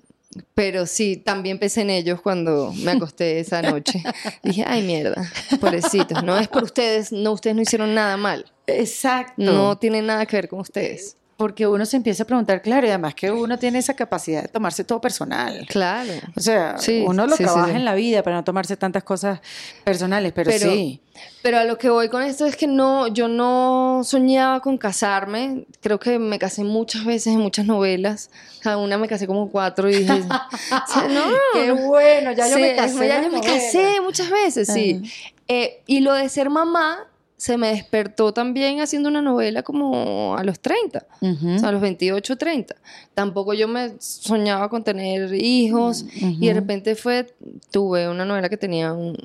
pero 0.54 0.86
sí, 0.86 1.16
también 1.16 1.58
pensé 1.58 1.82
en 1.82 1.90
ellos 1.90 2.20
cuando 2.20 2.72
me 2.72 2.92
acosté 2.92 3.40
esa 3.40 3.62
noche. 3.62 4.02
Dije, 4.42 4.64
ay, 4.66 4.82
mierda, 4.82 5.30
pobrecitos. 5.60 6.22
No 6.22 6.38
es 6.38 6.48
por 6.48 6.64
ustedes, 6.64 7.12
no, 7.12 7.32
ustedes 7.32 7.56
no 7.56 7.62
hicieron 7.62 7.94
nada 7.94 8.16
mal. 8.16 8.44
Exacto. 8.66 9.34
No 9.36 9.78
tiene 9.78 10.02
nada 10.02 10.26
que 10.26 10.36
ver 10.36 10.48
con 10.48 10.60
ustedes. 10.60 11.16
Porque 11.36 11.66
uno 11.66 11.84
se 11.84 11.98
empieza 11.98 12.22
a 12.22 12.26
preguntar, 12.26 12.62
claro, 12.62 12.86
y 12.86 12.88
además 12.88 13.14
que 13.14 13.30
uno 13.30 13.58
tiene 13.58 13.78
esa 13.78 13.92
capacidad 13.94 14.40
de 14.42 14.48
tomarse 14.48 14.84
todo 14.84 15.02
personal. 15.02 15.66
Claro. 15.68 16.12
O 16.34 16.40
sea, 16.40 16.78
Sí, 16.78 17.04
uno 17.06 17.26
lo 17.26 17.36
sí, 17.36 17.44
trabaja 17.44 17.68
sí. 17.68 17.76
en 17.76 17.84
la 17.84 17.94
vida 17.94 18.22
para 18.22 18.36
no 18.36 18.44
tomarse 18.44 18.74
tantas 18.78 19.04
cosas 19.04 19.40
personales, 19.84 20.32
pero, 20.34 20.50
Pero- 20.50 20.70
sí. 20.70 21.00
Pero 21.42 21.58
a 21.58 21.64
lo 21.64 21.76
que 21.78 21.88
voy 21.90 22.08
con 22.08 22.22
esto 22.22 22.44
es 22.46 22.56
que 22.56 22.66
no, 22.66 23.06
yo 23.08 23.28
no 23.28 24.00
soñaba 24.04 24.60
con 24.60 24.76
casarme. 24.78 25.64
Creo 25.80 25.98
que 26.00 26.18
me 26.18 26.38
casé 26.38 26.62
muchas 26.64 27.04
veces 27.04 27.34
en 27.34 27.40
muchas 27.40 27.64
novelas. 27.66 28.30
Cada 28.60 28.76
una 28.78 28.96
me 28.98 29.06
casé 29.08 29.26
como 29.26 29.50
cuatro 29.50 29.88
y 29.90 29.96
dije, 29.96 30.12
o 30.20 30.92
sea, 30.92 31.08
no, 31.08 31.22
Qué 31.54 31.70
bueno, 31.72 32.32
ya 32.32 32.48
yo 32.48 32.58
me 32.58 32.74
casé. 32.76 33.08
ya 33.08 33.22
yo 33.22 33.30
me 33.30 33.38
novela. 33.38 33.54
casé 33.54 34.00
muchas 34.02 34.30
veces, 34.30 34.68
sí. 34.68 35.02
Eh, 35.48 35.82
y 35.86 36.00
lo 36.00 36.12
de 36.14 36.28
ser 36.28 36.50
mamá 36.50 37.06
se 37.36 37.58
me 37.58 37.68
despertó 37.68 38.32
también 38.32 38.80
haciendo 38.80 39.08
una 39.10 39.20
novela 39.20 39.62
como 39.62 40.36
a 40.38 40.42
los 40.44 40.58
30, 40.60 41.06
Ujú. 41.20 41.54
o 41.54 41.58
sea, 41.58 41.68
a 41.68 41.72
los 41.72 41.80
28, 41.82 42.36
30. 42.36 42.74
Tampoco 43.14 43.52
yo 43.54 43.68
me 43.68 43.92
soñaba 43.98 44.68
con 44.70 44.82
tener 44.82 45.34
hijos 45.34 46.06
y 46.14 46.46
de 46.46 46.54
repente 46.54 46.94
fue, 46.94 47.26
tuve 47.70 48.08
una 48.08 48.24
novela 48.24 48.48
que 48.48 48.56
tenía 48.56 48.92
un- 48.94 49.16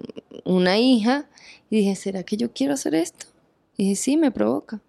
una 0.44 0.78
hija 0.78 1.26
y 1.70 1.78
dije, 1.78 1.96
¿será 1.96 2.24
que 2.24 2.36
yo 2.36 2.52
quiero 2.52 2.74
hacer 2.74 2.96
esto? 2.96 3.28
Y 3.78 3.84
dije, 3.84 3.96
sí, 3.96 4.18
me 4.18 4.32
provoca. 4.32 4.82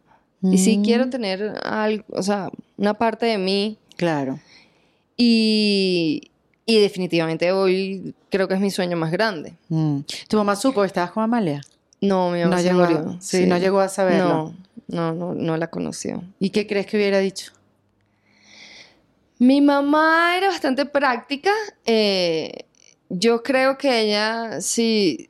Y 0.43 0.59
sí 0.59 0.79
Mm, 0.79 0.83
quiero 0.85 1.09
tener 1.09 1.55
algo, 1.63 2.05
o 2.09 2.23
sea, 2.25 2.51
una 2.77 2.95
parte 2.95 3.27
de 3.27 3.39
mí 3.39 3.79
Claro. 3.97 4.41
y, 5.17 6.31
y 6.67 6.81
definitivamente 6.81 7.53
hoy 7.53 8.15
creo 8.31 8.49
que 8.49 8.55
es 8.55 8.61
mi 8.61 8.71
sueño 8.71 8.97
más 8.97 9.13
grande. 9.13 9.55
Mm. 9.69 9.99
¿Tu 10.29 10.37
mamá 10.37 10.57
supo 10.57 10.81
que 10.81 10.87
estabas 10.89 11.13
con 11.13 11.23
Amalia? 11.23 11.61
No, 12.03 12.31
mi 12.31 12.41
mamá 12.43 12.57
No 12.57 12.59
se 12.59 12.65
llegó, 12.65 12.81
murió. 12.81 13.17
sí, 13.21 13.47
no 13.47 13.57
llegó 13.59 13.81
a 13.81 13.89
saberlo. 13.89 14.53
No, 14.89 15.13
no, 15.13 15.15
no, 15.15 15.35
no 15.35 15.57
la 15.57 15.69
conoció. 15.69 16.23
¿Y 16.39 16.51
qué 16.51 16.67
crees 16.67 16.85
que 16.87 16.97
hubiera 16.99 17.19
dicho? 17.19 17.53
Mi 19.39 19.61
mamá 19.61 20.37
era 20.37 20.49
bastante 20.49 20.85
práctica. 20.87 21.51
eh, 21.87 22.67
yo 23.15 23.43
creo 23.43 23.77
que 23.77 24.01
ella, 24.01 24.61
si, 24.63 25.29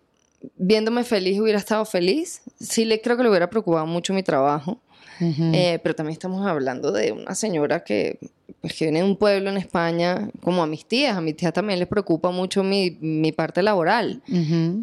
viéndome 0.57 1.03
feliz 1.03 1.41
hubiera 1.41 1.59
estado 1.59 1.85
feliz. 1.85 2.41
Sí, 2.61 2.85
le 2.85 3.01
creo 3.01 3.17
que 3.17 3.25
le 3.25 3.29
hubiera 3.29 3.51
preocupado 3.51 3.87
mucho 3.87 4.13
mi 4.15 4.23
trabajo. 4.23 4.81
Eh, 5.21 5.79
pero 5.85 5.95
también 5.95 6.13
estamos 6.15 6.45
hablando 6.47 6.91
de 6.91 7.13
una 7.13 7.35
señora 7.37 7.85
que, 7.85 8.19
pues, 8.61 8.75
que 8.75 8.87
viene 8.87 9.01
de 9.03 9.05
un 9.05 9.17
pueblo 9.17 9.51
en 9.51 9.57
España, 9.57 10.29
como 10.43 10.63
a 10.63 10.67
mis 10.67 10.85
tías. 10.87 11.17
A 11.17 11.21
mis 11.21 11.37
tías 11.37 11.53
también 11.53 11.79
les 11.79 11.87
preocupa 11.87 12.31
mucho 12.33 12.63
mi, 12.65 12.97
mi 13.01 13.31
parte 13.33 13.63
laboral. 13.63 14.21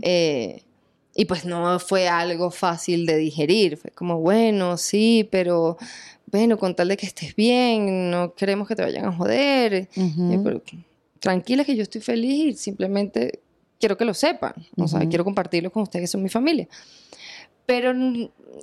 Eh, 0.02 0.62
y 1.20 1.26
pues 1.26 1.44
no 1.44 1.80
fue 1.80 2.08
algo 2.08 2.50
fácil 2.50 3.06
de 3.06 3.18
digerir. 3.18 3.76
Fue 3.76 3.92
como, 3.92 4.22
bueno, 4.22 4.78
sí, 4.78 5.28
pero 5.30 5.78
bueno, 6.28 6.58
con 6.58 6.78
tal 6.78 6.88
de 6.88 6.96
que 6.96 7.06
estés 7.06 7.36
bien, 7.36 8.10
no 8.10 8.34
queremos 8.36 8.70
que 8.70 8.76
te 8.78 8.84
vayan 8.84 9.04
a 9.04 9.12
joder. 9.12 9.90
tranquila 11.20 11.66
que 11.66 11.76
yo 11.76 11.84
estoy 11.84 12.00
feliz 12.00 12.56
y 12.56 12.58
simplemente 12.58 13.42
quiero 13.82 13.98
que 13.98 14.06
lo 14.06 14.14
sepan. 14.14 14.54
O 14.78 14.88
sea, 14.88 15.10
quiero 15.10 15.26
compartirlo 15.26 15.74
con 15.74 15.84
ustedes 15.84 16.04
que 16.04 16.08
son 16.08 16.24
mi 16.24 16.30
familia. 16.30 16.70
Pero 17.66 17.94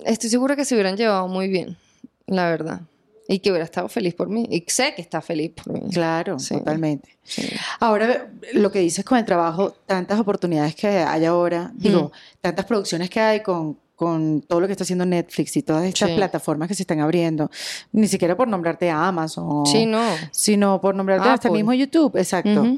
estoy 0.03 0.31
segura 0.31 0.55
que 0.55 0.65
se 0.65 0.73
hubieran 0.73 0.97
llevado 0.97 1.27
muy 1.27 1.49
bien, 1.49 1.77
la 2.25 2.49
verdad. 2.49 2.81
Y 3.27 3.39
que 3.39 3.49
hubiera 3.49 3.65
estado 3.65 3.89
feliz 3.89 4.13
por 4.13 4.29
mí. 4.29 4.47
Y 4.49 4.63
sé 4.67 4.93
que 4.95 5.01
está 5.01 5.21
feliz 5.21 5.51
por 5.51 5.73
mí. 5.73 5.81
Claro, 5.91 6.37
totalmente. 6.37 7.17
Ahora, 7.79 8.29
lo 8.53 8.71
que 8.71 8.79
dices 8.79 9.03
con 9.03 9.17
el 9.17 9.25
trabajo, 9.25 9.75
tantas 9.85 10.19
oportunidades 10.19 10.75
que 10.75 10.87
hay 10.87 11.25
ahora, 11.25 11.71
digo, 11.73 12.11
tantas 12.39 12.65
producciones 12.65 13.09
que 13.09 13.19
hay 13.19 13.41
con, 13.41 13.77
con 13.95 14.41
todo 14.41 14.61
lo 14.61 14.67
que 14.67 14.73
está 14.73 14.83
haciendo 14.83 15.05
Netflix 15.05 15.57
y 15.57 15.63
todas 15.63 15.83
estas 15.83 16.11
plataformas 16.11 16.69
que 16.69 16.75
se 16.75 16.83
están 16.83 17.01
abriendo, 17.01 17.51
ni 17.91 18.07
siquiera 18.07 18.37
por 18.37 18.47
nombrarte 18.47 18.89
a 18.89 19.07
Amazon, 19.07 19.65
sí, 19.65 19.85
no. 19.85 20.03
sino 20.31 20.79
por 20.79 20.95
nombrarte 20.95 21.27
hasta 21.27 21.49
mismo 21.49 21.73
YouTube, 21.73 22.15
exacto 22.17 22.77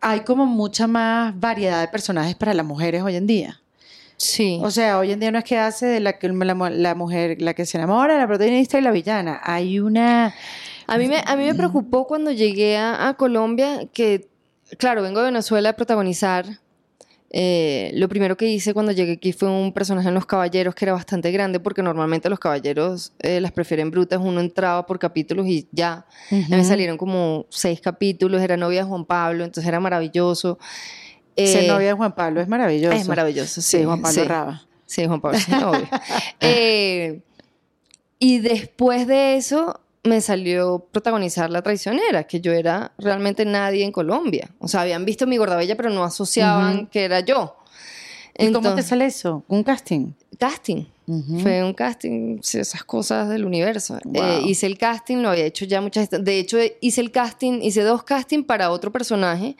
hay 0.00 0.20
como 0.20 0.46
mucha 0.46 0.86
más 0.86 1.38
variedad 1.38 1.80
de 1.80 1.88
personajes 1.88 2.34
para 2.34 2.54
las 2.54 2.64
mujeres 2.64 3.02
hoy 3.02 3.16
en 3.16 3.26
día. 3.26 3.59
Sí. 4.20 4.60
O 4.62 4.70
sea, 4.70 4.98
hoy 4.98 5.12
en 5.12 5.20
día 5.20 5.30
no 5.30 5.38
es 5.38 5.44
que 5.44 5.56
hace 5.56 5.86
de 5.86 5.98
la, 5.98 6.18
la, 6.20 6.70
la 6.70 6.94
mujer, 6.94 7.40
la 7.40 7.54
que 7.54 7.64
se 7.64 7.78
enamora, 7.78 8.18
la 8.18 8.26
protagonista 8.26 8.78
y 8.78 8.82
la 8.82 8.90
villana. 8.90 9.40
Hay 9.42 9.80
una... 9.80 10.34
A 10.86 10.98
mí 10.98 11.08
me, 11.08 11.22
a 11.24 11.36
mí 11.36 11.46
me 11.46 11.54
preocupó 11.54 12.06
cuando 12.06 12.30
llegué 12.30 12.76
a, 12.76 13.08
a 13.08 13.14
Colombia 13.14 13.88
que, 13.94 14.28
claro, 14.76 15.00
vengo 15.00 15.20
de 15.20 15.26
Venezuela 15.26 15.70
a 15.70 15.72
protagonizar 15.72 16.44
eh, 17.32 17.92
lo 17.94 18.08
primero 18.08 18.36
que 18.36 18.46
hice 18.46 18.74
cuando 18.74 18.90
llegué 18.90 19.12
aquí 19.12 19.32
fue 19.32 19.48
un 19.48 19.72
personaje 19.72 20.08
en 20.08 20.14
Los 20.14 20.26
Caballeros 20.26 20.74
que 20.74 20.84
era 20.84 20.92
bastante 20.92 21.30
grande 21.30 21.60
porque 21.60 21.80
normalmente 21.80 22.28
los 22.28 22.40
caballeros 22.40 23.12
eh, 23.20 23.40
las 23.40 23.52
prefieren 23.52 23.90
brutas. 23.90 24.20
Uno 24.22 24.40
entraba 24.40 24.84
por 24.84 24.98
capítulos 24.98 25.46
y 25.46 25.66
ya. 25.72 26.04
me 26.30 26.62
salieron 26.64 26.98
como 26.98 27.46
seis 27.48 27.80
capítulos. 27.80 28.42
Era 28.42 28.56
novia 28.56 28.82
de 28.82 28.88
Juan 28.88 29.06
Pablo, 29.06 29.44
entonces 29.44 29.66
era 29.66 29.80
maravilloso. 29.80 30.58
Ser 31.46 31.64
eh, 31.64 31.68
novia 31.68 31.88
de 31.88 31.92
Juan 31.94 32.14
Pablo 32.14 32.40
es 32.40 32.48
maravilloso. 32.48 32.96
Es 32.96 33.08
maravilloso, 33.08 33.60
sí. 33.60 33.84
Juan 33.84 34.02
Pablo 34.02 34.24
Raba. 34.24 34.62
Sí, 34.86 35.06
Juan 35.06 35.20
Pablo, 35.20 35.38
sí, 35.38 35.52
obvio. 35.52 35.88
y 38.18 38.38
después 38.38 39.06
de 39.06 39.36
eso, 39.36 39.80
me 40.02 40.20
salió 40.20 40.86
protagonizar 40.90 41.50
La 41.50 41.62
Traicionera, 41.62 42.24
que 42.24 42.40
yo 42.40 42.52
era 42.52 42.92
realmente 42.98 43.44
nadie 43.44 43.84
en 43.84 43.92
Colombia. 43.92 44.50
O 44.58 44.68
sea, 44.68 44.82
habían 44.82 45.04
visto 45.04 45.26
mi 45.26 45.36
gordabella, 45.36 45.76
pero 45.76 45.90
no 45.90 46.04
asociaban 46.04 46.86
que 46.86 47.04
era 47.04 47.20
yo. 47.20 47.56
¿Y 48.38 48.52
cómo 48.52 48.74
te 48.74 48.82
sale 48.82 49.06
eso? 49.06 49.44
¿Un 49.48 49.62
casting? 49.62 50.12
Casting. 50.38 50.86
Fue 51.42 51.64
un 51.64 51.74
casting, 51.74 52.38
esas 52.40 52.84
cosas 52.84 53.28
del 53.28 53.44
universo. 53.44 53.98
Eh, 54.14 54.42
hice 54.46 54.66
el 54.66 54.78
casting, 54.78 55.16
lo 55.16 55.30
había 55.30 55.44
hecho 55.44 55.64
ya 55.64 55.80
muchas 55.80 56.08
De 56.08 56.38
hecho, 56.38 56.56
hice 56.80 57.00
el 57.00 57.10
casting, 57.10 57.60
hice 57.62 57.82
dos 57.82 58.04
castings 58.04 58.46
para 58.46 58.70
otro 58.70 58.92
personaje. 58.92 59.56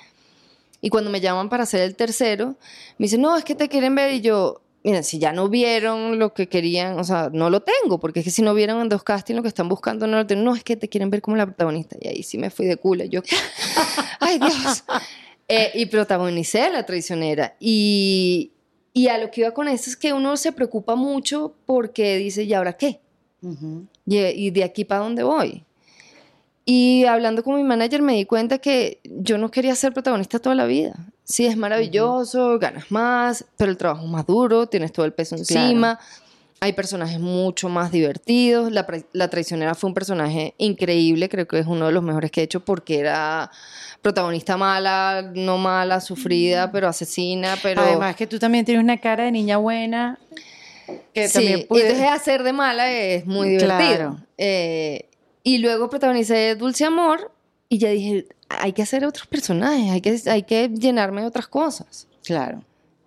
Y 0.80 0.88
cuando 0.88 1.10
me 1.10 1.20
llaman 1.20 1.48
para 1.48 1.64
hacer 1.64 1.80
el 1.82 1.94
tercero, 1.94 2.56
me 2.98 3.04
dicen, 3.04 3.20
no, 3.20 3.36
es 3.36 3.44
que 3.44 3.54
te 3.54 3.68
quieren 3.68 3.94
ver. 3.94 4.14
Y 4.14 4.20
yo, 4.20 4.62
miren, 4.82 5.04
si 5.04 5.18
ya 5.18 5.32
no 5.32 5.48
vieron 5.48 6.18
lo 6.18 6.32
que 6.32 6.48
querían, 6.48 6.98
o 6.98 7.04
sea, 7.04 7.30
no 7.32 7.50
lo 7.50 7.60
tengo, 7.60 8.00
porque 8.00 8.20
es 8.20 8.24
que 8.24 8.30
si 8.30 8.42
no 8.42 8.54
vieron 8.54 8.80
en 8.80 8.88
dos 8.88 9.02
castings 9.02 9.36
lo 9.36 9.42
que 9.42 9.48
están 9.48 9.68
buscando, 9.68 10.06
no 10.06 10.16
lo 10.16 10.26
tengo. 10.26 10.42
No, 10.42 10.54
es 10.54 10.64
que 10.64 10.76
te 10.76 10.88
quieren 10.88 11.10
ver 11.10 11.20
como 11.20 11.36
la 11.36 11.46
protagonista. 11.46 11.96
Y 12.00 12.08
ahí 12.08 12.22
sí 12.22 12.38
me 12.38 12.50
fui 12.50 12.66
de 12.66 12.76
culo. 12.76 13.04
Yo, 13.04 13.20
¡ay 14.20 14.38
Dios! 14.38 14.84
Eh, 15.52 15.72
y 15.74 15.86
protagonicé 15.86 16.70
La 16.70 16.86
Traicionera. 16.86 17.56
Y, 17.58 18.52
y, 18.92 19.08
a 19.08 19.18
lo 19.18 19.32
que 19.32 19.40
iba 19.40 19.50
con 19.50 19.66
esto 19.66 19.90
es 19.90 19.96
que 19.96 20.12
uno 20.12 20.36
se 20.36 20.52
preocupa 20.52 20.94
mucho 20.94 21.56
porque 21.66 22.18
dice, 22.18 22.44
¿y 22.44 22.54
ahora 22.54 22.74
qué? 22.74 23.00
y, 24.06 24.16
y 24.16 24.50
de 24.52 24.62
aquí 24.62 24.84
para 24.84 25.02
dónde 25.02 25.24
voy? 25.24 25.64
Y 26.64 27.04
hablando 27.06 27.42
con 27.42 27.56
mi 27.56 27.64
manager 27.64 28.02
me 28.02 28.14
di 28.14 28.24
cuenta 28.26 28.58
que 28.58 29.00
yo 29.04 29.38
no 29.38 29.50
quería 29.50 29.74
ser 29.74 29.92
protagonista 29.92 30.38
toda 30.38 30.54
la 30.54 30.66
vida. 30.66 30.94
Sí, 31.24 31.46
es 31.46 31.56
maravilloso, 31.56 32.58
ganas 32.58 32.90
más, 32.90 33.44
pero 33.56 33.70
el 33.70 33.76
trabajo 33.76 34.04
es 34.04 34.10
más 34.10 34.26
duro, 34.26 34.66
tienes 34.66 34.92
todo 34.92 35.06
el 35.06 35.12
peso 35.12 35.36
encima. 35.36 35.98
Hay 36.62 36.72
personajes 36.74 37.18
mucho 37.20 37.68
más 37.68 37.90
divertidos. 37.90 38.70
La, 38.70 38.86
la, 39.12 39.28
traicionera 39.30 39.74
fue 39.74 39.88
un 39.88 39.94
personaje 39.94 40.54
increíble, 40.58 41.28
creo 41.28 41.46
que 41.46 41.58
es 41.60 41.66
uno 41.66 41.86
de 41.86 41.92
los 41.92 42.02
mejores 42.02 42.30
que 42.30 42.42
he 42.42 42.44
hecho 42.44 42.60
porque 42.60 42.98
era 42.98 43.50
protagonista 44.02 44.56
mala, 44.56 45.30
no 45.34 45.56
mala, 45.56 46.00
sufrida, 46.00 46.70
pero 46.72 46.88
asesina, 46.88 47.56
pero... 47.62 47.80
Además 47.80 48.16
que 48.16 48.26
tú 48.26 48.38
también 48.38 48.64
tienes 48.64 48.82
una 48.82 48.98
cara 48.98 49.24
de 49.24 49.32
niña 49.32 49.56
buena. 49.56 50.18
Que 51.14 51.28
sí, 51.28 51.34
también 51.34 51.66
puede... 51.68 51.84
entonces 51.84 52.10
hacer 52.10 52.42
de 52.42 52.52
mala 52.52 52.90
es 52.90 53.24
muy 53.24 53.50
divertido. 53.50 53.78
Claro. 53.78 54.16
Eh, 54.36 55.09
y 55.42 55.59
luego 55.59 55.88
protagonicé 55.88 56.55
Dulce 56.55 56.85
Amor 56.85 57.33
y 57.68 57.79
ya 57.79 57.90
dije, 57.90 58.26
hay 58.48 58.72
que 58.72 58.83
hacer 58.83 59.05
otros 59.05 59.26
personajes, 59.26 59.90
hay 59.90 60.00
que, 60.00 60.31
hay 60.31 60.42
que 60.42 60.68
llenarme 60.68 61.22
de 61.22 61.29
otras 61.29 61.46
cosas. 61.46 62.07
Claro. 62.24 62.62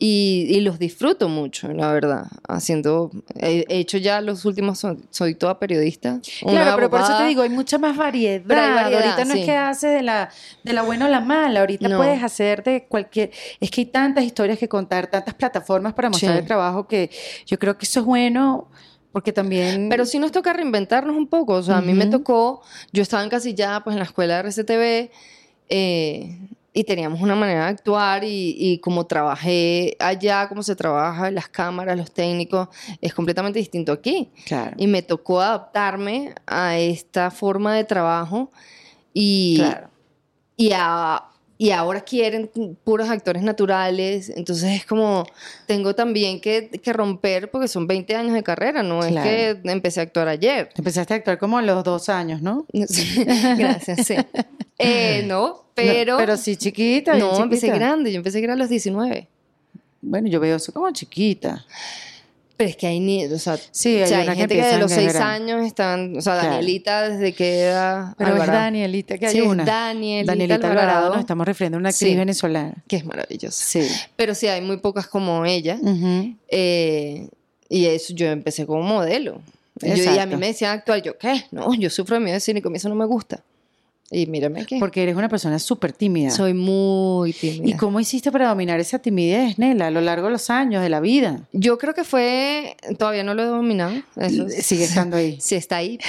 Y, 0.06 0.60
los 0.62 0.80
disfruto 0.80 1.30
mucho, 1.30 1.72
la 1.72 1.94
verdad. 1.94 2.26
Haciendo, 2.50 3.10
he, 3.40 3.64
hecho 3.70 3.98
ya 3.98 4.20
los 4.20 4.44
últimos, 4.44 4.86
soy, 5.12 5.36
toda 5.36 5.60
periodista. 5.60 6.20
Claro, 6.42 6.76
pero 6.76 6.90
por 6.90 7.00
eso 7.00 7.18
te 7.18 7.26
digo, 7.26 7.42
hay 7.42 7.50
mucha 7.50 7.78
más 7.78 7.96
variedad. 7.96 8.44
ahorita 8.52 9.24
no 9.24 9.34
es 9.34 9.46
que 9.46 9.56
haces 9.56 9.94
de 9.94 10.04
la, 10.04 10.30
de 10.62 10.74
la 10.74 10.82
buena 10.82 11.06
o 11.06 11.10
la 11.10 11.22
mala, 11.22 11.62
ahorita 11.62 11.96
puedes 11.96 12.22
hacer 12.22 12.64
de 12.64 12.86
cualquier. 12.86 13.32
Es 13.62 13.72
que 13.72 13.82
hay 13.82 13.86
tantas 13.86 14.26
historias 14.26 14.60
que 14.60 14.68
contar, 14.68 15.08
tantas 15.08 15.36
plataformas 15.36 15.94
para 15.94 16.10
mostrar 16.10 16.38
el 16.38 16.46
trabajo 16.46 16.86
que 16.86 17.10
yo 17.46 17.58
creo 17.58 17.78
que 17.78 17.86
eso 17.86 18.02
es 18.02 18.06
bueno 18.06 18.68
porque 19.14 19.32
también... 19.32 19.90
Pero 19.90 20.06
sí 20.06 20.18
nos 20.18 20.32
toca 20.32 20.52
reinventarnos 20.52 21.16
un 21.16 21.28
poco. 21.28 21.54
O 21.54 21.64
sea, 21.64 21.78
a 21.78 21.82
mí 21.82 21.94
me 21.94 22.08
tocó, 22.08 22.64
yo 22.92 23.04
estaba 23.04 23.24
encasillada 23.24 23.84
pues 23.84 23.94
en 23.94 24.00
la 24.00 24.06
escuela 24.06 24.42
de 24.42 24.50
RCTV 24.50 25.12
eh, 25.70 26.40
y 26.74 26.84
teníamos 26.84 27.22
una 27.22 27.36
manera 27.36 27.66
de 27.66 27.70
actuar 27.70 28.24
y, 28.24 28.56
y, 28.58 28.80
como 28.80 29.06
trabajé 29.06 29.96
allá, 30.00 30.50
como 30.50 30.64
se 30.64 30.76
trabaja, 30.76 31.30
las 31.30 31.48
cámaras, 31.48 31.96
los 31.96 32.12
técnicos, 32.12 32.70
es 33.02 33.14
completamente 33.14 33.60
distinto 33.60 33.92
aquí. 33.92 34.32
Claro. 34.48 34.76
Y 34.78 34.88
me 34.88 35.04
tocó 35.04 35.42
adaptarme 35.42 36.34
a 36.48 36.80
esta 36.80 37.30
forma 37.30 37.76
de 37.76 37.84
trabajo 37.84 38.52
y, 39.14 39.58
claro. 39.58 39.90
y 40.58 40.72
a 40.74 41.24
y 41.64 41.72
ahora 41.72 42.02
quieren 42.02 42.52
puros 42.84 43.10
actores 43.10 43.42
naturales, 43.42 44.30
entonces 44.36 44.82
es 44.82 44.86
como, 44.86 45.26
tengo 45.66 45.96
también 45.96 46.42
que, 46.42 46.70
que 46.70 46.92
romper 46.92 47.50
porque 47.50 47.70
son 47.70 47.88
20 47.88 48.18
años 48.18 48.34
de 48.34 48.44
carrera, 48.44 48.84
no 48.84 49.02
es 49.02 49.16
que 49.16 49.58
empecé 49.64 50.02
a 50.02 50.04
actuar 50.04 50.28
ayer. 50.28 50.72
Empezaste 50.76 51.14
a 51.14 51.18
actuar 51.18 51.38
como 51.38 51.58
a 51.58 51.62
los 51.62 51.82
dos 51.86 52.10
años, 52.10 52.42
¿no? 52.42 52.66
Gracias, 52.74 54.06
sí. 54.06 54.16
Eh, 54.80 55.24
no, 55.26 55.64
pero... 55.76 56.18
pero 56.18 56.36
sí 56.36 56.58
chiquita. 56.58 57.16
No, 57.16 57.42
empecé 57.42 57.68
grande, 57.68 58.12
yo 58.12 58.18
empecé 58.18 58.46
a 58.46 58.56
los 58.58 58.68
19. 58.68 59.30
Bueno, 60.02 60.28
yo 60.28 60.42
veo 60.42 60.58
eso 60.58 60.74
como 60.74 60.92
chiquita. 60.92 61.64
Pero 62.56 62.70
es 62.70 62.78
que 62.78 62.86
hay 62.86 63.00
ni, 63.00 63.26
o 63.26 63.40
sea, 63.40 63.58
sí, 63.72 63.98
hay, 63.98 64.26
gente 64.38 64.56
que, 64.56 64.64
de 64.64 64.78
los 64.78 64.92
seis 64.92 65.16
años 65.16 65.66
están, 65.66 66.16
o 66.16 66.22
sea, 66.22 66.36
Danielita 66.36 67.10
desde 67.10 67.34
que 67.34 67.62
era 67.62 68.14
Pero 68.16 68.36
es 68.38 68.48
Danielita, 68.48 69.18
que 69.18 69.26
hay 69.26 69.42
una. 69.42 69.66
Danielita, 69.66 70.32
Danielita 70.34 70.70
Alvarado, 70.70 71.10
nos 71.10 71.20
estamos 71.20 71.48
refiriendo 71.48 71.78
a 71.78 71.80
una 71.80 71.90
actriz 71.90 72.16
venezolana. 72.16 72.76
Que 72.88 72.98
es 72.98 73.06
maravillosa. 73.06 73.66
Sí. 73.66 73.88
Pero 74.16 74.36
sí, 74.36 74.48
hay 74.48 74.62
muy 74.62 74.78
pocas 74.78 75.08
como 75.08 75.46
ella. 75.46 75.80
Eh, 76.48 77.28
y 77.70 77.86
eso, 77.88 78.14
yo 78.14 78.28
empecé 78.28 78.68
como 78.68 78.84
modelo. 78.84 79.42
y 79.82 80.18
a 80.20 80.26
mí 80.28 80.36
me 80.36 80.48
decían 80.48 80.78
actuar, 80.78 81.02
yo, 81.02 81.18
¿qué? 81.18 81.46
No, 81.52 81.74
yo 81.74 81.90
sufro 81.90 82.18
de 82.18 82.20
miedo 82.20 82.36
de 82.36 82.40
cine, 82.40 82.62
y 82.64 82.76
eso 82.76 82.88
no 82.88 82.96
me 82.96 83.06
gusta. 83.06 83.42
Y 84.14 84.28
mírame 84.28 84.62
aquí. 84.62 84.78
Porque 84.80 85.02
eres 85.02 85.16
una 85.16 85.28
persona 85.28 85.58
súper 85.58 85.92
tímida. 85.92 86.30
Soy 86.30 86.54
muy 86.54 87.34
tímida. 87.34 87.68
¿Y 87.68 87.74
cómo 87.74 88.00
hiciste 88.00 88.32
para 88.32 88.48
dominar 88.48 88.80
esa 88.80 89.00
timidez, 89.00 89.58
Nela, 89.58 89.88
a 89.88 89.92
lo 89.92 90.02
largo 90.02 90.28
de 90.28 90.34
los 90.34 90.50
años, 90.52 90.84
de 90.84 90.90
la 90.90 91.00
vida? 91.00 91.48
Yo 91.52 91.78
creo 91.80 91.96
que 91.96 92.04
fue, 92.04 92.78
todavía 92.98 93.24
no 93.24 93.34
lo 93.34 93.42
he 93.42 93.46
dominado. 93.46 93.94
Eso 94.16 94.48
Sigue 94.50 94.86
estando 94.86 95.18
ahí. 95.18 95.38
Sí, 95.44 95.56
está 95.56 95.78
ahí, 95.78 96.00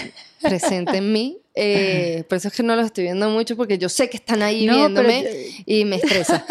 presente 0.41 0.99
en 0.99 1.13
mí. 1.13 1.39
Eh, 1.57 2.25
por 2.29 2.37
eso 2.37 2.49
es 2.49 2.55
que 2.55 2.63
no 2.63 2.75
lo 2.75 2.83
estoy 2.83 3.05
viendo 3.05 3.31
mucho, 3.31 3.57
porque 3.57 3.79
yo 3.79 3.89
sé 3.89 4.11
que 4.11 4.17
están 4.17 4.43
ahí 4.43 4.69
viéndome 4.69 5.25
y 5.65 5.85
me 5.85 5.97
estresa. 5.97 6.45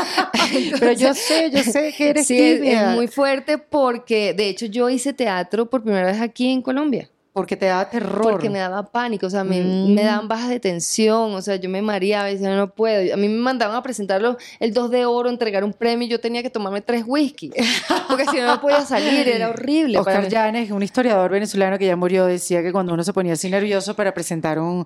pero 0.80 0.93
yo 0.93 1.13
sé, 1.13 1.51
yo 1.51 1.61
sé 1.63 1.93
que 1.95 2.09
eres 2.09 2.25
sí, 2.25 2.38
tímida. 2.38 2.91
Es, 2.91 2.95
muy 2.95 3.07
fuerte 3.07 3.57
porque, 3.57 4.34
de 4.34 4.49
hecho, 4.49 4.65
yo 4.65 4.89
hice 4.89 5.13
teatro 5.13 5.69
por 5.69 5.84
primera 5.84 6.07
vez 6.07 6.21
aquí 6.21 6.49
en 6.49 6.61
Colombia. 6.61 7.09
Porque 7.34 7.57
te 7.57 7.65
daba 7.65 7.89
terror. 7.89 8.21
Porque 8.21 8.47
me 8.51 8.59
daba 8.59 8.84
pánico, 8.84 9.25
o 9.25 9.29
sea, 9.31 9.43
me, 9.43 9.59
Mm. 9.59 9.95
me 9.95 10.03
daban 10.03 10.27
bajas 10.27 10.49
de 10.49 10.59
tensión, 10.59 11.34
o 11.34 11.41
sea, 11.41 11.55
yo 11.55 11.67
me 11.67 11.81
mareaba 11.81 12.29
y 12.29 12.34
decía, 12.34 12.55
no 12.55 12.69
puedo. 12.69 13.11
A 13.11 13.17
mí 13.17 13.27
me 13.27 13.39
mandaban 13.41 13.75
a 13.75 13.81
presentarlo 13.81 14.38
el 14.59 14.71
2 14.71 14.91
de 14.91 15.05
oro, 15.07 15.29
entregar 15.29 15.63
un 15.63 15.73
premio 15.73 16.05
y 16.05 16.09
yo 16.11 16.19
tenía 16.19 16.43
que 16.43 16.51
tomarme 16.51 16.81
tres 16.81 17.03
whisky, 17.07 17.49
porque 18.07 18.25
si 18.27 18.38
no, 18.38 18.45
no 18.45 18.61
podía 18.61 18.81
salir, 18.86 19.27
era 19.27 19.49
horrible. 19.49 19.97
Oscar. 19.97 20.27
Llanes, 20.29 20.69
un 20.69 20.84
historiador 20.84 21.31
venezolano 21.31 21.79
que 21.79 21.88
ya 21.88 21.95
murió, 21.95 22.25
decía 22.25 22.61
que 22.61 22.71
cuando 22.71 22.93
uno 22.93 23.03
se 23.03 23.13
ponía 23.13 23.34
así 23.34 23.49
nervioso 23.49 23.95
para 23.95 24.13
presentar 24.13 24.59
un- 24.59 24.86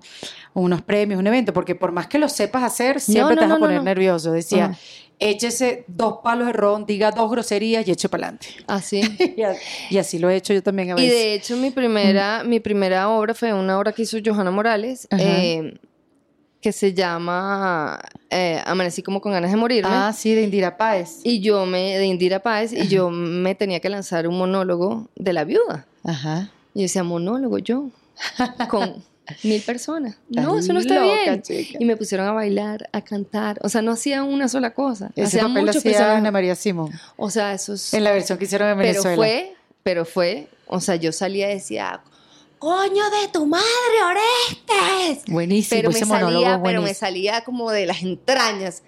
unos 0.54 0.80
premios, 0.80 1.20
un 1.20 1.26
evento, 1.26 1.52
porque 1.52 1.74
por 1.74 1.92
más 1.92 2.06
que 2.06 2.18
lo 2.18 2.30
sepas 2.30 2.62
hacer, 2.62 2.98
siempre 3.00 3.34
no, 3.36 3.40
te 3.42 3.46
vas 3.46 3.56
a 3.56 3.60
poner 3.60 3.82
nervioso. 3.82 4.32
Decía, 4.32 4.64
Ajá. 4.66 4.78
Échese 5.20 5.84
dos 5.88 6.18
palos 6.22 6.46
de 6.46 6.52
ron, 6.52 6.86
diga 6.86 7.10
dos 7.10 7.30
groserías 7.30 7.86
y 7.86 7.90
eche 7.90 8.08
para 8.08 8.28
adelante. 8.28 8.48
Así. 8.66 9.00
y, 9.90 9.94
y 9.94 9.98
así 9.98 10.18
lo 10.18 10.30
he 10.30 10.36
hecho 10.36 10.52
yo 10.54 10.62
también 10.62 10.90
a 10.90 10.92
Y 10.92 11.04
veces. 11.06 11.10
de 11.12 11.34
hecho, 11.34 11.56
mi 11.56 11.70
primera, 11.70 12.42
mi 12.44 12.60
primera 12.60 13.08
obra 13.08 13.34
fue 13.34 13.52
una 13.52 13.78
obra 13.78 13.92
que 13.92 14.02
hizo 14.02 14.18
Johanna 14.24 14.50
Morales, 14.50 15.08
eh, 15.10 15.74
que 16.60 16.72
se 16.72 16.92
llama 16.92 18.00
eh, 18.30 18.60
Amanecí 18.66 19.02
como 19.02 19.20
con 19.20 19.32
ganas 19.32 19.50
de 19.50 19.56
morirme. 19.56 19.90
ah, 19.92 20.12
sí, 20.12 20.34
de 20.34 20.42
Indira 20.42 20.76
Páez. 20.76 21.20
Y 21.24 21.40
yo 21.40 21.66
me, 21.66 21.96
de 21.98 22.04
Indira 22.06 22.40
Páez, 22.40 22.72
y 22.72 22.88
yo 22.88 23.10
me 23.10 23.54
tenía 23.54 23.80
que 23.80 23.88
lanzar 23.88 24.26
un 24.26 24.36
monólogo 24.38 25.08
de 25.16 25.32
la 25.32 25.44
viuda. 25.44 25.86
Ajá. 26.04 26.50
Y 26.74 26.80
yo 26.80 26.82
decía, 26.82 27.02
monólogo 27.04 27.58
yo, 27.58 27.90
con 28.68 29.02
mil 29.42 29.60
personas. 29.62 30.18
No, 30.28 30.58
eso 30.58 30.72
no 30.72 30.80
está 30.80 30.94
loca, 30.94 31.22
bien. 31.22 31.42
chica. 31.42 31.78
Y 31.80 31.84
me 31.84 31.96
pusieron 31.96 32.26
a 32.26 32.32
bailar, 32.32 32.88
a 32.92 33.02
cantar. 33.02 33.58
O 33.62 33.68
sea, 33.68 33.82
no 33.82 33.92
hacían 33.92 34.24
una 34.24 34.48
sola 34.48 34.74
cosa. 34.74 35.10
Ese 35.14 35.22
hacían 35.22 35.48
papel 35.48 35.66
lo 35.66 35.72
muchos 35.72 35.84
hacía. 35.84 36.16
Ana 36.16 36.30
María 36.30 36.54
Simón. 36.54 36.90
O 37.16 37.30
sea, 37.30 37.52
eso 37.54 37.74
es... 37.74 37.92
En 37.94 38.04
la 38.04 38.12
versión 38.12 38.38
que 38.38 38.44
hicieron 38.44 38.68
en 38.68 38.78
Pero 38.78 38.88
Venezuela. 38.88 39.16
fue, 39.16 39.54
pero 39.82 40.04
fue, 40.04 40.48
o 40.66 40.80
sea, 40.80 40.96
yo 40.96 41.12
salía 41.12 41.50
y 41.50 41.54
decía, 41.54 42.00
coño 42.58 43.04
de 43.10 43.28
tu 43.32 43.46
madre, 43.46 43.64
Orestes. 44.04 45.24
Buenísimo. 45.32 45.80
Pero 45.80 45.90
me 45.90 46.04
salía, 46.04 46.60
pero 46.62 46.82
me 46.82 46.94
salía 46.94 47.44
como 47.44 47.70
de 47.70 47.86
las 47.86 48.02
entrañas. 48.02 48.82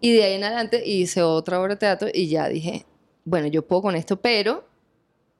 Y 0.00 0.12
de 0.12 0.24
ahí 0.24 0.34
en 0.34 0.44
adelante 0.44 0.82
hice 0.86 1.22
otra 1.22 1.60
obra 1.60 1.74
de 1.74 1.80
teatro 1.80 2.08
y 2.12 2.28
ya 2.28 2.48
dije, 2.48 2.86
bueno, 3.24 3.48
yo 3.48 3.66
puedo 3.66 3.82
con 3.82 3.96
esto, 3.96 4.20
pero 4.20 4.66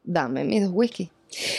dame 0.05 0.45
mis 0.45 0.63
dos 0.63 0.73
whisky. 0.75 1.11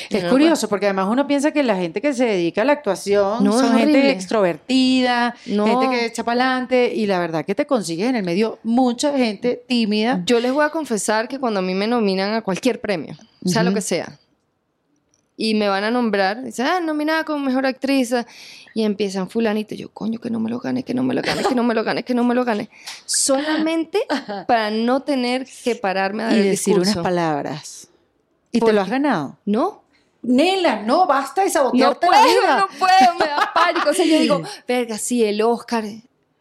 Es 0.09 0.25
curioso 0.25 0.67
porque 0.67 0.87
además 0.87 1.07
uno 1.09 1.27
piensa 1.27 1.51
que 1.51 1.63
la 1.63 1.77
gente 1.77 2.01
que 2.01 2.13
se 2.13 2.25
dedica 2.25 2.61
a 2.61 2.65
la 2.65 2.73
actuación 2.73 3.43
No, 3.43 3.53
son 3.53 3.77
gente 3.77 4.11
extrovertida, 4.11 5.35
No. 5.45 5.65
gente 5.65 5.89
que 5.89 6.05
echa 6.05 6.23
para 6.23 6.41
adelante 6.43 6.93
y 6.93 7.05
la 7.07 7.19
verdad 7.19 7.45
que 7.45 7.55
te 7.55 7.65
consigues 7.65 8.09
en 8.09 8.17
el 8.17 8.23
medio 8.23 8.59
mucha 8.63 9.17
gente 9.17 9.63
tímida. 9.67 10.21
Yo 10.25 10.39
les 10.39 10.51
voy 10.51 10.65
a 10.65 10.69
confesar 10.69 11.27
que 11.27 11.39
cuando 11.39 11.59
a 11.59 11.63
mí 11.63 11.73
me 11.73 11.87
nominan 11.87 12.33
a 12.33 12.41
cualquier 12.41 12.81
premio, 12.81 13.15
sea 13.45 13.63
lo 13.63 13.73
que 13.73 13.81
sea, 13.81 14.19
y 15.37 15.55
me 15.55 15.69
van 15.69 15.83
a 15.83 15.89
nombrar, 15.89 16.43
dicen, 16.43 16.67
ah, 16.67 16.79
nominada 16.79 17.23
como 17.23 17.39
mejor 17.39 17.65
actriz, 17.65 18.13
y 18.75 18.83
empiezan 18.83 19.29
fulanito, 19.29 19.73
yo, 19.73 19.89
coño, 19.89 20.19
que 20.19 20.29
no 20.29 20.39
me 20.39 20.49
lo 20.49 20.59
gane, 20.59 20.83
que 20.83 20.93
no 20.93 21.01
me 21.01 21.15
lo 21.15 21.21
gane, 21.21 21.43
que 21.43 21.55
no 21.55 21.63
me 21.63 21.73
lo 21.73 21.83
gane, 21.83 22.03
que 22.03 22.13
no 22.13 22.23
me 22.23 22.35
lo 22.35 22.45
gane, 22.45 22.69
solamente 23.05 24.01
para 24.47 24.69
no 24.69 25.01
tener 25.01 25.47
que 25.63 25.75
pararme 25.75 26.23
a 26.23 26.25
dar 26.27 26.35
Y 26.35 26.39
el 26.41 26.49
decir 26.49 26.77
unas 26.77 26.97
palabras. 26.97 27.87
Y 28.51 28.59
te 28.59 28.73
lo 28.73 28.81
has 28.81 28.89
ganado. 28.89 29.37
No, 29.45 29.81
Nela, 30.23 30.83
no, 30.83 31.07
basta 31.07 31.41
de 31.41 31.47
no 31.47 31.53
sabotearte 31.53 32.05
puedo, 32.05 32.21
la 32.21 32.27
vida. 32.27 32.57
no 32.59 32.67
puedo, 32.77 33.13
me 33.19 33.25
da 33.25 33.51
pánico. 33.53 33.89
O 33.89 33.93
sea, 33.93 34.05
yo 34.05 34.19
digo, 34.19 34.41
verga, 34.67 34.97
sí, 34.97 35.23
el 35.25 35.41
Oscar, 35.41 35.83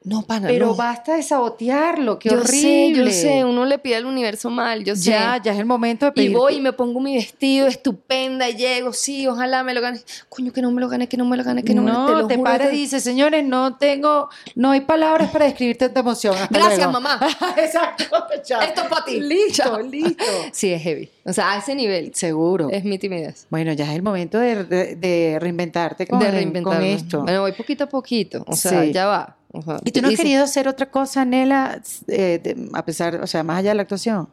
no, 0.02 0.22
pana, 0.22 0.48
Pero 0.48 0.68
no. 0.68 0.74
basta 0.76 1.14
de 1.16 1.22
sabotearlo, 1.22 2.18
qué 2.18 2.30
yo 2.30 2.38
horrible. 2.38 3.10
sé, 3.12 3.28
yo 3.28 3.30
sé, 3.40 3.44
uno 3.44 3.66
le 3.66 3.78
pide 3.78 3.96
al 3.96 4.06
universo 4.06 4.48
mal, 4.48 4.82
yo 4.82 4.96
sé. 4.96 5.10
Ya, 5.10 5.38
ya 5.42 5.52
es 5.52 5.58
el 5.58 5.66
momento 5.66 6.06
de 6.06 6.12
pedir. 6.12 6.30
Y 6.30 6.34
voy 6.34 6.54
y 6.54 6.60
me 6.62 6.72
pongo 6.72 7.00
mi 7.00 7.16
vestido 7.16 7.66
estupenda 7.66 8.48
y 8.48 8.54
llego, 8.56 8.94
sí, 8.94 9.26
ojalá 9.26 9.62
me 9.62 9.74
lo 9.74 9.82
gane. 9.82 10.00
Coño, 10.30 10.52
que 10.54 10.62
no 10.62 10.70
me 10.72 10.80
lo 10.80 10.88
gane, 10.88 11.06
que 11.06 11.18
no 11.18 11.26
me 11.26 11.36
lo 11.36 11.44
gane, 11.44 11.62
que 11.62 11.74
no, 11.74 11.82
me 11.82 11.90
no, 11.92 12.00
lo 12.00 12.06
te 12.16 12.22
lo 12.22 12.26
te 12.28 12.36
juro, 12.36 12.50
paras 12.50 12.70
te- 12.70 12.76
y 12.76 12.78
dices, 12.78 13.02
señores, 13.02 13.44
no 13.44 13.76
tengo, 13.76 14.30
no 14.54 14.70
hay 14.70 14.80
palabras 14.80 15.30
para 15.30 15.44
describir 15.44 15.76
tanta 15.76 16.00
emoción. 16.00 16.34
Hasta 16.34 16.48
Gracias, 16.58 16.78
luego". 16.78 16.92
mamá. 16.92 17.20
Exacto. 17.58 18.04
chao. 18.42 18.62
Esto 18.62 18.80
es 18.82 18.88
para 18.88 19.04
ti. 19.04 19.20
Listo, 19.20 19.62
Chao. 19.64 19.80
listo. 19.82 20.24
Sí, 20.52 20.72
es 20.72 20.82
heavy. 20.82 21.10
O 21.26 21.32
sea, 21.34 21.52
a 21.52 21.58
ese 21.58 21.74
nivel 21.74 22.14
Seguro. 22.14 22.68
es 22.70 22.84
mi 22.84 22.98
timidez. 22.98 23.46
Bueno, 23.50 23.74
ya 23.74 23.84
es 23.84 23.90
el 23.96 24.02
momento 24.02 24.38
de, 24.38 24.64
de- 24.64 24.96
de 24.96 25.36
reinventarte 25.38 26.06
con, 26.06 26.18
de 26.20 26.24
con 26.24 26.34
reinventarme. 26.34 26.94
esto. 26.94 27.20
Bueno, 27.22 27.42
voy 27.42 27.52
poquito 27.52 27.84
a 27.84 27.88
poquito. 27.88 28.44
O 28.46 28.56
sea, 28.56 28.82
Sí. 28.84 28.92
ya 28.92 29.04
va. 29.06 29.36
O 29.52 29.62
sea, 29.62 29.78
¿Y 29.84 29.90
tú 29.90 30.00
no 30.00 30.08
has 30.08 30.14
querido 30.16 30.44
hacer 30.44 30.68
otra 30.68 30.90
cosa, 30.90 31.24
Nela, 31.24 31.82
eh, 32.08 32.40
de- 32.42 32.68
a 32.72 32.84
pesar, 32.84 33.16
o 33.16 33.26
sea, 33.26 33.42
más 33.42 33.58
allá 33.58 33.70
de 33.70 33.74
la 33.76 33.82
actuación? 33.82 34.28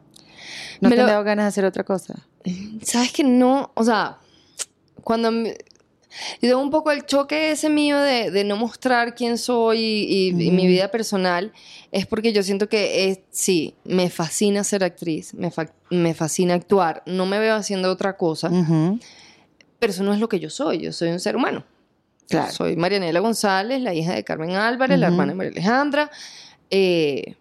¿No 0.80 0.88
te 0.90 0.94
han 1.00 1.06
lo- 1.06 1.12
dado 1.12 1.24
ganas 1.24 1.44
de 1.44 1.48
hacer 1.48 1.64
otra 1.64 1.84
cosa? 1.84 2.14
¿Sabes 2.82 3.12
que 3.12 3.24
no? 3.24 3.70
O 3.74 3.84
sea, 3.84 4.18
cuando... 5.02 5.30
me- 5.32 5.56
Yo 6.40 6.48
tengo 6.50 6.62
un 6.62 6.70
poco 6.70 6.90
el 6.90 7.04
choque 7.04 7.50
ese 7.50 7.68
mío 7.68 7.98
de, 7.98 8.30
de 8.30 8.42
no 8.44 8.56
mostrar 8.56 9.14
quién 9.14 9.36
soy 9.38 9.78
y, 9.80 10.28
y- 10.30 10.46
y 10.46 10.50
mi 10.52 10.66
vida 10.66 10.90
personal, 10.90 11.52
es 11.92 12.06
porque 12.06 12.32
yo 12.32 12.42
siento 12.42 12.68
que 12.68 13.08
es, 13.10 13.18
sí, 13.30 13.74
me 13.84 14.08
fascina 14.10 14.64
ser 14.64 14.84
actriz, 14.84 15.34
me, 15.34 15.50
fa- 15.50 15.70
me 15.90 16.14
fascina 16.14 16.54
actuar, 16.54 17.02
no 17.06 17.26
me 17.26 17.38
veo 17.38 17.54
haciendo 17.56 17.90
otra 17.90 18.16
cosa, 18.16 18.48
pero 19.80 19.92
eso 19.92 20.02
no 20.02 20.12
es 20.14 20.18
lo 20.20 20.28
que 20.28 20.40
yo 20.40 20.48
soy, 20.50 20.78
yo 20.78 20.92
soy 20.92 21.10
un 21.10 21.20
ser 21.20 21.36
humano. 21.36 21.64
Claro. 22.28 22.52
Soy 22.52 22.76
Marianela 22.76 23.20
González, 23.20 23.80
la 23.80 23.94
hija 23.94 24.14
de 24.14 24.22
Carmen 24.24 24.50
Álvarez, 24.50 24.98
la 24.98 25.06
hermana 25.06 25.32
de 25.32 25.36
María 25.36 25.52
Alejandra, 25.52 26.10
eh, 26.70 27.36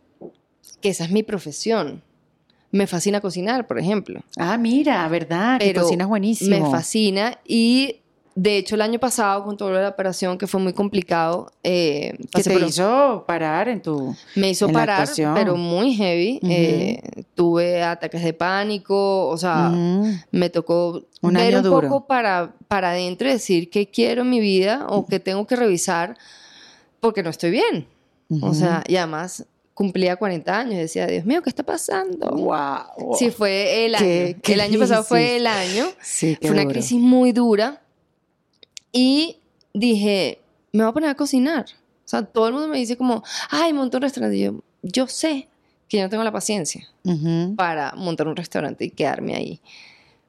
que 0.82 0.90
esa 0.90 1.04
es 1.04 1.12
mi 1.12 1.24
profesión. 1.24 2.04
Me 2.72 2.88
fascina 2.88 3.22
cocinar, 3.22 3.68
por 3.68 3.80
ejemplo. 3.80 4.22
Ah, 4.38 4.58
mira, 4.58 5.08
¿verdad? 5.08 5.60
Que 5.60 5.74
cocinas 5.74 6.08
buenísimo. 6.08 6.66
Me 6.66 6.72
fascina 6.72 7.40
y 7.46 8.02
de 8.40 8.58
hecho 8.58 8.76
el 8.76 8.82
año 8.82 9.00
pasado 9.00 9.44
con 9.44 9.58
toda 9.58 9.82
la 9.82 9.90
operación 9.90 10.38
que 10.38 10.46
fue 10.46 10.60
muy 10.60 10.72
complicado, 10.72 11.52
eh, 11.64 12.14
Que 12.20 12.28
pasé 12.34 12.50
te 12.52 12.60
por- 12.60 12.68
hizo 12.70 13.24
parar 13.28 13.68
en 13.68 13.82
tu... 13.82 14.16
me 14.36 14.52
hizo 14.52 14.70
parar, 14.70 15.10
pero 15.34 15.56
muy 15.58 15.96
heavy. 15.96 16.38
Ujú. 16.44 16.52
Eh, 16.54 17.02
tuve 17.34 17.82
ataques 17.82 18.22
de 18.24 18.34
pánico, 18.34 19.28
o 19.28 19.38
sea, 19.38 19.70
Ujú. 19.74 20.06
me 20.32 20.52
tocó 20.52 21.02
Un 21.22 21.34
ver 21.34 21.48
año 21.48 21.58
un 21.58 21.64
duro. 21.64 21.88
poco 21.90 22.06
para, 22.06 22.54
para 22.68 22.92
adentro 22.92 23.28
y 23.28 23.32
decir 23.32 23.72
qué 23.72 23.90
quiero 23.90 24.22
en 24.22 24.30
mi 24.30 24.40
vida 24.40 24.86
o 24.88 25.08
qué 25.08 25.20
tengo 25.20 25.48
que 25.48 25.56
revisar 25.56 26.16
porque 27.00 27.24
no 27.24 27.32
estoy 27.32 27.50
bien. 27.50 27.88
O 28.42 28.54
sea, 28.54 28.84
y 28.88 28.98
además 28.98 29.46
cumplía 29.74 30.16
40 30.16 30.60
años 30.60 30.74
y 30.74 30.78
decía, 30.78 31.08
Dios 31.08 31.26
mío, 31.26 31.42
¿qué 31.42 31.50
está 31.50 31.64
pasando? 31.64 32.30
Wow. 32.32 33.16
Sí, 33.18 33.32
fue 33.32 33.86
el 33.86 33.96
año. 33.96 34.04
Qué- 34.06 34.38
qué 34.44 34.54
el 34.54 34.62
año 34.62 34.78
pasado 34.80 35.04
fue 35.04 35.38
el 35.38 35.48
año. 35.48 35.86
Sí, 36.02 36.38
Fue 36.40 36.52
una 36.52 36.62
duro. 36.64 36.74
crisis 36.74 37.00
muy 37.00 37.32
dura. 37.32 37.82
Y 38.92 39.38
dije, 39.74 40.40
me 40.72 40.84
voy 40.84 40.90
a 40.90 40.94
poner 40.94 41.10
a 41.10 41.16
cocinar. 41.16 41.66
O 42.06 42.10
sea, 42.10 42.24
todo 42.24 42.48
el 42.48 42.54
mundo 42.54 42.68
me 42.68 42.78
dice 42.78 42.98
como, 42.98 43.24
ay, 43.50 43.74
monta 43.74 43.98
un 43.98 44.04
restaurante. 44.04 44.38
Y 44.38 44.44
yo, 44.44 44.64
yo 44.82 45.08
sé 45.08 45.48
que 45.90 45.98
yo 45.98 46.04
no 46.04 46.10
tengo 46.10 46.24
la 46.24 46.32
paciencia 46.32 46.88
para 47.56 47.94
montar 47.94 48.28
un 48.28 48.36
restaurante 48.36 48.86
y 48.86 48.90
quedarme 48.90 49.36
ahí. 49.36 49.62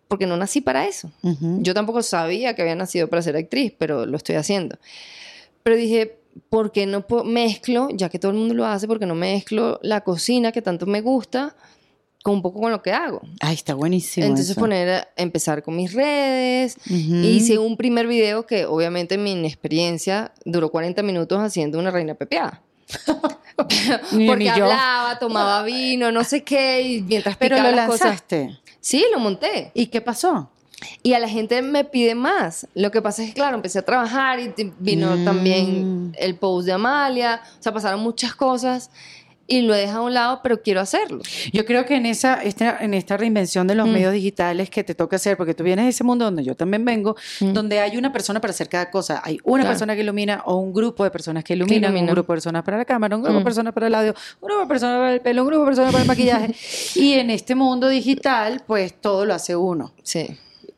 Porque 0.06 0.26
no 0.26 0.36
nací 0.36 0.60
para 0.60 0.86
eso. 0.86 1.10
Yo 1.22 1.74
tampoco 1.74 2.02
sabía 2.02 2.54
que 2.54 2.62
había 2.62 2.74
nacido 2.74 3.08
para 3.08 3.22
ser 3.22 3.36
actriz, 3.36 3.72
pero 3.76 4.06
lo 4.06 4.16
estoy 4.16 4.36
haciendo. 4.36 4.78
Pero 5.62 5.76
dije, 5.76 6.18
¿por 6.48 6.72
qué 6.72 6.86
no 6.86 7.04
mezclo, 7.24 7.88
ya 7.92 8.08
que 8.08 8.18
todo 8.18 8.32
el 8.32 8.38
mundo 8.38 8.54
lo 8.54 8.64
hace, 8.64 8.86
porque 8.86 9.06
no 9.06 9.14
mezclo 9.14 9.78
la 9.82 10.00
cocina 10.02 10.52
que 10.52 10.62
tanto 10.62 10.86
me 10.86 11.00
gusta 11.00 11.54
con 12.28 12.36
un 12.36 12.42
poco 12.42 12.60
con 12.60 12.70
lo 12.70 12.82
que 12.82 12.92
hago? 12.92 13.22
Ay, 13.40 13.54
está 13.54 13.74
buenísimo 13.74 14.26
Entonces 14.26 14.50
eso. 14.50 14.60
poner, 14.60 15.08
empezar 15.16 15.62
con 15.62 15.74
mis 15.76 15.92
redes. 15.94 16.76
Ujú. 16.86 17.14
Hice 17.22 17.58
un 17.58 17.76
primer 17.76 18.06
video 18.06 18.44
que 18.46 18.66
obviamente 18.66 19.14
en 19.14 19.22
mi 19.24 19.32
inexperiencia 19.32 20.32
duró 20.44 20.70
40 20.70 21.02
minutos 21.02 21.38
haciendo 21.40 21.78
una 21.78 21.90
reina 21.90 22.14
pepeada. 22.14 22.60
Porque 23.56 24.44
yo. 24.44 24.52
hablaba, 24.64 25.18
tomaba 25.18 25.62
vino, 25.62 26.12
no 26.12 26.22
sé 26.24 26.42
qué, 26.44 26.82
y 26.82 27.02
mientras 27.02 27.36
Pero 27.36 27.56
picaba 27.56 27.70
lo 27.70 27.76
las 27.76 27.86
cosas. 27.88 28.06
lanzaste. 28.08 28.58
Sí, 28.80 29.04
lo 29.12 29.18
monté. 29.18 29.70
¿Y 29.74 29.86
qué 29.86 30.00
pasó? 30.00 30.50
Y 31.02 31.14
a 31.14 31.18
la 31.18 31.28
gente 31.28 31.60
me 31.60 31.82
pide 31.84 32.14
más. 32.14 32.68
Lo 32.74 32.90
que 32.92 33.02
pasa 33.02 33.22
es 33.22 33.28
que, 33.30 33.34
claro, 33.34 33.56
empecé 33.56 33.80
a 33.80 33.82
trabajar 33.82 34.38
y 34.38 34.52
vino 34.78 35.16
Mm. 35.16 35.24
también 35.24 36.12
el 36.18 36.36
post 36.36 36.66
de 36.66 36.72
Amalia. 36.72 37.40
O 37.58 37.62
sea, 37.62 37.72
pasaron 37.72 38.00
muchas 38.00 38.34
cosas 38.36 38.90
y 39.50 39.62
lo 39.62 39.74
he 39.74 39.78
dejado 39.78 40.02
a 40.02 40.04
un 40.04 40.14
lado, 40.14 40.40
pero 40.42 40.62
quiero 40.62 40.80
hacerlo. 40.80 41.20
Yo 41.52 41.64
creo 41.64 41.84
que 41.86 41.96
en 41.96 42.06
esa, 42.06 42.42
esta, 42.44 42.78
en 42.80 42.92
esta 42.94 43.16
reinvención 43.16 43.66
de 43.66 43.74
los 43.74 43.88
Mm. 43.88 43.92
medios 43.92 44.12
digitales 44.12 44.68
que 44.70 44.84
te 44.84 44.94
toca 44.94 45.16
hacer, 45.16 45.36
porque 45.38 45.54
tú 45.54 45.64
vienes 45.64 45.86
de 45.86 45.88
ese 45.88 46.04
mundo 46.04 46.26
donde 46.26 46.44
yo 46.44 46.54
también 46.54 46.84
vengo, 46.84 47.16
Mm. 47.40 47.52
donde 47.54 47.80
hay 47.80 47.96
una 47.96 48.12
persona 48.12 48.40
para 48.40 48.50
hacer 48.52 48.68
cada 48.68 48.90
cosa. 48.90 49.20
Hay 49.24 49.38
una 49.44 49.62
Claro. 49.62 49.72
persona 49.72 49.94
que 49.96 50.02
ilumina 50.02 50.42
o 50.44 50.56
un 50.56 50.72
grupo 50.72 51.02
de 51.02 51.10
personas 51.10 51.42
que 51.44 51.54
iluminan, 51.54 51.90
un 51.90 51.96
iluminan. 51.96 52.14
grupo 52.14 52.32
de 52.32 52.36
personas 52.36 52.62
para 52.62 52.76
la 52.76 52.84
cámara, 52.84 53.16
un 53.16 53.22
grupo 53.22 53.34
de 53.38 53.40
Mm. 53.40 53.44
personas 53.44 53.72
para 53.72 53.86
el 53.86 53.94
audio, 53.94 54.14
un 54.40 54.46
grupo 54.46 54.60
de 54.62 54.68
personas 54.68 54.96
para 54.98 55.12
el 55.14 55.20
pelo, 55.22 55.42
un 55.42 55.48
grupo 55.48 55.62
de 55.62 55.66
personas 55.66 55.92
para 55.92 56.02
el 56.02 56.08
maquillaje. 56.08 56.54
y 56.94 57.14
en 57.14 57.30
este 57.30 57.54
mundo 57.54 57.88
digital, 57.88 58.62
pues 58.66 59.00
todo 59.00 59.24
lo 59.24 59.32
hace 59.32 59.56
uno. 59.56 59.94
Sí. 60.02 60.28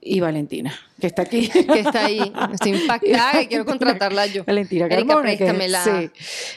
Y 0.02 0.20
Valentina, 0.20 0.72
que 0.98 1.06
está 1.06 1.22
aquí. 1.22 1.48
Que 1.72 1.80
está 1.80 2.06
ahí. 2.06 2.32
Estoy 2.52 2.72
impactada 2.80 3.42
y 3.42 3.46
quiero 3.48 3.66
contratarla 3.66 4.26
yo. 4.26 4.44
Valentina 4.44 4.88
Carmona, 4.88 5.36
sí. 5.84 6.10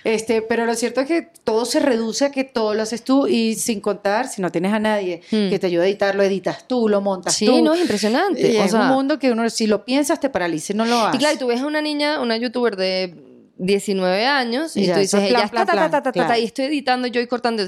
Este, 0.03 0.41
pero 0.41 0.65
lo 0.65 0.75
cierto 0.75 1.01
es 1.01 1.07
que 1.07 1.27
todo 1.43 1.65
se 1.65 1.79
reduce 1.79 2.25
a 2.25 2.31
que 2.31 2.43
todo 2.45 2.73
lo 2.73 2.81
haces 2.83 3.03
tú 3.03 3.27
y 3.27 3.55
sin 3.55 3.81
contar, 3.81 4.27
si 4.27 4.41
no 4.41 4.51
tienes 4.51 4.71
a 4.73 4.79
nadie 4.79 5.21
Hmm. 5.29 5.49
que 5.49 5.59
te 5.59 5.67
ayude 5.67 5.83
a 5.83 5.87
editar, 5.87 6.15
lo 6.15 6.23
editas 6.23 6.67
tú, 6.67 6.87
lo 6.87 7.01
montas 7.01 7.33
Sí, 7.35 7.45
tú. 7.45 7.61
no, 7.63 7.73
es 7.73 7.81
impresionante. 7.81 8.51
Y 8.53 8.57
O 8.57 8.63
es 8.63 8.71
sea, 8.71 8.81
un 8.81 8.87
mundo 8.87 9.19
que 9.19 9.31
uno, 9.31 9.49
si 9.49 9.67
lo 9.67 9.83
piensas, 9.85 10.19
te 10.19 10.29
paraliza 10.29 10.73
y 10.73 10.75
no 10.77 10.85
lo 10.85 10.97
haces. 10.99 11.15
Y 11.15 11.17
claro, 11.19 11.35
y 11.35 11.39
tú 11.39 11.47
ves 11.47 11.61
a 11.61 11.65
una 11.65 11.81
niña, 11.81 12.21
una 12.21 12.37
youtuber 12.37 12.75
de 12.77 13.13
19 13.57 14.25
años, 14.25 14.75
y, 14.77 14.85
Y 14.85 14.87
tú 14.91 14.99
dices, 14.99 15.13
es 15.21 15.29
plan, 15.29 15.41
ella 15.41 15.47
plan, 15.49 15.63
está, 15.63 15.65
ta, 15.65 15.65
ta, 15.65 15.73
plan, 15.73 15.91
ta, 15.91 16.03
ta, 16.03 16.11
ta, 16.11 16.25
claro. 16.27 16.41
y 16.41 16.45
estoy 16.45 16.65
editando 16.65 17.07
yo 17.07 17.21
y 17.21 17.27
cortando. 17.27 17.63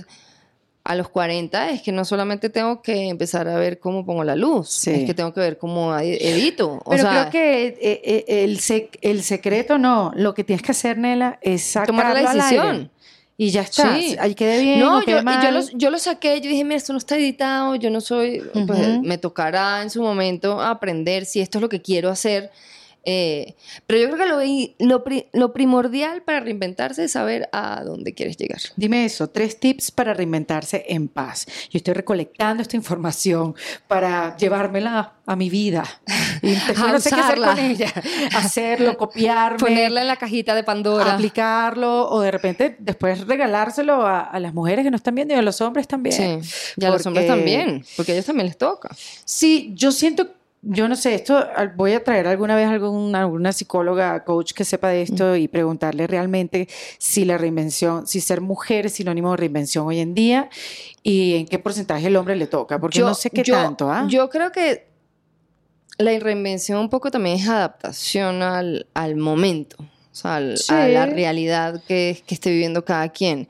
A 0.88 0.94
los 0.96 1.10
40 1.10 1.72
es 1.72 1.82
que 1.82 1.92
no 1.92 2.06
solamente 2.06 2.50
tengo 2.50 2.82
que 2.84 3.10
empezar 3.10 3.48
a 3.48 3.58
ver 3.58 3.80
cómo 3.80 4.06
pongo 4.06 4.24
la 4.24 4.36
luz, 4.36 4.70
Sí. 4.70 4.92
es 4.92 5.06
que 5.06 5.14
tengo 5.16 5.34
que 5.34 5.40
ver 5.40 5.58
cómo 5.58 5.98
ed- 5.98 6.20
edito. 6.22 6.80
O 6.86 6.92
Pero 6.92 7.02
sea, 7.04 7.30
creo 7.30 7.32
que 7.32 7.68
eh, 7.82 8.02
eh, 8.06 8.26
el, 8.44 8.60
sec- 8.60 8.98
el 9.02 9.24
secreto 9.24 9.80
no, 9.80 10.12
lo 10.16 10.34
que 10.36 10.44
tienes 10.44 10.62
que 10.62 10.72
hacer, 10.72 10.98
Nela, 11.00 11.40
es 11.42 11.64
sacarlo 11.64 12.02
tomar 12.04 12.14
la 12.24 12.30
al 12.30 12.38
decisión. 12.38 12.68
aire. 12.76 12.90
Y 13.38 13.50
ya 13.50 13.62
está. 13.62 13.98
Sí. 13.98 14.16
Ahí 14.20 14.34
quede 14.36 14.62
bien. 14.62 14.80
No, 14.80 15.04
yo, 15.04 15.22
mal. 15.24 15.44
yo, 15.44 15.52
lo, 15.52 15.62
yo 15.78 15.90
lo 15.90 15.98
saqué, 15.98 16.40
yo 16.40 16.50
dije, 16.50 16.64
mira, 16.64 16.78
esto 16.78 16.94
no 16.94 17.00
está 17.00 17.18
editado, 17.18 17.76
yo 17.76 17.90
no 17.90 18.00
soy, 18.00 18.42
pues 18.68 19.02
me 19.02 19.18
tocará 19.18 19.82
en 19.82 19.90
su 19.90 20.02
momento 20.04 20.62
aprender 20.62 21.26
si 21.26 21.42
esto 21.42 21.58
es 21.58 21.62
lo 21.64 21.68
que 21.68 21.82
quiero 21.82 22.10
hacer. 22.10 22.52
Eh, 23.06 23.56
pero 23.88 24.00
yo 24.00 24.12
creo 24.12 24.18
que 24.18 24.76
lo, 24.80 24.88
lo, 24.88 25.04
lo 25.34 25.54
primordial 25.54 26.24
para 26.24 26.40
reinventarse 26.40 27.04
es 27.04 27.12
saber 27.12 27.50
a 27.52 27.84
dónde 27.84 28.14
quieres 28.14 28.38
llegar. 28.38 28.60
Dime 28.76 29.06
eso, 29.06 29.30
tres 29.30 29.60
tips 29.60 29.92
para 29.92 30.14
reinventarse 30.14 30.86
en 30.90 31.08
paz. 31.08 31.46
Yo 31.70 31.78
estoy 31.78 31.94
recolectando 31.94 32.62
esta 32.64 32.76
información 32.76 33.56
para 33.88 34.36
llevármela 34.38 35.14
a 35.28 35.36
mi 35.36 35.50
vida. 35.50 35.84
Y 36.42 36.54
A 36.78 36.92
no 36.92 37.00
sé 37.00 37.10
qué 37.10 37.22
hacer 37.22 37.38
con 37.40 37.58
ella. 37.60 37.94
Hacerlo, 38.36 38.98
copiarme, 38.98 39.58
Ponerla 39.60 40.02
en 40.02 40.08
la 40.08 40.16
cajita 40.18 40.56
de 40.56 40.64
Pandora. 40.64 41.14
aplicarlo 41.14 42.10
o 42.10 42.22
de 42.22 42.32
repente 42.32 42.76
después 42.80 43.26
regalárselo 43.28 44.06
a, 44.06 44.22
a 44.22 44.40
las 44.40 44.54
mujeres 44.54 44.84
que 44.84 44.92
no 44.92 44.98
están 44.98 45.16
viendo 45.16 45.34
y 45.34 45.38
a 45.38 45.42
los 45.42 45.62
hombres 45.62 45.88
también. 45.88 46.44
Sí, 46.44 46.74
y 46.78 46.86
a 46.86 46.90
los 46.90 47.06
hombres 47.06 47.26
Porque- 47.26 47.38
también, 47.40 47.86
porque 47.96 48.12
a 48.12 48.16
ellos 48.16 48.26
también 48.26 48.48
les 48.48 48.58
toca. 48.58 48.90
Sí, 49.26 49.72
yo 49.76 49.92
siento, 49.92 50.28
yo 50.68 50.88
no 50.88 50.96
sé, 50.96 51.14
esto 51.14 51.48
voy 51.76 51.94
a 51.94 52.04
traer 52.04 52.26
alguna 52.28 52.56
vez 52.56 52.68
algún, 52.68 53.16
alguna 53.16 53.54
psicóloga, 53.54 54.24
coach 54.24 54.52
que 54.54 54.66
sepa 54.66 54.90
de 54.90 55.04
esto 55.04 55.36
y 55.36 55.48
preguntarle 55.48 56.08
realmente 56.08 56.68
si 56.98 57.24
la 57.24 57.38
reinvención, 57.38 58.08
si 58.08 58.20
ser 58.20 58.42
mujer 58.42 58.88
es 58.88 58.94
sinónimo 58.94 59.30
de 59.32 59.38
reinvención 59.38 59.86
hoy 59.86 60.00
en 60.00 60.16
día 60.16 60.50
y 61.04 61.36
en 61.36 61.46
qué 61.46 61.60
porcentaje 61.60 62.08
el 62.08 62.16
hombre 62.16 62.36
le 62.36 62.48
toca, 62.48 62.80
porque 62.80 63.00
no 63.00 63.14
sé 63.14 63.30
qué 63.30 63.44
yo- 63.44 63.54
tanto, 63.56 63.92
¿ah? 63.92 64.08
Yo 64.10 64.28
creo 64.32 64.52
que 64.52 64.88
la 65.98 66.18
reinvención 66.20 66.80
un 66.80 66.90
poco 66.90 67.12
también 67.12 67.38
es 67.38 67.48
adaptación 67.48 68.42
al, 68.42 68.88
al 68.96 69.16
momento, 69.16 69.78
o 69.80 69.86
sea, 70.16 70.38
al- 70.38 70.58
Sí. 70.58 70.74
a 70.74 70.88
la 70.88 71.06
realidad 71.06 71.82
que, 71.88 72.22
que 72.26 72.34
esté 72.34 72.50
viviendo 72.50 72.84
cada 72.84 73.10
quien. 73.10 73.48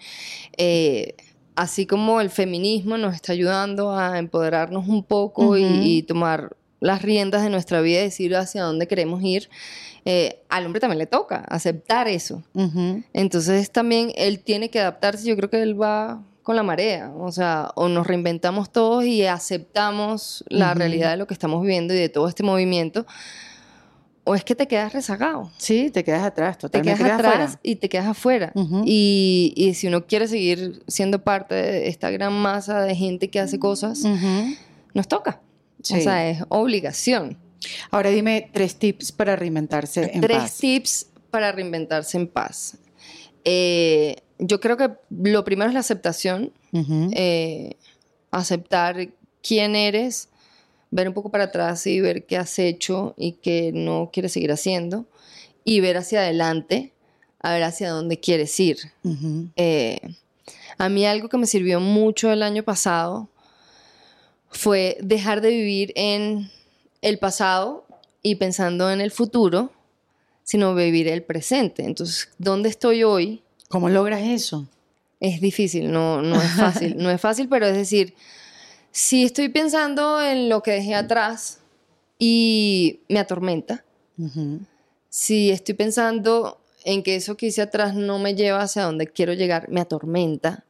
Eh, 0.57 1.15
así 1.55 1.85
como 1.85 2.19
el 2.19 2.29
feminismo 2.29 2.97
nos 2.97 3.15
está 3.15 3.31
ayudando 3.31 3.91
a 3.97 4.19
empoderarnos 4.19 4.87
un 4.89 5.03
poco 5.03 5.55
y, 5.57 6.03
tomar 6.03 6.55
las 6.85 7.01
riendas 7.01 7.41
de 7.43 7.49
nuestra 7.49 7.81
vida 7.81 7.99
y 8.01 8.03
decir 8.03 8.35
hacia 8.35 8.63
dónde 8.63 8.87
queremos 8.87 9.23
ir, 9.23 9.49
eh, 10.05 10.41
al 10.49 10.65
hombre 10.65 10.79
también 10.79 10.99
le 10.99 11.07
toca 11.07 11.37
aceptar 11.49 12.07
eso. 12.07 12.43
Entonces 13.13 13.71
también 13.71 14.11
él 14.15 14.39
tiene 14.39 14.69
que 14.69 14.79
adaptarse, 14.79 15.25
yo 15.27 15.35
creo 15.35 15.49
que 15.49 15.61
él 15.61 15.79
va 15.81 16.21
con 16.43 16.55
la 16.55 16.61
marea, 16.61 17.11
o 17.17 17.31
sea, 17.31 17.71
o 17.75 17.87
nos 17.89 18.05
reinventamos 18.05 18.71
todos 18.71 19.03
y 19.03 19.25
aceptamos 19.25 20.43
la 20.47 20.75
realidad 20.75 21.09
de 21.09 21.17
lo 21.17 21.25
que 21.25 21.33
estamos 21.33 21.59
viviendo 21.63 21.91
y 21.93 21.97
de 21.97 22.09
todo 22.09 22.27
este 22.27 22.43
movimiento, 22.43 23.07
o 24.27 24.35
es 24.35 24.43
que 24.43 24.53
te 24.53 24.67
quedas 24.67 24.93
rezagado, 24.93 25.51
Sí, 25.57 25.89
te 25.89 26.03
quedas 26.03 26.23
atrás, 26.23 26.57
te 26.59 26.69
quedas 26.81 26.99
atrás 27.01 27.19
afuera. 27.19 27.59
y 27.63 27.75
te 27.77 27.89
quedas 27.89 28.05
afuera. 28.07 28.53
Y, 28.85 29.53
y 29.55 29.73
si 29.73 29.87
uno 29.87 30.05
quiere 30.05 30.27
seguir 30.27 30.83
siendo 30.87 31.23
parte 31.23 31.55
de 31.55 31.87
esta 31.89 32.11
gran 32.11 32.33
masa 32.33 32.81
de 32.81 32.95
gente 32.95 33.29
que 33.31 33.39
hace 33.39 33.57
cosas, 33.57 34.03
nos 34.93 35.07
toca. 35.07 35.41
Sí. 35.85 35.99
O 35.99 36.01
sea, 36.01 36.29
es 36.29 36.43
obligación. 36.49 37.37
Ahora 37.91 38.09
dime 38.09 38.49
tres 38.53 38.75
tips 38.77 39.11
para 39.11 39.35
reinventarse 39.35 40.11
en 40.13 40.21
Tres 40.21 40.37
paz. 40.37 40.57
tips 40.57 41.07
para 41.29 41.51
reinventarse 41.51 42.17
en 42.17 42.27
paz. 42.27 42.77
Eh, 43.43 44.17
yo 44.39 44.59
creo 44.59 44.77
que 44.77 44.91
lo 45.11 45.43
primero 45.43 45.69
es 45.69 45.73
la 45.73 45.79
aceptación. 45.81 46.51
Eh, 47.13 47.75
aceptar 48.31 49.09
quién 49.41 49.75
eres, 49.75 50.27
ver 50.91 51.07
un 51.07 51.13
poco 51.13 51.29
para 51.29 51.45
atrás 51.45 51.85
y 51.87 52.01
ver 52.01 52.25
qué 52.25 52.35
has 52.37 52.59
hecho 52.59 53.13
y 53.17 53.33
qué 53.33 53.71
no 53.73 54.09
quieres 54.11 54.33
seguir 54.33 54.51
haciendo, 54.51 55.05
y 55.63 55.79
ver 55.79 55.95
hacia 55.97 56.19
adelante, 56.19 56.91
a 57.39 57.53
ver 57.53 57.63
hacia 57.63 57.91
dónde 57.91 58.19
quieres 58.19 58.59
ir. 58.59 58.77
Eh, 59.55 59.99
a 60.77 60.89
mí 60.89 61.05
algo 61.05 61.29
que 61.29 61.37
me 61.37 61.47
sirvió 61.47 61.79
mucho 61.79 62.31
el 62.31 62.43
año 62.43 62.63
pasado 62.63 63.29
fue 64.51 64.97
dejar 65.01 65.41
de 65.41 65.49
vivir 65.49 65.91
en 65.95 66.49
el 67.01 67.19
pasado 67.19 67.85
y 68.21 68.35
pensando 68.35 68.91
en 68.91 69.01
el 69.01 69.11
futuro, 69.11 69.71
sino 70.43 70.73
vivir 70.75 71.07
el 71.07 71.23
presente. 71.23 71.83
Entonces, 71.83 72.29
¿dónde 72.37 72.69
estoy 72.69 73.03
hoy? 73.03 73.41
¿Cómo 73.69 73.89
logras 73.89 74.21
eso? 74.21 74.67
Es 75.19 75.41
difícil, 75.41 75.91
no, 75.91 76.21
no 76.21 76.41
es 76.41 76.51
fácil. 76.51 76.95
No 77.01 77.09
es 77.09 77.19
fácil, 77.19 77.47
pero 77.49 77.65
es 77.65 77.75
decir, 77.75 78.13
si 78.91 79.23
estoy 79.23 79.49
pensando 79.49 80.21
en 80.21 80.49
lo 80.49 80.61
que 80.63 80.71
dejé 80.71 80.95
atrás 80.95 81.59
y 82.17 82.99
me 83.09 83.19
atormenta, 83.19 83.83
si 85.09 85.51
estoy 85.51 85.75
pensando 85.75 86.61
en 86.85 87.03
que 87.03 87.15
eso 87.15 87.35
que 87.35 87.47
hice 87.47 87.61
atrás 87.61 87.95
no 87.95 88.19
me 88.19 88.35
lleva 88.35 88.61
hacia 88.61 88.83
donde 88.83 89.07
quiero 89.07 89.33
llegar, 89.33 89.69
me 89.69 89.81
atormenta. 89.81 90.63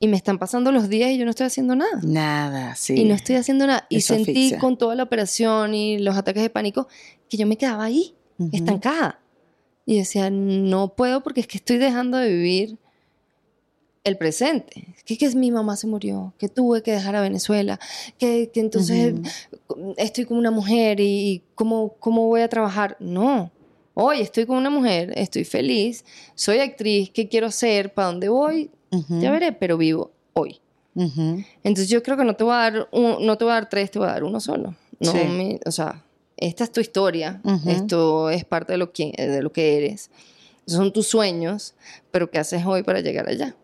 Y 0.00 0.06
me 0.06 0.16
están 0.16 0.38
pasando 0.38 0.70
los 0.70 0.88
días 0.88 1.10
y 1.10 1.18
yo 1.18 1.24
no 1.24 1.30
estoy 1.30 1.46
haciendo 1.46 1.74
nada. 1.74 2.00
Nada, 2.02 2.74
sí. 2.76 2.94
Y 2.94 3.04
no 3.04 3.14
estoy 3.14 3.34
haciendo 3.36 3.66
nada. 3.66 3.86
Y 3.88 3.96
Eso 3.96 4.14
sentí 4.14 4.30
asfixia. 4.30 4.58
con 4.58 4.76
toda 4.78 4.94
la 4.94 5.02
operación 5.02 5.74
y 5.74 5.98
los 5.98 6.16
ataques 6.16 6.42
de 6.42 6.50
pánico 6.50 6.86
que 7.28 7.36
yo 7.36 7.46
me 7.46 7.56
quedaba 7.56 7.84
ahí, 7.84 8.14
Ujú. 8.38 8.50
estancada. 8.52 9.20
Y 9.86 9.98
decía, 9.98 10.30
no 10.30 10.94
puedo 10.94 11.22
porque 11.22 11.40
es 11.40 11.46
que 11.48 11.58
estoy 11.58 11.78
dejando 11.78 12.16
de 12.18 12.28
vivir 12.28 12.78
el 14.04 14.16
presente. 14.16 14.94
Que, 15.04 15.18
que 15.18 15.28
mi 15.34 15.50
mamá 15.50 15.76
se 15.76 15.86
murió, 15.86 16.32
que 16.38 16.48
tuve 16.48 16.82
que 16.82 16.92
dejar 16.92 17.16
a 17.16 17.20
Venezuela, 17.20 17.80
que, 18.18 18.50
que 18.52 18.60
entonces 18.60 19.14
estoy 19.96 20.26
con 20.26 20.36
una 20.38 20.50
mujer 20.50 21.00
y, 21.00 21.04
y 21.04 21.42
¿cómo, 21.54 21.94
cómo 21.98 22.26
voy 22.26 22.42
a 22.42 22.48
trabajar. 22.48 22.96
No. 23.00 23.50
Hoy 23.94 24.20
estoy 24.20 24.46
con 24.46 24.58
una 24.58 24.70
mujer, 24.70 25.12
estoy 25.16 25.44
feliz, 25.44 26.04
soy 26.36 26.58
actriz, 26.60 27.10
¿qué 27.10 27.28
quiero 27.28 27.50
ser? 27.50 27.92
¿Para 27.94 28.08
dónde 28.08 28.28
voy? 28.28 28.70
Ujú. 28.90 29.20
Ya 29.20 29.30
veré, 29.30 29.52
pero 29.52 29.76
vivo 29.76 30.12
hoy. 30.34 30.60
Ujú. 30.94 31.42
Entonces 31.62 31.88
yo 31.88 32.02
creo 32.02 32.16
que 32.16 32.24
no 32.24 32.34
te 32.34 32.44
voy 32.44 32.54
a 32.54 32.56
dar, 32.56 32.88
un- 32.92 33.24
no 33.26 33.36
te 33.38 33.44
voy 33.44 33.52
a 33.52 33.54
dar 33.54 33.68
tres, 33.68 33.90
te 33.90 33.98
voy 33.98 34.08
a 34.08 34.12
dar 34.12 34.24
uno 34.24 34.40
solo. 34.40 34.74
No 35.00 35.12
Sí. 35.12 35.18
me- 35.28 35.60
o 35.64 35.70
sea, 35.70 36.04
esta 36.36 36.64
es 36.64 36.72
tu 36.72 36.80
historia, 36.80 37.40
esto 37.66 38.30
es 38.30 38.44
parte 38.44 38.72
de 38.72 38.78
lo, 38.78 38.92
que, 38.92 39.12
de 39.16 39.42
lo 39.42 39.52
que 39.52 39.76
eres, 39.76 40.10
son 40.66 40.92
tus 40.92 41.06
sueños, 41.06 41.74
pero 42.10 42.30
¿qué 42.30 42.38
haces 42.38 42.64
hoy 42.66 42.82
para 42.82 43.00
llegar 43.00 43.28
allá? 43.28 43.54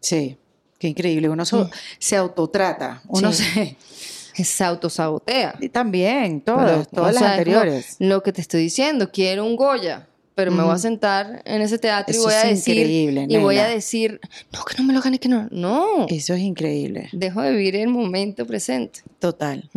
Sí, 0.00 0.36
qué 0.78 0.88
increíble. 0.88 1.28
Uno 1.28 1.44
so- 1.44 1.64
Mm. 1.64 1.70
se 1.98 2.16
autotrata. 2.16 3.02
Uno 3.08 3.32
Sí. 3.32 3.44
se... 3.44 3.76
Se 4.34 4.64
autosabotea. 4.64 5.56
Y 5.60 5.68
también, 5.68 6.40
Pero, 6.40 6.86
todas, 6.86 7.12
las 7.14 7.16
sea, 7.22 7.32
anteriores. 7.32 7.96
Lo 7.98 8.22
que 8.22 8.32
te 8.32 8.40
estoy 8.40 8.62
diciendo, 8.62 9.10
quiero 9.12 9.44
un 9.44 9.56
Goya, 9.56 10.08
pero 10.34 10.50
me 10.50 10.62
voy 10.62 10.74
a 10.74 10.78
sentar 10.78 11.42
en 11.44 11.60
ese 11.62 11.78
teatro 11.78 12.12
Eso 12.12 12.22
y 12.22 12.24
voy 12.24 12.34
a 12.34 12.44
decir 12.46 12.76
increíble, 12.76 13.26
y 13.28 13.36
voy 13.38 13.58
a 13.58 13.66
decir, 13.66 14.20
no, 14.52 14.64
que 14.64 14.76
no 14.78 14.84
me 14.84 14.92
lo 14.92 15.00
gane, 15.00 15.18
que 15.18 15.28
no. 15.28 15.48
No, 15.50 16.06
Eso 16.08 16.34
es 16.34 16.40
increíble. 16.40 17.08
dejo 17.12 17.42
de 17.42 17.52
vivir 17.52 17.76
el 17.76 17.88
momento 17.88 18.46
presente. 18.46 19.00
Total. 19.18 19.68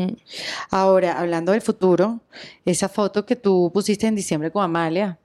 Ahora, 0.69 1.19
hablando 1.19 1.51
del 1.51 1.61
futuro, 1.61 2.21
esa 2.65 2.89
foto 2.89 3.25
que 3.25 3.35
tú 3.35 3.71
pusiste 3.73 4.07
en 4.07 4.15
diciembre 4.15 4.51
con 4.51 4.63
Amalia. 4.63 5.19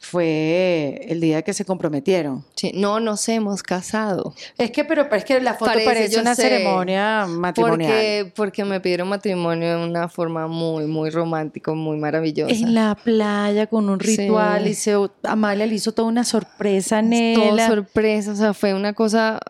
Fue 0.00 1.06
el 1.08 1.20
día 1.20 1.42
que 1.42 1.52
se 1.52 1.64
comprometieron. 1.64 2.44
Sí, 2.54 2.72
no 2.74 3.00
nos 3.00 3.28
hemos 3.28 3.62
casado. 3.62 4.34
Es 4.56 4.70
que, 4.70 4.84
pero 4.84 5.06
es 5.14 5.24
que 5.24 5.40
la 5.40 5.54
foto 5.54 5.72
Parece, 5.72 5.86
parece, 5.86 6.20
una 6.20 6.34
sé. 6.34 6.42
ceremonia 6.42 7.26
matrimonial. 7.28 7.90
Porque, 7.90 8.32
porque 8.34 8.64
me 8.64 8.80
pidieron 8.80 9.08
matrimonio 9.08 9.78
de 9.78 9.84
una 9.86 10.08
forma 10.08 10.46
muy, 10.46 10.86
muy 10.86 11.10
romántica, 11.10 11.72
muy 11.74 11.96
maravillosa. 11.98 12.52
En 12.54 12.74
la 12.74 12.94
playa 12.94 13.66
con 13.66 13.88
un 13.88 14.00
Sí. 14.00 14.16
ritual 14.16 14.66
y 14.68 14.74
se, 14.74 14.94
Amalia 15.24 15.66
le 15.66 15.74
hizo 15.74 15.92
toda 15.92 16.08
una 16.08 16.24
sorpresa, 16.24 17.00
Todo 17.00 17.08
Nela. 17.10 17.66
sorpresa, 17.66 18.32
o 18.32 18.36
sea, 18.36 18.54
fue 18.54 18.74
una 18.74 18.92
cosa. 18.92 19.40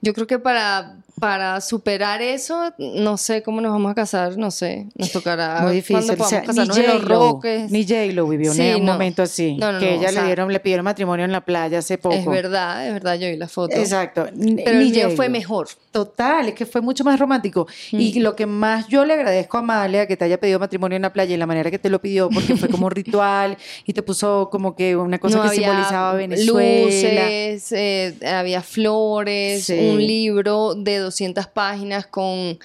Yo 0.00 0.14
creo 0.14 0.26
que 0.26 0.38
para, 0.38 0.96
para 1.20 1.60
superar 1.60 2.22
eso, 2.22 2.72
no 2.78 3.16
sé 3.16 3.42
cómo 3.42 3.60
nos 3.60 3.72
vamos 3.72 3.90
a 3.90 3.94
casar, 3.94 4.36
no 4.38 4.50
sé, 4.50 4.88
nos 4.96 5.12
tocará 5.12 5.60
Muy 5.62 5.74
difícil. 5.74 6.16
O 6.20 6.24
sea, 6.24 6.42
ni 6.42 7.84
J-Lo 7.86 8.28
vivió 8.28 8.52
Sí, 8.52 8.74
un 8.74 8.84
no. 8.84 8.92
momento 8.92 9.22
así. 9.22 9.56
No, 9.66 9.72
no, 9.72 9.78
que 9.80 9.86
no, 9.92 9.96
ella 10.00 10.08
o 10.08 10.12
sea- 10.12 10.20
le 10.22 10.26
dieron, 10.26 10.52
le 10.52 10.60
pidieron 10.60 10.84
matrimonio 10.84 11.24
en 11.24 11.32
la 11.32 11.40
playa 11.44 11.78
hace 11.78 11.98
poco. 11.98 12.14
Es 12.16 12.26
verdad, 12.26 12.86
es 12.86 12.92
verdad, 12.92 13.14
yo 13.18 13.28
vi 13.28 13.36
la 13.36 13.48
foto. 13.48 13.76
Exacto. 13.76 14.26
N- 14.28 14.62
Pero 14.64 14.78
el 14.78 14.84
ni 14.84 14.90
mío 14.92 15.10
fue 15.10 15.28
mejor. 15.28 15.68
Total, 15.90 16.48
es 16.48 16.54
que 16.54 16.66
fue 16.66 16.80
mucho 16.80 17.04
más 17.04 17.18
romántico. 17.20 17.66
Mm. 17.92 18.00
Y 18.00 18.20
lo 18.20 18.34
que 18.36 18.46
más 18.46 18.88
yo 18.88 19.04
le 19.04 19.14
agradezco 19.14 19.56
a 19.56 19.60
Amalia, 19.60 20.06
que 20.06 20.16
te 20.16 20.24
haya 20.24 20.38
pedido 20.40 20.58
matrimonio 20.58 20.96
en 20.96 21.02
la 21.02 21.12
playa 21.12 21.34
y 21.34 21.38
la 21.38 21.46
manera 21.46 21.70
que 21.70 21.78
te 21.78 21.88
lo 21.90 22.00
pidió, 22.00 22.28
porque 22.30 22.56
fue 22.56 22.68
como 22.68 22.86
un 22.86 22.92
ritual 22.92 23.56
y 23.86 23.92
te 23.92 24.02
puso 24.02 24.48
como 24.50 24.74
que 24.74 24.96
una 24.96 25.18
cosa 25.18 25.42
que 25.42 25.48
simbolizaba 25.50 26.14
Venezuela. 26.14 26.84
Luces, 27.24 27.72
eh, 27.72 28.14
había 28.26 28.62
flores, 28.62 29.64
Sí. 29.64 29.74
un 29.78 29.98
libro 30.04 30.74
de 30.74 30.98
200 30.98 31.46
páginas 31.46 32.06
con 32.06 32.58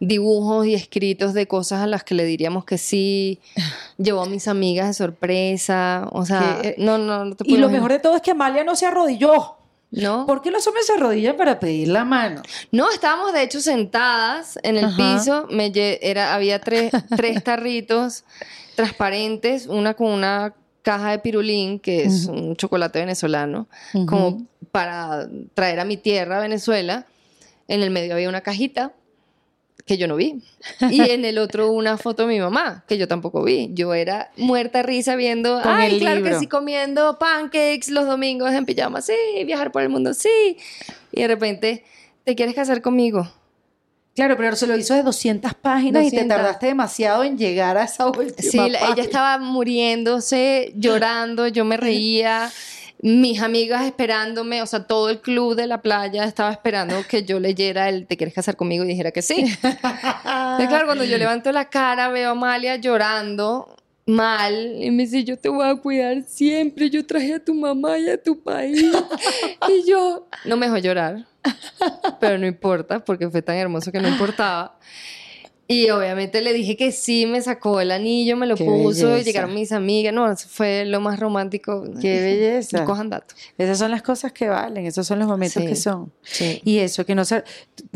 dibujos 0.00 0.66
y 0.66 0.74
escritos 0.74 1.34
de 1.34 1.46
cosas 1.46 1.82
a 1.82 1.86
las 1.86 2.02
que 2.02 2.14
le 2.14 2.24
diríamos 2.24 2.64
que 2.64 2.78
sí. 2.78 3.38
Llevó 3.98 4.22
a 4.22 4.26
mis 4.26 4.48
amigas 4.48 4.88
de 4.88 4.94
sorpresa. 4.94 6.08
O 6.10 6.24
sea, 6.26 6.58
Que, 6.62 6.68
eh, 6.70 6.74
no, 6.78 6.98
no, 6.98 7.24
no 7.26 7.36
te 7.36 7.44
Y 7.44 7.48
puedo 7.50 7.60
lo 7.60 7.66
imaginar. 7.66 7.72
mejor 7.72 7.92
de 7.92 7.98
todo 8.00 8.16
es 8.16 8.22
que 8.22 8.30
Amalia 8.32 8.64
no 8.64 8.74
se 8.74 8.86
arrodilló. 8.86 9.56
¿No? 9.92 10.24
¿Por 10.24 10.40
qué 10.40 10.52
los 10.52 10.64
hombres 10.68 10.86
se 10.86 10.92
arrodillan 10.92 11.36
para 11.36 11.58
pedir 11.58 11.88
la 11.88 12.04
mano? 12.04 12.42
No, 12.70 12.88
estábamos 12.92 13.32
de 13.32 13.42
hecho 13.42 13.60
sentadas 13.60 14.56
en 14.62 14.76
el 14.76 14.84
Ajá. 14.84 14.96
piso. 15.16 15.48
Me 15.50 15.72
era, 15.74 16.32
había 16.32 16.60
tres, 16.60 16.92
tres 17.16 17.42
tarritos 17.44 18.22
transparentes, 18.76 19.66
una 19.66 19.94
con 19.94 20.12
una 20.12 20.54
caja 20.82 21.10
de 21.10 21.18
pirulín, 21.18 21.80
que 21.80 22.04
es 22.04 22.26
un 22.26 22.54
chocolate 22.56 23.00
venezolano, 23.00 23.66
como 24.06 24.46
para 24.70 25.28
traer 25.54 25.80
a 25.80 25.84
mi 25.84 25.96
tierra, 25.96 26.38
Venezuela. 26.38 27.04
En 27.66 27.82
el 27.82 27.90
medio 27.90 28.14
había 28.14 28.28
una 28.28 28.40
cajita 28.42 28.92
que 29.90 29.98
yo 29.98 30.06
no 30.08 30.16
vi. 30.16 30.42
Y 30.90 31.10
en 31.10 31.24
el 31.24 31.38
otro 31.38 31.70
una 31.70 31.98
foto 31.98 32.26
de 32.26 32.32
mi 32.34 32.40
mamá, 32.40 32.84
que 32.88 32.96
yo 32.98 33.06
tampoco 33.08 33.42
vi. 33.42 33.70
Yo 33.74 33.92
era 33.94 34.30
muerta 34.36 34.82
risa 34.82 35.16
viendo, 35.16 35.60
Con 35.62 35.70
ay, 35.72 35.94
el 35.94 35.98
claro 36.00 36.22
que 36.22 36.38
sí, 36.38 36.46
comiendo 36.46 37.18
pancakes 37.18 37.88
los 37.90 38.06
domingos 38.06 38.52
en 38.52 38.64
pijama, 38.64 39.02
sí, 39.02 39.12
viajar 39.44 39.72
por 39.72 39.82
el 39.82 39.88
mundo, 39.88 40.14
sí. 40.14 40.56
Y 41.12 41.22
de 41.22 41.28
repente, 41.28 41.84
¿te 42.24 42.34
quieres 42.34 42.54
casar 42.54 42.80
conmigo? 42.82 43.30
Claro, 44.14 44.36
pero 44.36 44.56
se 44.56 44.66
lo 44.66 44.76
hizo 44.76 44.92
de 44.94 45.02
200 45.04 45.54
páginas 45.54 46.02
y 46.04 46.10
te 46.10 46.16
200. 46.16 46.36
tardaste 46.36 46.66
demasiado 46.66 47.22
en 47.24 47.38
llegar 47.38 47.78
a 47.78 47.84
esa 47.84 48.06
última 48.08 48.34
Sí, 48.50 48.56
la- 48.58 48.66
ella 48.78 48.78
página. 48.88 49.02
estaba 49.02 49.38
muriéndose, 49.38 50.72
llorando, 50.76 51.46
yo 51.48 51.64
me 51.64 51.76
reía. 51.78 52.50
Mis 53.02 53.40
amigas 53.40 53.86
esperándome, 53.86 54.60
o 54.62 54.66
sea, 54.66 54.86
todo 54.86 55.08
el 55.08 55.20
club 55.20 55.54
de 55.54 55.66
la 55.66 55.80
playa 55.80 56.24
estaba 56.24 56.50
esperando 56.52 56.96
que 57.08 57.24
yo 57.24 57.40
leyera 57.40 57.88
el 57.88 58.06
¿Te 58.06 58.16
quieres 58.16 58.34
casar 58.34 58.56
conmigo? 58.56 58.84
y 58.84 58.88
dijera 58.88 59.10
que 59.10 59.22
sí. 59.22 59.44
Claro, 60.22 60.86
cuando 60.86 61.04
yo 61.04 61.18
levanto 61.18 61.50
la 61.50 61.68
cara, 61.68 62.08
veo 62.08 62.28
a 62.28 62.32
Amalia 62.32 62.76
llorando 62.76 63.74
mal 64.06 64.76
y 64.78 64.90
me 64.90 65.04
dice, 65.04 65.24
yo 65.24 65.38
te 65.38 65.48
voy 65.48 65.66
a 65.66 65.74
cuidar 65.76 66.22
siempre, 66.26 66.90
yo 66.90 67.04
traje 67.06 67.34
a 67.34 67.44
tu 67.44 67.54
mamá 67.54 67.98
y 67.98 68.08
a 68.08 68.22
tu 68.22 68.42
país. 68.42 68.92
y 69.68 69.88
yo, 69.88 70.26
no 70.44 70.56
me 70.56 70.66
dejó 70.66 70.78
llorar, 70.78 71.26
pero 72.20 72.38
no 72.38 72.46
importa, 72.46 73.02
porque 73.04 73.30
fue 73.30 73.42
tan 73.42 73.56
hermoso 73.56 73.90
que 73.90 74.00
no 74.00 74.08
importaba. 74.08 74.78
Y 75.72 75.88
obviamente 75.90 76.40
le 76.40 76.52
dije 76.52 76.76
que 76.76 76.90
sí, 76.90 77.26
me 77.26 77.40
sacó 77.40 77.80
el 77.80 77.92
anillo, 77.92 78.36
me 78.36 78.48
lo 78.48 78.56
Qué 78.56 78.64
puso, 78.64 79.16
y 79.16 79.22
llegaron 79.22 79.54
mis 79.54 79.70
amigas. 79.70 80.12
No, 80.12 80.28
eso 80.30 80.48
fue 80.48 80.84
lo 80.84 81.00
más 81.00 81.20
romántico. 81.20 81.84
Qué 82.00 82.20
belleza. 82.20 82.84
Cojan 82.84 83.08
datos. 83.08 83.36
Esas 83.56 83.78
son 83.78 83.92
las 83.92 84.02
cosas 84.02 84.32
que 84.32 84.48
valen, 84.48 84.84
esos 84.86 85.06
son 85.06 85.20
los 85.20 85.28
momentos 85.28 85.62
Sí. 85.62 85.68
que 85.68 85.76
son. 85.76 86.12
Sí. 86.22 86.60
Y 86.64 86.78
eso, 86.78 87.06
que 87.06 87.14
no 87.14 87.24
se, 87.24 87.44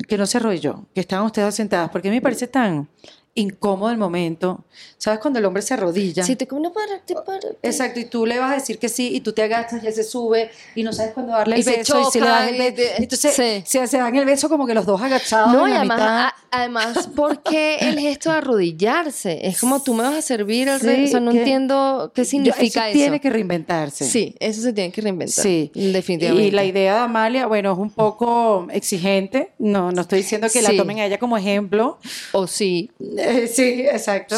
que 0.07 0.17
no 0.17 0.25
se 0.27 0.39
arrodilló, 0.39 0.87
que 0.95 1.01
estaban 1.01 1.27
ustedes 1.27 1.53
sentadas, 1.57 1.91
porque 1.91 2.07
a 2.07 2.11
mí 2.13 2.19
me 2.19 2.23
parece 2.23 2.47
tan 2.47 2.89
incómodo 3.35 3.91
el 3.91 3.99
momento. 3.99 4.65
¿Sabes? 4.99 5.21
Cuando 5.21 5.39
el 5.39 5.45
hombre 5.45 5.63
se 5.63 5.75
arrodilla. 5.75 6.23
Si 6.25 6.35
te 6.37 6.47
como 6.47 6.63
no 6.63 6.73
para, 6.73 6.99
te 7.05 7.15
para. 7.15 7.41
Exacto, 7.63 8.01
y 8.01 8.05
tú 8.07 8.25
le 8.27 8.39
vas 8.39 8.53
a 8.53 8.55
decir 8.55 8.79
que 8.79 8.89
sí, 8.89 9.15
y 9.15 9.21
tú 9.21 9.33
te 9.33 9.43
agachas 9.43 9.83
y 9.83 9.87
él 9.87 9.93
se 9.93 10.03
sube, 10.05 10.51
y 10.75 10.83
no 10.83 10.93
sabes 10.93 11.13
cuándo 11.13 11.33
darle 11.33 11.57
el 11.57 11.61
Y 11.63 11.65
beso, 11.65 12.01
y 12.01 12.05
si 12.13 12.21
le 12.21 12.27
das 12.27 12.49
el 12.49 12.59
beso. 12.59 12.93
Entonces, 12.99 13.35
sí. 13.35 13.63
se, 13.67 13.87
se 13.87 13.99
dan 13.99 14.15
el 14.17 14.25
beso 14.25 14.49
como 14.49 14.67
que 14.67 14.75
los 14.75 14.87
dos 14.87 15.01
agachados 15.03 15.53
No, 15.53 15.65
en 15.67 15.69
y 15.69 15.71
la 15.75 15.79
además, 15.81 15.99
mitad. 15.99 16.19
a- 16.27 16.35
además, 16.53 17.09
¿por 17.15 17.43
qué 17.43 17.77
el 17.81 17.99
gesto 17.99 18.31
de 18.31 18.37
arrodillarse? 18.39 19.47
Es 19.47 19.59
como 19.61 19.83
tú 19.83 19.95
me 19.95 20.03
vas 20.05 20.15
a 20.15 20.23
servir 20.23 20.69
el 20.69 20.81
Sí, 20.81 20.87
rey. 20.87 21.05
O 21.05 21.09
sea, 21.09 21.21
no 21.21 21.33
que- 21.33 21.39
entiendo 21.39 22.13
qué 22.15 22.23
Yo- 22.23 22.27
significa 22.31 22.89
eso. 22.89 22.97
tiene 22.99 23.21
que 23.21 23.31
reinventarse. 23.31 24.05
Sí, 24.05 24.35
eso 24.41 24.63
se 24.63 24.73
tiene 24.73 24.91
que 24.93 25.01
reinventar. 25.01 25.43
Sí, 25.43 25.71
definitivamente. 25.75 26.49
Y 26.49 26.51
la 26.51 26.65
idea 26.65 26.95
de 26.95 27.01
Amalia, 27.01 27.47
bueno, 27.47 27.73
es 27.73 27.79
un 27.79 27.91
poco 27.91 28.67
exigente. 28.73 29.51
No, 29.59 29.93
no 29.93 30.03
estoy 30.03 30.19
diciendo 30.21 30.47
que 30.53 30.63
la 30.63 30.71
Sí. 30.71 30.77
tomen 30.77 30.99
a 31.01 31.07
ella 31.07 31.19
como 31.19 31.37
ejemplo. 31.37 31.99
O 32.33 32.47
sí, 32.47 32.91
Eh, 33.25 33.47
sí, 33.53 33.87
exacto. 33.89 34.37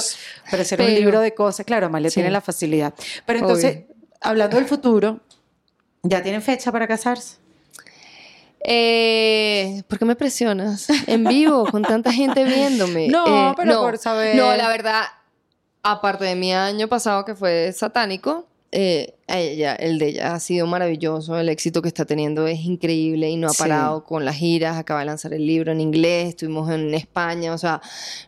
Pero 0.51 0.63
hacer 0.63 0.81
un 0.81 0.95
libro 0.95 1.21
de 1.21 1.35
cosas, 1.35 1.65
claro, 1.67 1.87
Amalia 1.87 2.11
Sí. 2.11 2.15
tiene 2.15 2.31
la 2.31 2.41
facilidad. 2.41 2.95
Pero 3.27 3.41
entonces, 3.41 3.85
hablando 4.21 4.57
del 4.57 4.67
futuro, 4.67 5.21
¿ya 6.03 6.23
tienen 6.23 6.43
fecha 6.43 6.71
para 6.73 6.87
casarse? 6.87 7.37
Eh, 8.69 9.83
¿Por 9.89 9.99
qué 9.99 10.05
me 10.05 10.17
presionas? 10.17 10.89
En 11.07 11.25
vivo, 11.25 11.67
con 11.71 11.83
tanta 11.83 12.13
gente 12.13 12.45
viéndome. 12.45 13.09
No, 13.11 13.51
Eh, 13.51 13.55
pero 13.57 13.81
por 13.83 13.99
saber. 13.99 14.35
No, 14.37 14.55
la 14.57 14.69
verdad, 14.69 15.03
aparte 15.83 16.25
de 16.25 16.35
mi 16.35 16.53
año 16.53 16.89
pasado 16.89 17.25
que 17.25 17.35
fue 17.35 17.73
satánico, 17.73 18.47
eh, 18.73 19.15
ella, 19.29 19.75
el 19.75 19.99
de 19.99 20.09
ella 20.11 20.35
ha 20.35 20.41
sido 20.41 20.67
maravilloso, 20.69 21.37
el 21.39 21.49
éxito 21.49 21.83
que 21.83 21.89
está 21.89 22.05
teniendo 22.05 22.47
es 22.47 22.61
increíble 22.61 23.29
y 23.29 23.37
no 23.37 23.49
ha 23.49 23.51
Sí. 23.51 23.59
parado 23.59 24.05
con 24.05 24.25
las 24.25 24.37
giras, 24.37 24.77
acaba 24.77 25.01
de 25.01 25.07
lanzar 25.07 25.35
el 25.35 25.45
libro 25.47 25.73
en 25.73 25.81
inglés, 25.81 26.29
estuvimos 26.29 26.71
en 26.71 26.95
España, 26.95 27.53
o 27.53 27.59
sea, 27.59 27.81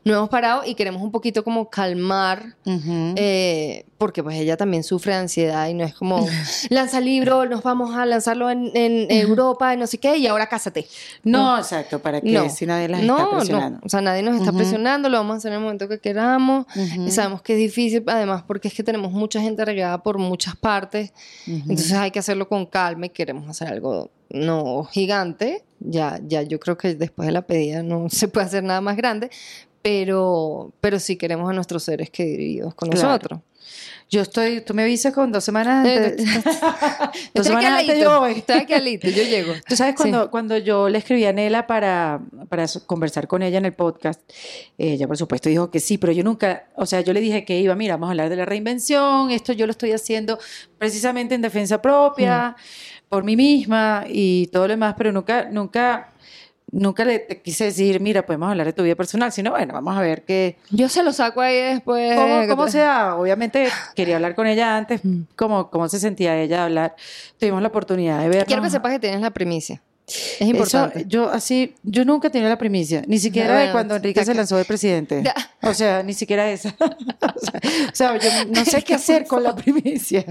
no 0.05 0.15
hemos 0.15 0.29
parado 0.29 0.63
y 0.67 0.75
queremos 0.75 1.01
un 1.03 1.13
poquito 1.13 1.45
como 1.45 1.71
calmar 1.71 2.57
Ujú. 2.67 3.15
eh, 3.17 3.85
porque 3.97 4.23
pues 4.23 4.37
ella 4.37 4.57
también 4.57 4.83
sufre 4.85 5.13
de 5.13 5.19
ansiedad 5.21 5.69
y 5.69 5.75
no 5.75 5.85
es 5.85 5.95
como 5.95 6.27
lanza 6.71 6.99
el 6.99 7.05
libro, 7.05 7.45
nos 7.47 7.63
vamos 7.63 7.95
a 7.97 8.05
lanzarlo 8.05 8.51
en, 8.51 8.71
en 8.75 9.11
Europa, 9.11 9.75
no 9.77 9.87
sé 9.87 9.99
qué, 9.99 10.17
y 10.17 10.27
ahora 10.27 10.49
cásate. 10.49 10.87
no, 11.23 11.59
exacto, 11.59 12.01
para 12.01 12.21
que 12.21 12.31
No, 12.33 12.49
si 12.49 12.67
nadie 12.67 12.89
las 12.89 13.03
no, 13.03 13.19
está 13.19 13.37
presionando. 13.37 13.79
no, 13.79 13.87
o 13.87 13.89
sea, 13.89 14.01
nadie 14.01 14.23
nos 14.23 14.35
está 14.37 14.51
Ujú. 14.51 14.59
presionando, 14.59 15.09
lo 15.09 15.19
vamos 15.19 15.35
a 15.35 15.37
hacer 15.39 15.53
en 15.53 15.59
el 15.59 15.63
momento 15.63 15.89
que 15.89 15.99
queramos. 16.01 16.67
Ujú. 16.75 17.07
Y 17.07 17.11
sabemos 17.13 17.43
que 17.43 17.53
es 17.55 17.59
difícil, 17.61 18.03
además, 18.07 18.43
porque 18.47 18.69
es 18.69 18.75
que 18.75 18.83
tenemos 18.83 19.13
mucha 19.13 19.41
gente 19.41 19.65
regada 19.65 20.03
por 20.03 20.19
muchas 20.19 20.57
partes. 20.57 20.88
Entonces 21.47 21.93
hay 21.93 22.11
que 22.11 22.19
hacerlo 22.19 22.49
con 22.49 22.67
calma 22.67 23.07
y 23.07 23.11
queremos 23.11 23.49
hacer 23.49 23.69
algo 23.69 24.11
no 24.31 24.85
gigante. 24.85 25.65
Ya, 25.81 26.21
ya 26.23 26.43
yo 26.43 26.59
creo 26.59 26.77
que 26.77 26.95
después 26.95 27.27
de 27.27 27.33
la 27.33 27.43
pedida 27.43 27.83
no 27.83 28.09
se 28.11 28.29
puede 28.29 28.47
hacer 28.47 28.65
nada 28.65 28.81
más 28.81 28.97
grande, 28.97 29.31
pero, 29.83 30.73
pero 30.81 30.99
sí 30.99 31.17
queremos 31.17 31.49
a 31.51 31.53
nuestros 31.53 31.83
seres 31.83 32.11
queridos 32.11 32.75
con 32.75 32.91
Claro. 32.91 33.09
nosotros. 33.09 33.41
Yo 34.11 34.23
estoy, 34.23 34.63
tú 34.63 34.73
me 34.73 34.85
avisas 34.85 35.13
con 35.13 35.31
dos 35.31 35.45
semanas 35.45 35.87
Eh, 35.87 36.17
antes. 36.19 36.27
dos 37.35 37.47
semanas 37.47 37.81
antes 37.81 38.01
yo 38.01 38.21
voy. 38.21 38.33
estoy 38.39 38.57
aquí 38.61 38.73
al 38.73 38.85
ladito, 38.85 39.07
yo 39.09 39.23
llego. 39.23 39.53
Tú 39.69 39.77
sabes, 39.77 39.93
Sí. 39.93 39.97
cuando, 39.99 40.31
cuando 40.31 40.57
yo 40.57 40.89
le 40.89 40.97
escribí 40.97 41.27
a 41.27 41.33
Nela 41.35 41.67
para, 41.67 42.23
para 42.49 42.65
conversar 42.87 43.29
con 43.29 43.43
ella 43.43 43.59
en 43.59 43.67
el 43.67 43.75
podcast, 43.75 44.23
ella 44.79 45.07
por 45.07 45.19
supuesto 45.19 45.51
dijo 45.51 45.71
que 45.71 45.79
sí, 45.81 45.99
pero 45.99 46.15
yo 46.15 46.25
nunca, 46.25 46.69
o 46.77 46.87
sea, 46.87 47.03
yo 47.03 47.13
le 47.13 47.21
dije 47.21 47.45
que 47.45 47.59
iba, 47.61 47.75
mira, 47.75 47.97
vamos 47.97 48.09
a 48.09 48.11
hablar 48.13 48.31
de 48.31 48.37
la 48.37 48.47
reinvención, 48.47 49.31
esto 49.31 49.53
yo 49.53 49.67
lo 49.67 49.73
estoy 49.73 49.93
haciendo 49.93 50.39
precisamente 50.79 51.35
en 51.35 51.43
defensa 51.43 51.83
propia, 51.83 52.57
por 53.11 53.25
mí 53.25 53.37
misma 53.37 54.05
y 54.09 54.47
todo 54.47 54.69
lo 54.69 54.73
demás, 54.73 54.95
pero 54.97 55.13
nunca, 55.13 55.49
nunca, 55.51 56.15
nunca 56.71 57.05
le 57.05 57.19
te 57.21 57.41
quise 57.41 57.65
decir, 57.65 58.01
mira, 58.01 58.25
podemos 58.27 58.51
hablar 58.51 58.67
de 58.67 58.73
tu 58.73 58.83
vida 58.83 58.95
personal, 58.95 59.33
sino 59.33 59.51
bueno, 59.51 59.73
vamos 59.75 59.97
a 59.97 60.01
ver 60.01 60.23
qué, 60.25 60.57
Yo 60.71 60.89
se 60.89 61.03
lo 61.03 61.13
saco 61.13 61.41
ahí 61.41 61.57
después. 61.57 62.15
¿Cómo, 62.17 62.47
cómo 62.49 62.69
se 62.69 62.79
da? 62.79 63.17
Obviamente 63.17 63.69
quería 63.95 64.17
hablar 64.17 64.35
con 64.35 64.47
ella 64.47 64.77
antes, 64.77 65.05
Mm. 65.05 65.23
cómo, 65.37 65.71
cómo 65.71 65.89
se 65.89 65.99
sentía 65.99 66.37
ella 66.41 66.65
hablar. 66.65 66.95
Tuvimos 67.39 67.63
la 67.63 67.69
oportunidad 67.69 68.21
de 68.21 68.29
ver. 68.29 68.47
Quiero 68.47 68.63
que 68.63 68.71
sepas 68.71 68.93
que 68.93 68.99
tienes 68.99 69.21
la 69.21 69.31
primicia. 69.31 69.81
Es 70.09 70.41
importante. 70.49 71.05
yo 71.07 71.29
así, 71.31 71.75
yo 71.83 72.05
nunca 72.05 72.31
tenía 72.31 72.49
la 72.49 72.57
primicia, 72.57 73.03
ni 73.07 73.19
siquiera 73.19 73.59
de 73.59 73.73
cuando 73.73 73.97
Enrique 73.97 74.25
se 74.25 74.35
lanzó 74.35 74.57
de 74.57 74.65
presidente. 74.65 75.23
Ya. 75.23 75.35
O 75.63 75.75
sea, 75.75 76.03
ni 76.03 76.15
siquiera 76.15 76.51
esa. 76.51 76.75
o 76.81 77.41
sea, 77.41 77.63
o 77.93 77.95
sea, 77.95 78.17
yo 78.19 78.31
no 78.51 78.65
sé 78.65 78.83
qué 78.83 78.95
hacer 78.95 79.27
con 79.27 79.43
la 79.43 79.55
primicia. 79.55 80.25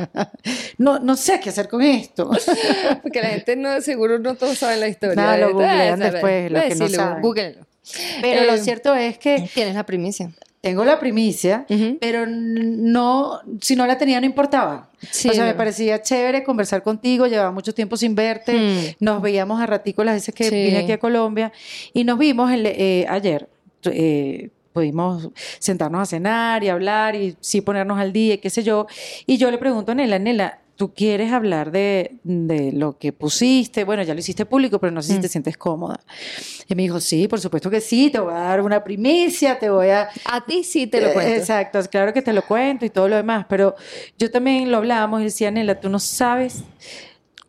No, 0.78 0.98
no 1.00 1.16
sé 1.16 1.40
qué 1.40 1.50
hacer 1.52 1.68
con 1.70 1.82
esto. 1.84 2.30
Porque 3.04 3.22
la 3.22 3.30
gente 3.30 3.56
no, 3.56 3.80
seguro 3.82 4.18
no 4.20 4.36
todos 4.36 4.58
saben 4.58 4.80
la 4.80 4.88
historia. 4.88 5.16
Nada, 5.16 5.38
lo 5.38 5.50
Eh, 5.50 5.54
googlean 5.54 6.00
después, 6.00 6.52
los 6.52 6.64
que 6.64 6.76
no 6.76 6.90
saben. 6.90 7.22
googleenlo. 7.22 7.66
Pero 8.22 8.44
lo 8.46 8.54
Eh, 8.56 8.58
cierto 8.60 8.96
es 8.96 9.18
que 9.18 9.48
Tienes 9.54 9.76
la 9.76 9.86
primicia. 9.86 10.32
Tengo 10.62 10.84
la 10.84 11.00
primicia, 11.00 11.66
pero 12.02 12.26
no, 12.28 13.40
si 13.62 13.76
no 13.76 13.86
la 13.86 13.98
tenía 13.98 14.20
no 14.20 14.26
importaba. 14.26 14.90
Sí, 15.12 15.30
o 15.30 15.34
sea, 15.34 15.46
me 15.46 15.54
parecía 15.54 16.02
chévere 16.02 16.44
conversar 16.44 16.84
contigo, 16.84 17.28
llevaba 17.28 17.52
mucho 17.52 17.74
tiempo 17.74 17.96
sin 17.98 18.16
verte, 18.16 18.54
Mm. 18.54 19.04
nos 19.04 19.22
veíamos 19.22 19.62
a 19.62 19.66
ratico 19.66 20.04
las 20.04 20.16
veces 20.16 20.34
que 20.34 20.46
Sí. 20.46 20.56
vine 20.56 20.80
aquí 20.80 20.92
a 20.92 20.98
Colombia 21.00 21.52
y 21.94 22.04
nos 22.04 22.18
vimos 22.18 22.52
el- 22.52 22.66
eh, 22.66 23.06
ayer. 23.08 23.48
eh, 23.90 24.50
pudimos 24.74 25.30
sentarnos 25.60 26.02
a 26.02 26.06
cenar 26.06 26.64
y 26.64 26.70
hablar 26.70 27.16
y 27.16 27.38
sí 27.40 27.62
ponernos 27.62 27.98
al 28.00 28.12
día 28.12 28.34
y 28.34 28.38
qué 28.40 28.50
sé 28.50 28.64
yo. 28.64 28.86
Y 29.26 29.38
yo 29.38 29.50
le 29.50 29.58
pregunto 29.60 29.92
a 29.94 29.96
Nela, 29.96 30.20
Nela, 30.20 30.60
tú 30.78 30.94
quieres 30.94 31.34
hablar 31.34 31.72
de, 31.72 32.20
de, 32.24 32.72
lo 32.72 32.98
que 32.98 33.12
pusiste, 33.12 33.84
bueno, 33.84 34.04
ya 34.04 34.14
lo 34.14 34.20
hiciste 34.20 34.46
público, 34.46 34.80
pero 34.80 34.92
no 34.92 35.02
sé 35.02 35.16
si 35.16 35.20
te 35.20 35.28
mm. 35.28 35.32
sientes 35.32 35.58
cómoda. 35.58 36.00
Y 36.70 36.76
me 36.76 36.84
dijo, 36.84 37.02
sí, 37.02 37.28
por 37.28 37.40
supuesto 37.40 37.70
que 37.70 37.82
sí, 37.82 38.10
te 38.12 38.20
voy 38.20 38.34
a 38.34 38.38
dar 38.38 38.62
una 38.62 38.84
primicia, 38.84 39.58
te 39.58 39.70
voy 39.70 39.90
a... 39.90 40.10
A 40.26 40.46
ti 40.46 40.64
sí 40.64 40.88
te 40.88 41.02
lo 41.02 41.12
cuento. 41.14 41.34
Exacto, 41.34 41.80
claro 41.90 42.14
que 42.14 42.22
te 42.22 42.32
lo 42.32 42.44
cuento 42.44 42.86
y 42.86 42.90
todo 42.90 43.08
lo 43.08 43.16
demás, 43.16 43.48
pero 43.50 43.76
yo 44.18 44.30
también 44.32 44.72
lo 44.72 44.78
hablábamos 44.78 45.22
y 45.22 45.26
decía, 45.26 45.50
Nela, 45.50 45.80
tú 45.80 45.90
no 45.90 46.00
sabes 46.00 46.64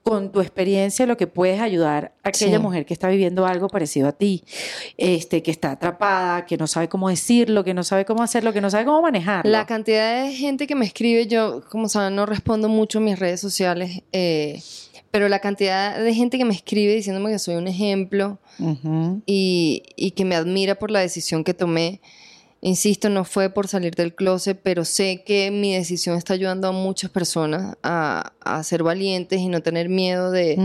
con 0.08 0.32
tu 0.32 0.40
experiencia 0.40 1.04
lo 1.04 1.18
que 1.18 1.26
puedes 1.26 1.60
ayudar 1.60 2.12
a 2.24 2.30
aquella 2.30 2.58
mujer 2.58 2.86
que 2.86 2.94
está 2.94 3.08
viviendo 3.08 3.44
algo 3.44 3.68
parecido 3.68 4.08
a 4.08 4.12
ti, 4.12 4.42
este, 4.96 5.42
que 5.42 5.50
está 5.50 5.72
atrapada, 5.72 6.46
que 6.46 6.56
no 6.56 6.66
sabe 6.66 6.88
cómo 6.88 7.10
decirlo, 7.10 7.62
que 7.62 7.74
no 7.74 7.84
sabe 7.84 8.06
cómo 8.06 8.22
hacerlo, 8.22 8.54
que 8.54 8.62
no 8.62 8.70
sabe 8.70 8.86
cómo 8.86 9.02
manejarlo. 9.02 9.50
La 9.50 9.66
cantidad 9.66 10.24
de 10.24 10.32
gente 10.32 10.66
que 10.66 10.74
me 10.74 10.86
escribe, 10.86 11.26
yo, 11.26 11.62
como 11.68 11.90
saben, 11.90 12.16
no 12.16 12.24
respondo 12.24 12.70
mucho 12.70 12.98
en 12.98 13.04
mis 13.04 13.18
redes 13.18 13.40
sociales, 13.40 14.02
eh, 14.12 14.62
pero 15.10 15.28
la 15.28 15.40
cantidad 15.40 15.98
de 15.98 16.14
gente 16.14 16.38
que 16.38 16.46
me 16.46 16.54
escribe 16.54 16.94
diciéndome 16.94 17.30
que 17.30 17.38
soy 17.38 17.56
un 17.56 17.68
ejemplo 17.68 18.38
y, 19.26 19.82
y 19.94 20.12
que 20.12 20.24
me 20.24 20.36
admira 20.36 20.76
por 20.76 20.90
la 20.90 21.00
decisión 21.00 21.44
que 21.44 21.52
tomé 21.52 22.00
Insisto, 22.60 23.08
no 23.08 23.24
fue 23.24 23.50
por 23.50 23.68
salir 23.68 23.94
del 23.94 24.16
closet, 24.16 24.58
pero 24.60 24.84
sé 24.84 25.22
que 25.24 25.52
mi 25.52 25.74
decisión 25.74 26.16
está 26.16 26.34
ayudando 26.34 26.66
a 26.66 26.72
muchas 26.72 27.08
personas 27.08 27.76
a, 27.84 28.32
ser 28.64 28.82
valientes 28.82 29.38
y 29.38 29.46
no 29.46 29.62
tener 29.62 29.88
miedo 29.88 30.32
de, 30.32 30.58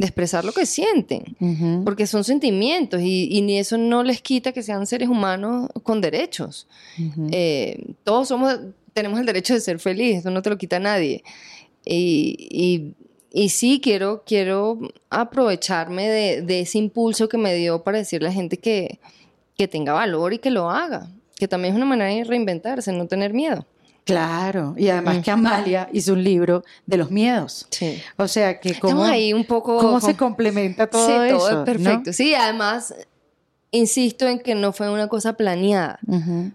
expresar 0.00 0.44
lo 0.44 0.52
que 0.52 0.64
sienten, 0.64 1.36
porque 1.84 2.06
son 2.06 2.22
sentimientos 2.22 3.00
y, 3.02 3.42
ni 3.42 3.58
eso 3.58 3.78
no 3.78 4.04
les 4.04 4.22
quita 4.22 4.52
que 4.52 4.62
sean 4.62 4.86
seres 4.86 5.08
humanos 5.08 5.68
con 5.82 6.00
derechos. 6.00 6.68
Eh, 7.32 7.94
todos 8.04 8.28
somos, 8.28 8.56
tenemos 8.92 9.18
el 9.18 9.26
derecho 9.26 9.54
de 9.54 9.60
ser 9.60 9.80
felices, 9.80 10.20
eso 10.20 10.30
no 10.30 10.42
te 10.42 10.50
lo 10.50 10.58
quita 10.58 10.78
nadie. 10.78 11.24
Y, 11.84 12.94
sí, 13.48 13.80
quiero, 13.82 14.22
quiero 14.24 14.78
aprovecharme 15.08 16.08
de, 16.08 16.60
ese 16.60 16.78
impulso 16.78 17.28
que 17.28 17.38
me 17.38 17.54
dio 17.56 17.82
para 17.82 17.98
decirle 17.98 18.28
a 18.28 18.30
la 18.30 18.34
gente 18.34 18.58
que, 18.58 19.00
que 19.56 19.66
tenga 19.66 19.92
valor 19.92 20.32
y 20.32 20.38
que 20.38 20.52
lo 20.52 20.70
haga 20.70 21.10
que 21.40 21.48
también 21.48 21.72
es 21.72 21.76
una 21.78 21.86
manera 21.86 22.14
de 22.14 22.22
reinventarse, 22.22 22.92
no 22.92 23.06
tener 23.06 23.32
miedo. 23.32 23.66
Claro, 24.04 24.74
y 24.76 24.88
además 24.88 25.18
mm. 25.18 25.20
que 25.22 25.30
Amalia 25.30 25.88
hizo 25.92 26.12
un 26.12 26.22
libro 26.22 26.62
de 26.84 26.98
los 26.98 27.10
miedos. 27.10 27.66
Sí. 27.70 28.00
O 28.18 28.28
sea, 28.28 28.60
que 28.60 28.78
cómo, 28.78 29.04
ahí 29.04 29.32
un 29.32 29.44
poco, 29.44 29.78
cómo 29.78 30.00
se 30.02 30.16
complementa 30.16 30.86
todo 30.86 31.06
sí, 31.06 31.28
eso. 31.28 31.38
Todo 31.38 31.60
es 31.60 31.64
perfecto. 31.64 32.12
Sí, 32.12 32.34
además, 32.34 32.94
insisto 33.70 34.28
en 34.28 34.38
que 34.40 34.54
no 34.54 34.74
fue 34.74 34.90
una 34.90 35.08
cosa 35.08 35.32
planeada. 35.32 35.98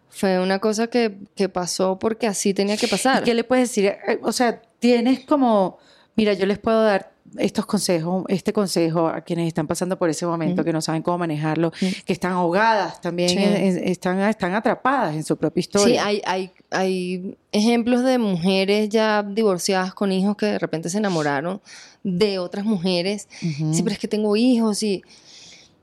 Fue 0.09 0.39
una 0.39 0.59
cosa 0.59 0.85
que, 0.85 1.17
que, 1.35 1.49
pasó 1.49 1.97
porque 1.97 2.27
así 2.27 2.53
tenía 2.53 2.77
que 2.77 2.87
pasar. 2.87 3.23
¿Qué 3.23 3.33
le 3.33 3.43
puedes 3.43 3.69
decir? 3.69 3.85
Eh, 3.85 4.19
o 4.21 4.31
sea, 4.31 4.61
tienes 4.77 5.25
como, 5.25 5.79
mira, 6.15 6.33
yo 6.33 6.45
les 6.45 6.59
puedo 6.59 6.83
dar 6.83 7.11
estos 7.37 7.65
consejos, 7.65 8.25
este 8.27 8.53
consejo 8.53 9.07
a 9.07 9.21
quienes 9.21 9.47
están 9.47 9.67
pasando 9.67 9.97
por 9.97 10.09
ese 10.09 10.25
momento, 10.25 10.63
que 10.63 10.73
no 10.73 10.81
saben 10.81 11.01
cómo 11.01 11.17
manejarlo, 11.17 11.71
que 11.71 12.13
están 12.13 12.33
ahogadas 12.33 13.01
también, 13.01 13.37
están, 13.39 14.19
están 14.21 14.53
atrapadas 14.53 15.15
en 15.15 15.23
su 15.23 15.37
propia 15.37 15.59
historia. 15.59 16.01
Sí, 16.01 16.05
hay, 16.05 16.21
hay, 16.25 16.51
hay 16.71 17.37
ejemplos 17.51 18.03
de 18.03 18.17
mujeres 18.17 18.89
ya 18.89 19.23
divorciadas 19.23 19.93
con 19.93 20.11
hijos 20.11 20.35
que 20.37 20.45
de 20.45 20.59
repente 20.59 20.89
se 20.89 20.97
enamoraron 20.97 21.61
de 22.03 22.39
otras 22.39 22.65
mujeres. 22.65 23.27
Sí, 23.39 23.81
pero 23.83 23.93
es 23.93 23.99
que 23.99 24.07
tengo 24.07 24.35
hijos 24.35 24.83
y 24.83 25.03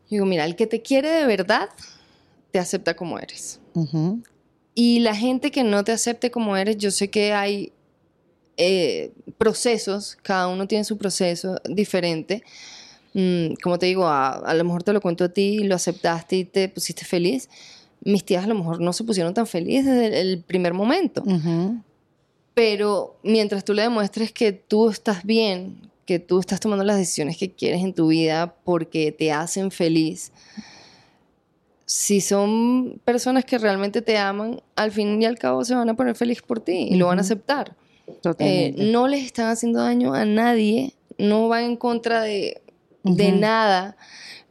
digo, 0.09 0.26
mira, 0.26 0.44
el 0.44 0.57
que 0.57 0.66
te 0.66 0.82
quiere 0.82 1.11
de 1.11 1.26
verdad 1.26 1.68
te 2.50 2.59
acepta 2.59 2.94
como 2.94 3.18
eres. 3.18 3.61
Y 4.74 5.00
la 5.00 5.14
gente 5.14 5.50
que 5.50 5.64
no 5.64 5.84
te 5.84 5.92
acepte 5.92 6.30
como 6.30 6.57
eres, 6.57 6.76
yo 6.78 6.90
sé 6.90 7.11
que 7.11 7.32
hay 7.32 7.72
eh, 8.57 9.12
procesos, 9.38 10.18
cada 10.22 10.48
uno 10.48 10.66
tiene 10.66 10.84
su 10.84 10.98
proceso 10.98 11.61
diferente. 11.64 12.42
Mm, 13.14 13.55
como 13.62 13.78
te 13.78 13.86
digo, 13.86 14.07
a, 14.07 14.55
lo 14.55 14.64
mejor 14.64 14.82
te 14.82 14.92
lo 14.92 15.00
cuento 15.00 15.24
a 15.24 15.28
ti 15.28 15.61
lo 15.64 15.74
aceptaste 15.74 16.36
y 16.36 16.44
te 16.44 16.68
pusiste 16.68 17.05
feliz. 17.05 17.48
Mis 18.05 18.24
tías 18.24 18.44
a 18.44 18.46
lo 18.46 18.55
mejor 18.55 18.80
no 18.80 18.92
se 18.92 19.05
pusieron 19.05 19.34
tan 19.34 19.46
felices 19.46 19.86
desde 19.86 20.20
el, 20.20 20.42
primer 20.42 20.74
momento. 20.74 21.22
Pero 22.55 23.16
mientras 23.22 23.64
tú 23.64 23.74
le 23.74 23.82
demuestres 23.82 24.32
que 24.32 24.53
tú 24.53 24.90
estás 24.90 25.24
bien, 25.24 25.90
que 26.05 26.18
tú 26.18 26.40
estás 26.40 26.61
tomando 26.61 26.84
las 26.84 26.98
decisiones 26.98 27.36
que 27.38 27.53
quieres 27.53 27.82
en 27.82 27.94
tu 27.94 28.09
vida 28.09 28.55
porque 28.64 29.12
te 29.12 29.32
hacen 29.32 29.70
feliz, 29.70 30.32
si 31.86 32.20
son 32.20 33.00
personas 33.05 33.44
que 33.44 33.59
realmente 33.59 34.03
te 34.03 34.18
aman, 34.18 34.61
al 34.76 34.92
fin 34.92 35.20
y 35.20 35.26
al 35.26 35.38
cabo 35.38 35.64
se 35.64 35.74
van 35.74 35.88
a 35.88 35.94
poner 35.94 36.16
feliz 36.16 36.42
por 36.42 36.61
ti 36.61 36.88
y 36.90 36.96
lo 36.96 37.07
van 37.07 37.18
a 37.18 37.22
aceptar. 37.22 37.76
Eh, 38.39 38.75
no 38.77 39.09
les 39.09 39.25
están 39.25 39.49
haciendo 39.49 39.81
daño 39.81 40.15
a 40.15 40.25
nadie, 40.25 40.95
no 41.19 41.49
van 41.49 41.65
en 41.65 41.77
contra 41.77 42.23
de, 42.23 42.61
nada. 43.05 43.97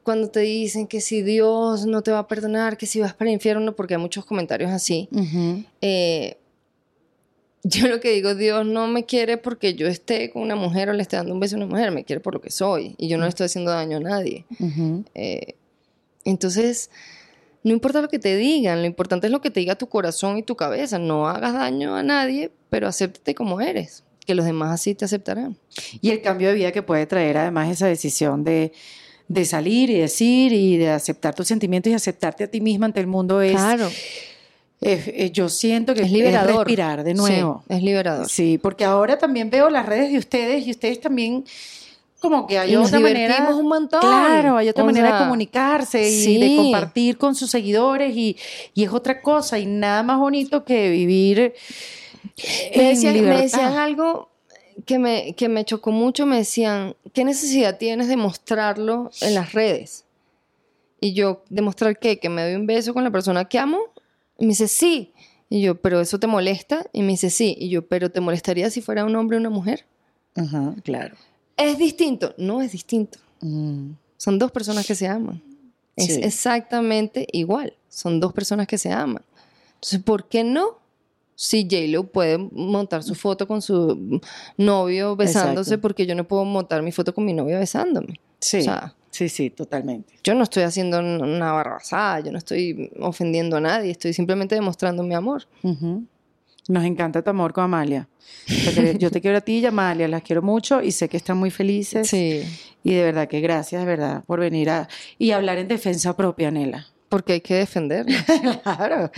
Cuando 0.04 0.30
te 0.30 0.40
dicen 0.40 0.88
que 0.88 1.00
si 1.00 1.22
Dios 1.22 1.86
no 1.86 2.02
te 2.02 2.12
va 2.12 2.20
a 2.20 2.28
perdonar, 2.28 2.78
que 2.78 2.88
si 2.88 3.00
vas 3.00 3.14
para 3.14 3.30
el 3.30 3.36
infierno, 3.36 3.76
porque 3.76 3.96
hay 3.96 4.02
muchos 4.02 4.26
comentarios 4.26 4.72
así. 4.72 5.08
Eh, 5.82 6.38
yo 7.64 7.88
lo 7.88 8.00
que 8.00 8.12
digo, 8.12 8.34
Dios 8.34 8.66
no 8.66 8.88
me 8.88 9.06
quiere 9.06 9.38
porque 9.38 9.76
yo 9.76 9.88
esté 9.88 10.32
con 10.32 10.42
una 10.42 10.56
mujer 10.56 10.90
o 10.90 10.94
le 10.94 11.04
esté 11.04 11.18
dando 11.18 11.34
un 11.34 11.40
beso 11.40 11.56
a 11.56 11.58
una 11.58 11.68
mujer, 11.68 11.92
me 11.92 12.04
quiere 12.04 12.20
por 12.20 12.34
lo 12.34 12.42
que 12.42 12.50
soy 12.50 12.96
y 12.98 13.08
yo 13.08 13.18
no 13.18 13.24
le 13.24 13.30
estoy 13.30 13.46
haciendo 13.46 13.72
daño 13.72 13.98
a 13.98 14.00
nadie. 14.00 14.46
Eh, 15.14 15.56
entonces, 16.24 16.90
no 17.64 17.72
importa 17.72 18.02
lo 18.02 18.10
que 18.10 18.20
te 18.20 18.36
digan, 18.36 18.82
lo 18.82 18.88
importante 18.88 19.28
es 19.28 19.32
lo 19.32 19.42
que 19.42 19.52
te 19.52 19.60
diga 19.60 19.76
tu 19.76 19.88
corazón 19.88 20.38
y 20.38 20.44
tu 20.44 20.56
cabeza. 20.56 20.98
No 20.98 21.28
hagas 21.28 21.54
daño 21.54 21.96
a 21.96 22.04
nadie, 22.04 22.52
pero 22.70 22.88
acéptate 22.88 23.36
como 23.36 23.62
eres, 23.62 24.04
que 24.26 24.34
los 24.34 24.46
demás 24.46 24.72
así 24.72 24.96
te 24.96 25.06
aceptarán. 25.06 25.58
Y 26.02 26.10
el 26.10 26.22
cambio 26.22 26.50
de 26.50 26.56
vida 26.56 26.72
que 26.72 26.82
puede 26.82 27.06
traer 27.06 27.38
además 27.38 27.70
esa 27.70 27.88
decisión 27.88 28.44
de, 28.44 28.72
salir 29.46 29.90
y 29.92 30.00
decir 30.00 30.54
y 30.54 30.78
de 30.78 30.90
aceptar 30.90 31.36
tus 31.36 31.48
sentimientos 31.48 31.92
y 31.92 31.94
aceptarte 31.94 32.46
a 32.46 32.48
ti 32.48 32.62
misma 32.62 32.88
ante 32.88 33.00
el 33.00 33.08
mundo 33.08 33.42
es... 33.42 33.52
Claro. 33.52 33.90
yo 35.32 35.48
siento 35.48 35.94
que 35.94 36.02
es 36.02 36.12
liberador. 36.12 36.66
respirar 36.66 37.04
de 37.04 37.14
nuevo. 37.14 37.64
es 37.70 37.84
liberador. 37.84 38.28
Sí, 38.28 38.58
porque 38.58 38.86
ahora 38.86 39.20
también 39.20 39.52
veo 39.52 39.70
las 39.70 39.86
redes 39.86 40.12
de 40.12 40.18
ustedes 40.18 40.66
y 40.66 40.72
ustedes 40.72 41.00
también 41.00 41.46
como 42.22 42.46
que 42.46 42.60
hay 42.60 42.76
otra 42.76 43.00
manera. 43.00 43.50
un 43.50 43.68
montón. 43.68 44.00
Claro, 44.00 44.56
hay 44.56 44.70
otra 44.70 44.84
manera 44.84 45.14
de 45.14 45.24
comunicarse 45.24 46.08
y 46.08 46.38
de 46.38 46.56
compartir 46.56 47.18
con 47.18 47.34
sus 47.34 47.50
seguidores 47.50 48.16
y, 48.16 48.38
y, 48.76 48.84
es 48.84 48.94
otra 48.94 49.24
cosa 49.24 49.58
y 49.58 49.66
nada 49.66 50.04
más 50.04 50.20
bonito 50.20 50.64
que 50.64 50.92
vivir. 50.92 51.56
Me 52.78 52.90
decían, 52.90 53.16
me 53.26 53.42
decían 53.42 53.74
algo 53.74 54.30
que 54.86 55.00
me, 55.00 55.34
que 55.34 55.50
me 55.50 55.66
chocó 55.66 55.92
mucho, 55.92 56.28
me 56.28 56.38
decían, 56.38 56.96
¿qué 57.12 57.24
necesidad 57.24 57.80
tienes 57.80 58.08
de 58.08 58.18
mostrarlo 58.18 59.10
en 59.22 59.34
las 59.34 59.54
redes? 59.54 60.06
Y 61.00 61.14
yo, 61.14 61.44
¿demostrar 61.50 61.98
qué? 61.98 62.20
¿Que 62.20 62.30
me 62.30 62.44
doy 62.44 62.54
un 62.54 62.68
beso 62.68 62.94
con 62.94 63.04
la 63.04 63.10
persona 63.10 63.46
que 63.46 63.58
amo? 63.58 63.80
Y 64.38 64.46
me 64.46 64.50
dice, 64.50 64.68
sí. 64.68 65.12
Y 65.50 65.62
yo, 65.64 65.82
¿pero 65.82 66.00
eso 66.00 66.20
te 66.20 66.28
molesta? 66.28 66.86
Y 66.94 67.02
me 67.02 67.14
dice, 67.14 67.32
sí. 67.32 67.56
Y 67.60 67.70
yo, 67.70 67.88
¿pero 67.88 68.12
te 68.12 68.22
molestaría 68.22 68.70
si 68.70 68.82
fuera 68.82 69.06
un 69.06 69.16
hombre 69.16 69.38
o 69.38 69.40
una 69.40 69.50
mujer? 69.50 69.86
Ajá, 70.36 70.76
claro. 70.84 71.16
¿Es 71.62 71.78
distinto? 71.78 72.34
No 72.38 72.62
es 72.62 72.72
distinto. 72.72 73.20
Mm. 73.42 73.92
Son 74.18 74.40
dos 74.40 74.52
personas 74.52 74.86
que 74.86 74.96
se 74.96 75.08
aman. 75.08 75.42
Es 75.96 76.18
exactamente 76.18 77.28
igual. 77.32 77.74
Son 77.90 78.20
dos 78.20 78.34
personas 78.34 78.68
que 78.68 78.78
se 78.78 78.92
aman. 78.92 79.24
Entonces, 79.76 80.00
¿por 80.00 80.28
qué 80.28 80.44
no? 80.44 80.80
Si 81.36 81.64
J-Lo 81.64 82.04
puede 82.04 82.38
montar 82.38 83.04
su 83.04 83.16
foto 83.16 83.48
con 83.48 83.62
su 83.62 84.22
novio 84.58 85.16
besándose, 85.16 85.80
porque 85.80 86.06
yo 86.06 86.14
no 86.14 86.28
puedo 86.28 86.46
montar 86.46 86.84
mi 86.84 86.92
foto 86.92 87.14
con 87.16 87.26
mi 87.26 87.34
novio 87.34 87.58
besándome. 87.58 88.20
Sí. 88.40 88.64
sí, 89.10 89.28
sí, 89.28 89.50
totalmente. 89.50 90.14
Yo 90.24 90.36
no 90.36 90.44
estoy 90.44 90.64
haciendo 90.64 91.00
una 91.00 91.52
barrabasada, 91.52 92.20
yo 92.20 92.32
no 92.32 92.38
estoy 92.38 92.92
ofendiendo 93.00 93.58
a 93.58 93.62
nadie, 93.62 93.92
estoy 93.92 94.14
simplemente 94.14 94.54
demostrando 94.54 95.02
mi 95.02 95.16
amor. 95.16 95.48
Nos 96.68 96.86
encanta 96.86 97.22
tu 97.22 97.30
amor 97.30 97.54
con 97.54 97.64
Amalia. 97.64 98.08
Yo 98.98 99.10
te 99.10 99.22
quiero 99.22 99.38
a 99.38 99.42
ti 99.42 99.60
y 99.60 99.66
a 99.66 99.70
Amalia, 99.70 100.08
las 100.08 100.22
quiero 100.22 100.42
mucho 100.42 100.82
y 100.82 100.92
sé 100.92 101.10
que 101.10 101.18
están 101.18 101.38
muy 101.38 101.50
felices. 101.50 102.08
Sí. 102.08 102.44
Y 102.84 102.94
de 102.94 103.04
verdad 103.04 103.28
que 103.28 103.42
gracias, 103.42 103.82
de 103.82 103.88
verdad, 103.88 104.24
por 104.26 104.40
venir 104.40 104.70
a 104.70 104.88
y 105.18 105.32
hablar 105.32 105.58
en 105.58 105.68
defensa 105.68 106.16
propia, 106.16 106.52
Nela. 106.52 106.88
Porque 107.10 107.34
hay 107.34 107.42
que 107.42 107.56
defender. 107.56 108.06
claro. 108.64 109.12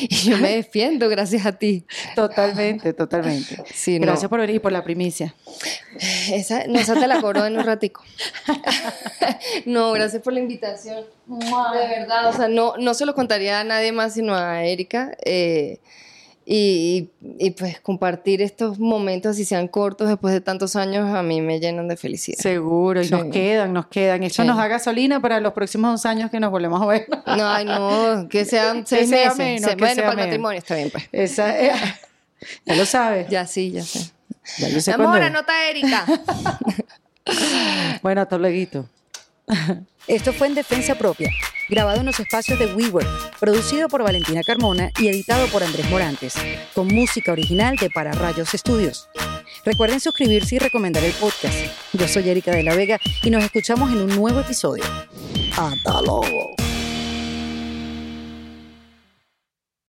Y 0.00 0.16
yo 0.16 0.36
me 0.38 0.56
defiendo 0.56 1.08
gracias 1.08 1.46
a 1.46 1.52
ti. 1.52 1.84
Totalmente, 2.16 2.92
totalmente. 2.92 3.62
Sí, 3.72 4.00
gracias 4.00 4.28
por 4.28 4.40
venir 4.40 4.56
y 4.56 4.58
por 4.58 4.72
la 4.72 4.82
primicia. 4.82 5.32
Esa, 6.32 6.66
no, 6.66 6.80
esa 6.80 6.94
te 6.94 7.06
la 7.06 7.20
coro 7.20 7.46
en 7.46 7.56
un 7.56 7.64
ratico. 7.64 8.02
no, 9.66 9.92
gracias 9.92 10.22
por 10.22 10.32
la 10.32 10.40
invitación. 10.40 11.04
De 11.26 11.88
verdad, 12.00 12.30
o 12.30 12.32
sea, 12.32 12.48
no, 12.48 12.76
no 12.78 12.94
se 12.94 13.06
lo 13.06 13.14
contaría 13.14 13.60
a 13.60 13.64
nadie 13.64 13.92
más 13.92 14.14
sino 14.14 14.34
a 14.34 14.64
Erika. 14.64 15.16
Eh, 15.24 15.78
y, 16.48 17.10
y, 17.40 17.50
pues 17.50 17.80
compartir 17.80 18.40
estos 18.40 18.78
momentos, 18.78 19.34
si 19.34 19.44
sean 19.44 19.66
cortos, 19.66 20.08
después 20.08 20.32
de 20.32 20.40
tantos 20.40 20.76
años, 20.76 21.12
a 21.12 21.24
mí 21.24 21.40
me 21.40 21.58
llenan 21.58 21.88
de 21.88 21.96
felicidad. 21.96 22.38
Seguro, 22.38 23.02
y 23.02 23.08
nos 23.08 23.24
quedan, 23.32 23.72
nos 23.72 23.86
quedan. 23.86 24.22
Eso 24.22 24.44
nos 24.44 24.56
da 24.56 24.68
gasolina 24.68 25.20
para 25.20 25.40
los 25.40 25.52
próximos 25.54 25.90
dos 25.90 26.06
años 26.06 26.30
que 26.30 26.38
nos 26.38 26.52
volvemos 26.52 26.80
a 26.80 26.86
ver. 26.86 27.08
No, 27.26 27.48
ay, 27.48 27.64
no, 27.64 28.28
que 28.28 28.44
sean 28.44 28.86
seis 28.86 29.10
meses. 29.10 29.76
bueno, 29.76 30.02
para 30.02 30.12
el 30.12 30.16
matrimonio 30.18 30.58
está 30.58 30.76
bien, 30.76 30.90
pues. 30.90 31.08
Esa, 31.10 31.60
eh, 31.60 31.72
ya 32.64 32.76
lo 32.76 32.86
sabes. 32.86 33.28
Ya 33.28 33.44
sí, 33.44 33.72
ya 33.72 33.82
sé. 33.82 34.12
Ya 34.58 34.68
yo 34.68 34.80
sé 34.80 34.92
Amor, 34.92 35.20
anota 35.20 35.68
Erika. 35.68 36.06
Bueno, 38.02 38.20
hasta 38.20 38.38
luego. 38.38 38.86
Esto 40.06 40.32
fue 40.32 40.46
en 40.46 40.54
Defensa 40.54 40.96
Propia, 40.96 41.30
grabado 41.68 42.00
en 42.00 42.06
los 42.06 42.20
espacios 42.20 42.58
de 42.58 42.66
WeWork, 42.66 43.38
producido 43.38 43.88
por 43.88 44.02
Valentina 44.02 44.42
Carmona 44.42 44.90
y 45.00 45.08
editado 45.08 45.46
por 45.48 45.62
Andrés 45.62 45.88
Morantes, 45.90 46.34
con 46.74 46.88
música 46.88 47.32
original 47.32 47.76
de 47.76 47.90
Para 47.90 48.12
Rayos 48.12 48.54
Estudios. 48.54 49.08
Recuerden 49.64 50.00
suscribirse 50.00 50.56
y 50.56 50.58
recomendar 50.58 51.02
el 51.02 51.12
podcast. 51.12 51.56
Yo 51.92 52.06
soy 52.06 52.28
Erika 52.28 52.52
de 52.52 52.62
la 52.62 52.74
Vega 52.74 53.00
y 53.22 53.30
nos 53.30 53.42
escuchamos 53.42 53.90
en 53.90 54.02
un 54.02 54.14
nuevo 54.14 54.40
episodio. 54.40 54.84
Hasta 55.56 56.02
luego. 56.02 56.54